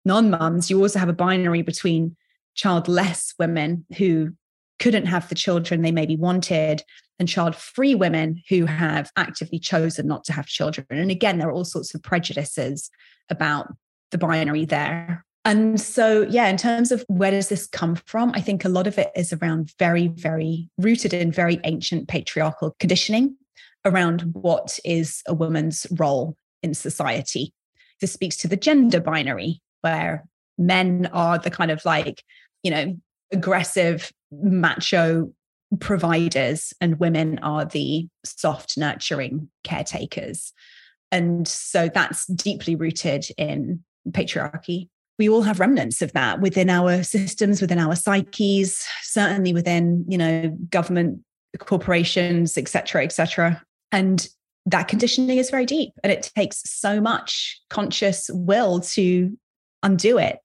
non 0.04 0.30
mums, 0.30 0.70
you 0.70 0.80
also 0.80 0.98
have 0.98 1.08
a 1.08 1.14
binary 1.14 1.62
between 1.62 2.16
childless 2.54 3.34
women 3.38 3.84
who 3.96 4.30
couldn't 4.78 5.06
have 5.06 5.28
the 5.28 5.34
children 5.34 5.82
they 5.82 5.92
maybe 5.92 6.16
wanted 6.16 6.82
and 7.18 7.28
child 7.28 7.54
free 7.54 7.94
women 7.94 8.42
who 8.48 8.64
have 8.64 9.10
actively 9.16 9.58
chosen 9.58 10.06
not 10.06 10.24
to 10.24 10.32
have 10.32 10.46
children. 10.46 10.86
And 10.90 11.10
again, 11.10 11.38
there 11.38 11.48
are 11.48 11.52
all 11.52 11.64
sorts 11.64 11.94
of 11.94 12.02
prejudices 12.02 12.90
about 13.28 13.74
the 14.10 14.18
binary 14.18 14.64
there. 14.64 15.24
And 15.44 15.80
so, 15.80 16.22
yeah, 16.28 16.48
in 16.48 16.56
terms 16.56 16.92
of 16.92 17.04
where 17.08 17.30
does 17.30 17.48
this 17.48 17.66
come 17.66 17.96
from, 18.06 18.32
I 18.34 18.40
think 18.40 18.64
a 18.64 18.68
lot 18.68 18.86
of 18.86 18.98
it 18.98 19.10
is 19.16 19.32
around 19.32 19.72
very, 19.78 20.08
very 20.08 20.68
rooted 20.78 21.14
in 21.14 21.32
very 21.32 21.60
ancient 21.64 22.08
patriarchal 22.08 22.76
conditioning 22.78 23.36
around 23.88 24.22
what 24.32 24.78
is 24.84 25.22
a 25.26 25.34
woman's 25.34 25.86
role 25.98 26.36
in 26.62 26.74
society. 26.74 27.52
This 28.00 28.12
speaks 28.12 28.36
to 28.38 28.48
the 28.48 28.56
gender 28.56 29.00
binary, 29.00 29.60
where 29.80 30.24
men 30.56 31.08
are 31.12 31.38
the 31.38 31.50
kind 31.50 31.70
of 31.70 31.84
like, 31.84 32.22
you 32.62 32.70
know, 32.70 32.96
aggressive, 33.32 34.12
macho 34.30 35.32
providers, 35.80 36.72
and 36.80 37.00
women 37.00 37.38
are 37.40 37.64
the 37.64 38.08
soft, 38.24 38.78
nurturing 38.78 39.48
caretakers. 39.64 40.52
And 41.10 41.46
so 41.48 41.88
that's 41.92 42.26
deeply 42.26 42.76
rooted 42.76 43.26
in 43.36 43.82
patriarchy 44.10 44.88
we 45.18 45.28
all 45.28 45.42
have 45.42 45.60
remnants 45.60 46.00
of 46.00 46.12
that 46.12 46.40
within 46.40 46.70
our 46.70 47.02
systems, 47.02 47.60
within 47.60 47.78
our 47.78 47.96
psyches, 47.96 48.86
certainly 49.02 49.52
within, 49.52 50.04
you 50.08 50.16
know, 50.16 50.56
government, 50.70 51.20
corporations, 51.58 52.56
et 52.56 52.68
cetera, 52.68 53.02
et 53.02 53.12
cetera. 53.12 53.62
And 53.92 54.26
that 54.66 54.88
conditioning 54.88 55.38
is 55.38 55.50
very 55.50 55.64
deep 55.64 55.92
and 56.02 56.12
it 56.12 56.30
takes 56.36 56.62
so 56.66 57.00
much 57.00 57.60
conscious 57.70 58.30
will 58.32 58.80
to 58.80 59.36
undo 59.82 60.18
it. 60.18 60.38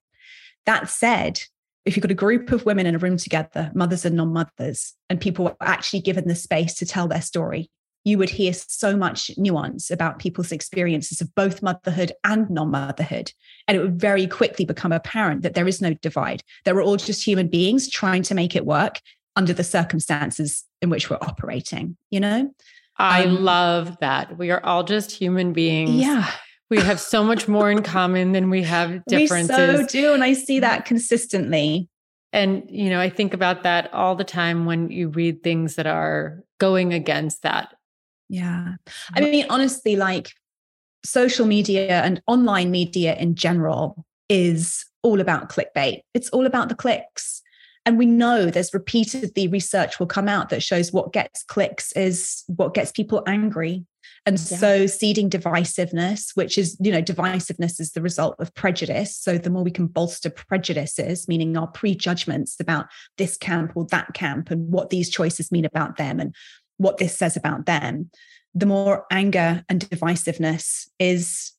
That 0.66 0.88
said, 0.88 1.40
if 1.84 1.96
you've 1.96 2.02
got 2.02 2.10
a 2.10 2.14
group 2.14 2.50
of 2.50 2.64
women 2.64 2.86
in 2.86 2.94
a 2.94 2.98
room 2.98 3.18
together, 3.18 3.70
mothers 3.74 4.06
and 4.06 4.16
non 4.16 4.32
mothers, 4.32 4.94
and 5.10 5.20
people 5.20 5.48
are 5.48 5.56
actually 5.60 6.00
given 6.00 6.26
the 6.26 6.34
space 6.34 6.74
to 6.74 6.86
tell 6.86 7.06
their 7.06 7.20
story, 7.20 7.70
you 8.04 8.16
would 8.18 8.30
hear 8.30 8.52
so 8.54 8.96
much 8.96 9.30
nuance 9.36 9.90
about 9.90 10.18
people's 10.18 10.52
experiences 10.52 11.20
of 11.20 11.34
both 11.34 11.62
motherhood 11.62 12.12
and 12.24 12.48
non 12.48 12.70
motherhood. 12.70 13.32
And 13.68 13.76
it 13.76 13.80
would 13.80 14.00
very 14.00 14.26
quickly 14.26 14.64
become 14.64 14.92
apparent 14.92 15.42
that 15.42 15.54
there 15.54 15.68
is 15.68 15.82
no 15.82 15.94
divide. 15.94 16.42
They're 16.64 16.80
all 16.80 16.96
just 16.96 17.26
human 17.26 17.48
beings 17.48 17.90
trying 17.90 18.22
to 18.24 18.34
make 18.34 18.56
it 18.56 18.64
work 18.64 19.00
under 19.36 19.52
the 19.52 19.64
circumstances 19.64 20.64
in 20.80 20.90
which 20.90 21.10
we're 21.10 21.18
operating, 21.20 21.96
you 22.10 22.20
know? 22.20 22.50
I 22.96 23.24
um, 23.24 23.44
love 23.44 23.96
that. 24.00 24.38
We 24.38 24.50
are 24.50 24.64
all 24.64 24.84
just 24.84 25.10
human 25.10 25.52
beings. 25.52 25.90
Yeah. 25.90 26.30
We 26.70 26.78
have 26.78 27.00
so 27.00 27.24
much 27.24 27.48
more 27.48 27.70
in 27.70 27.82
common 27.82 28.32
than 28.32 28.50
we 28.50 28.62
have 28.62 29.04
differences. 29.06 29.80
We 29.80 29.82
so 29.82 29.86
do. 29.86 30.14
And 30.14 30.24
I 30.24 30.32
see 30.32 30.60
that 30.60 30.84
consistently. 30.84 31.88
And, 32.32 32.64
you 32.68 32.90
know, 32.90 33.00
I 33.00 33.10
think 33.10 33.32
about 33.32 33.62
that 33.62 33.92
all 33.92 34.16
the 34.16 34.24
time 34.24 34.66
when 34.66 34.90
you 34.90 35.08
read 35.08 35.42
things 35.42 35.76
that 35.76 35.86
are 35.86 36.42
going 36.58 36.92
against 36.92 37.42
that 37.42 37.74
yeah. 38.28 38.74
I 39.14 39.20
mean, 39.20 39.46
honestly, 39.50 39.96
like 39.96 40.30
social 41.04 41.46
media 41.46 42.02
and 42.02 42.20
online 42.26 42.70
media 42.70 43.14
in 43.16 43.34
general 43.34 44.04
is 44.28 44.84
all 45.02 45.20
about 45.20 45.50
clickbait. 45.50 46.00
It's 46.14 46.30
all 46.30 46.46
about 46.46 46.68
the 46.68 46.74
clicks. 46.74 47.42
And 47.86 47.98
we 47.98 48.06
know 48.06 48.46
there's 48.46 48.72
repeatedly 48.72 49.46
research 49.46 49.98
will 49.98 50.06
come 50.06 50.28
out 50.28 50.48
that 50.48 50.62
shows 50.62 50.92
what 50.92 51.12
gets 51.12 51.42
clicks 51.42 51.92
is 51.92 52.44
what 52.46 52.74
gets 52.74 52.90
people 52.90 53.22
angry. 53.26 53.84
And 54.26 54.38
yeah. 54.38 54.56
so 54.56 54.86
seeding 54.86 55.28
divisiveness, 55.28 56.30
which 56.34 56.56
is, 56.56 56.78
you 56.80 56.90
know, 56.90 57.02
divisiveness 57.02 57.78
is 57.78 57.92
the 57.92 58.00
result 58.00 58.36
of 58.38 58.54
prejudice. 58.54 59.14
So 59.14 59.36
the 59.36 59.50
more 59.50 59.62
we 59.62 59.70
can 59.70 59.86
bolster 59.86 60.30
prejudices, 60.30 61.28
meaning 61.28 61.56
our 61.58 61.66
prejudgments 61.66 62.56
about 62.58 62.86
this 63.18 63.36
camp 63.36 63.72
or 63.74 63.86
that 63.90 64.14
camp 64.14 64.50
and 64.50 64.70
what 64.72 64.88
these 64.88 65.10
choices 65.10 65.52
mean 65.52 65.66
about 65.66 65.98
them 65.98 66.20
and 66.20 66.34
what 66.78 66.96
this 66.96 67.16
says 67.16 67.36
about 67.36 67.66
them, 67.66 68.10
the 68.54 68.66
more 68.66 69.04
anger 69.10 69.62
and 69.68 69.80
divisiveness 69.80 70.88
is 70.98 71.52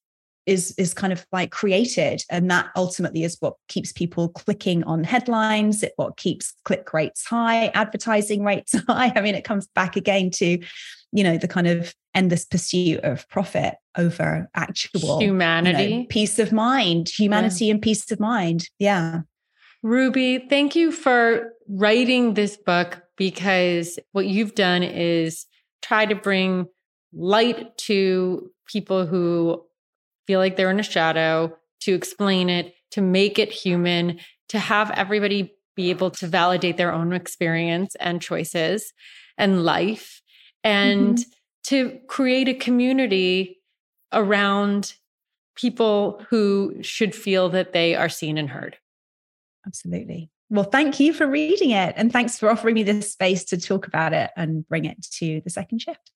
is 0.46 0.74
is 0.78 0.94
kind 0.94 1.12
of 1.12 1.26
like 1.32 1.52
created 1.52 2.24
and 2.30 2.50
that 2.52 2.68
ultimately 2.76 3.24
is 3.24 3.38
what 3.40 3.56
keeps 3.68 3.92
people 3.92 4.30
clicking 4.30 4.84
on 4.84 5.04
headlines 5.04 5.84
it 5.84 5.94
what 5.96 6.18
keeps 6.18 6.54
click 6.64 6.94
rates 6.94 7.26
high 7.26 7.68
advertising 7.70 8.44
rates 8.44 8.76
high. 8.88 9.12
I 9.16 9.22
mean 9.22 9.36
it 9.36 9.44
comes 9.44 9.68
back 9.68 9.96
again 9.96 10.30
to 10.32 10.60
you 11.12 11.24
know 11.24 11.38
the 11.38 11.48
kind 11.48 11.68
of 11.68 11.94
endless 12.14 12.46
pursuit 12.46 13.00
of 13.02 13.28
profit 13.30 13.76
over 13.98 14.50
actual 14.56 15.20
humanity 15.20 15.84
you 15.84 16.00
know, 16.00 16.06
peace 16.10 16.40
of 16.40 16.52
mind 16.52 17.10
humanity 17.10 17.66
yeah. 17.66 17.74
and 17.74 17.82
peace 17.82 18.12
of 18.12 18.20
mind. 18.20 18.70
Yeah. 18.80 19.22
Ruby 19.84 20.46
thank 20.50 20.76
you 20.76 20.92
for 20.92 21.54
writing 21.68 22.34
this 22.34 22.58
book 22.58 23.02
because 23.18 23.98
what 24.12 24.28
you've 24.28 24.56
done 24.56 24.84
is 24.84 25.46
try 25.82 26.06
to 26.06 26.16
bring 26.16 26.68
light 27.14 27.78
to 27.78 28.52
people 28.68 29.06
who 29.06 29.64
feel 30.28 30.40
like 30.40 30.56
they're 30.56 30.72
in 30.72 30.80
a 30.80 30.84
shadow, 30.84 31.56
to 31.82 31.94
explain 31.94 32.50
it, 32.50 32.74
to 32.92 33.02
make 33.02 33.38
it 33.40 33.52
human, 33.52 34.20
to 34.50 34.60
have 34.60 34.92
everybody 34.92 35.54
be 35.76 35.90
able 35.90 36.10
to 36.10 36.28
validate 36.28 36.78
their 36.78 36.94
own 36.94 37.14
experience 37.14 37.96
and 37.96 38.22
choices 38.22 38.94
and 39.38 39.66
life, 39.66 40.22
and 40.64 41.18
mm-hmm. 41.18 41.30
to 41.64 42.00
create 42.08 42.48
a 42.48 42.54
community 42.54 43.60
around 44.14 44.94
people 45.56 46.24
who 46.30 46.76
should 46.82 47.14
feel 47.14 47.50
that 47.50 47.74
they 47.74 47.96
are 47.96 48.10
seen 48.10 48.38
and 48.38 48.50
heard. 48.50 48.78
Absolutely. 49.66 50.30
Well, 50.50 50.66
thank 50.66 51.00
you 51.00 51.12
for 51.12 51.28
reading 51.28 51.72
it. 51.72 51.94
And 51.98 52.12
thanks 52.14 52.38
for 52.38 52.50
offering 52.50 52.76
me 52.76 52.84
this 52.84 53.12
space 53.12 53.44
to 53.46 53.58
talk 53.58 53.88
about 53.88 54.14
it 54.14 54.32
and 54.38 54.68
bring 54.68 54.86
it 54.86 55.06
to 55.18 55.42
the 55.44 55.50
second 55.50 55.80
shift. 55.80 56.12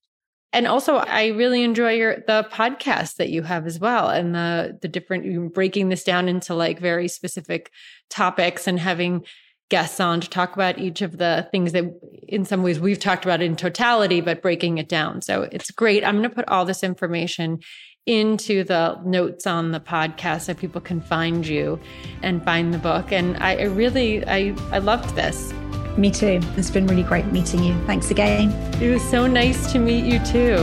And 0.52 0.66
also, 0.66 0.96
I 0.96 1.28
really 1.28 1.64
enjoy 1.64 1.94
your 1.94 2.16
the 2.26 2.48
podcast 2.52 3.18
that 3.18 3.30
you 3.30 3.44
have 3.44 3.68
as 3.68 3.80
well, 3.80 4.10
and 4.10 4.34
the 4.34 4.78
the 4.82 4.88
different 4.88 5.54
breaking 5.54 5.90
this 5.90 6.04
down 6.04 6.28
into 6.28 6.56
like 6.56 6.80
very 6.80 7.08
specific 7.08 7.72
topics 8.10 8.66
and 8.66 8.80
having 8.80 9.26
guests 9.70 10.00
on 10.00 10.20
to 10.20 10.30
talk 10.30 10.56
about 10.56 10.80
each 10.80 11.02
of 11.02 11.18
the 11.18 11.48
things 11.52 11.72
that 11.74 11.86
in 12.28 12.44
some 12.44 12.64
ways 12.64 12.80
we've 12.80 13.00
talked 13.00 13.24
about 13.24 13.42
in 13.42 13.56
totality, 13.56 14.20
but 14.20 14.42
breaking 14.42 14.80
it 14.80 14.90
down. 14.90 15.22
So 15.22 15.44
it's 15.52 15.72
great. 15.72 16.04
I'm 16.04 16.18
going 16.18 16.30
to 16.30 16.36
put 16.36 16.48
all 16.48 16.66
this 16.66 16.84
information 16.84 17.60
into 18.06 18.64
the 18.64 19.00
notes 19.06 19.46
on 19.46 19.72
the 19.72 19.80
podcast 19.80 20.42
so 20.42 20.56
people 20.56 20.82
can 20.82 21.00
find 21.00 21.46
you 21.46 21.80
and 22.24 22.44
find 22.44 22.74
the 22.74 22.80
book. 22.80 23.12
And 23.12 23.38
I, 23.38 23.58
I 23.58 23.64
really, 23.66 24.26
I, 24.26 24.56
I 24.72 24.80
loved 24.80 25.16
this. 25.16 25.54
Me 26.00 26.10
too. 26.10 26.40
It's 26.56 26.72
been 26.72 26.88
really 26.88 27.04
great 27.04 27.26
meeting 27.26 27.62
you. 27.62 27.78
Thanks 27.86 28.10
again. 28.10 28.52
It 28.82 28.90
was 28.90 29.04
so 29.10 29.28
nice 29.28 29.70
to 29.74 29.80
meet 29.80 30.06
you 30.06 30.20
too. 30.20 30.56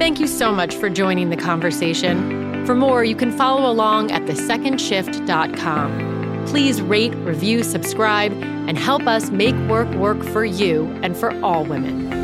Thank 0.00 0.18
you 0.18 0.26
so 0.26 0.50
much 0.50 0.74
for 0.74 0.90
joining 0.90 1.30
the 1.30 1.36
conversation. 1.36 2.66
For 2.66 2.74
more, 2.74 3.04
you 3.04 3.14
can 3.14 3.30
follow 3.30 3.70
along 3.70 4.10
at 4.10 4.22
thesecondshift.com. 4.22 6.46
Please 6.46 6.82
rate, 6.82 7.14
review, 7.14 7.62
subscribe, 7.62 8.32
and 8.32 8.76
help 8.76 9.06
us 9.06 9.30
make 9.30 9.54
work 9.68 9.88
work 9.94 10.24
for 10.24 10.44
you 10.44 10.86
and 11.04 11.16
for 11.16 11.40
all 11.40 11.64
women. 11.64 12.19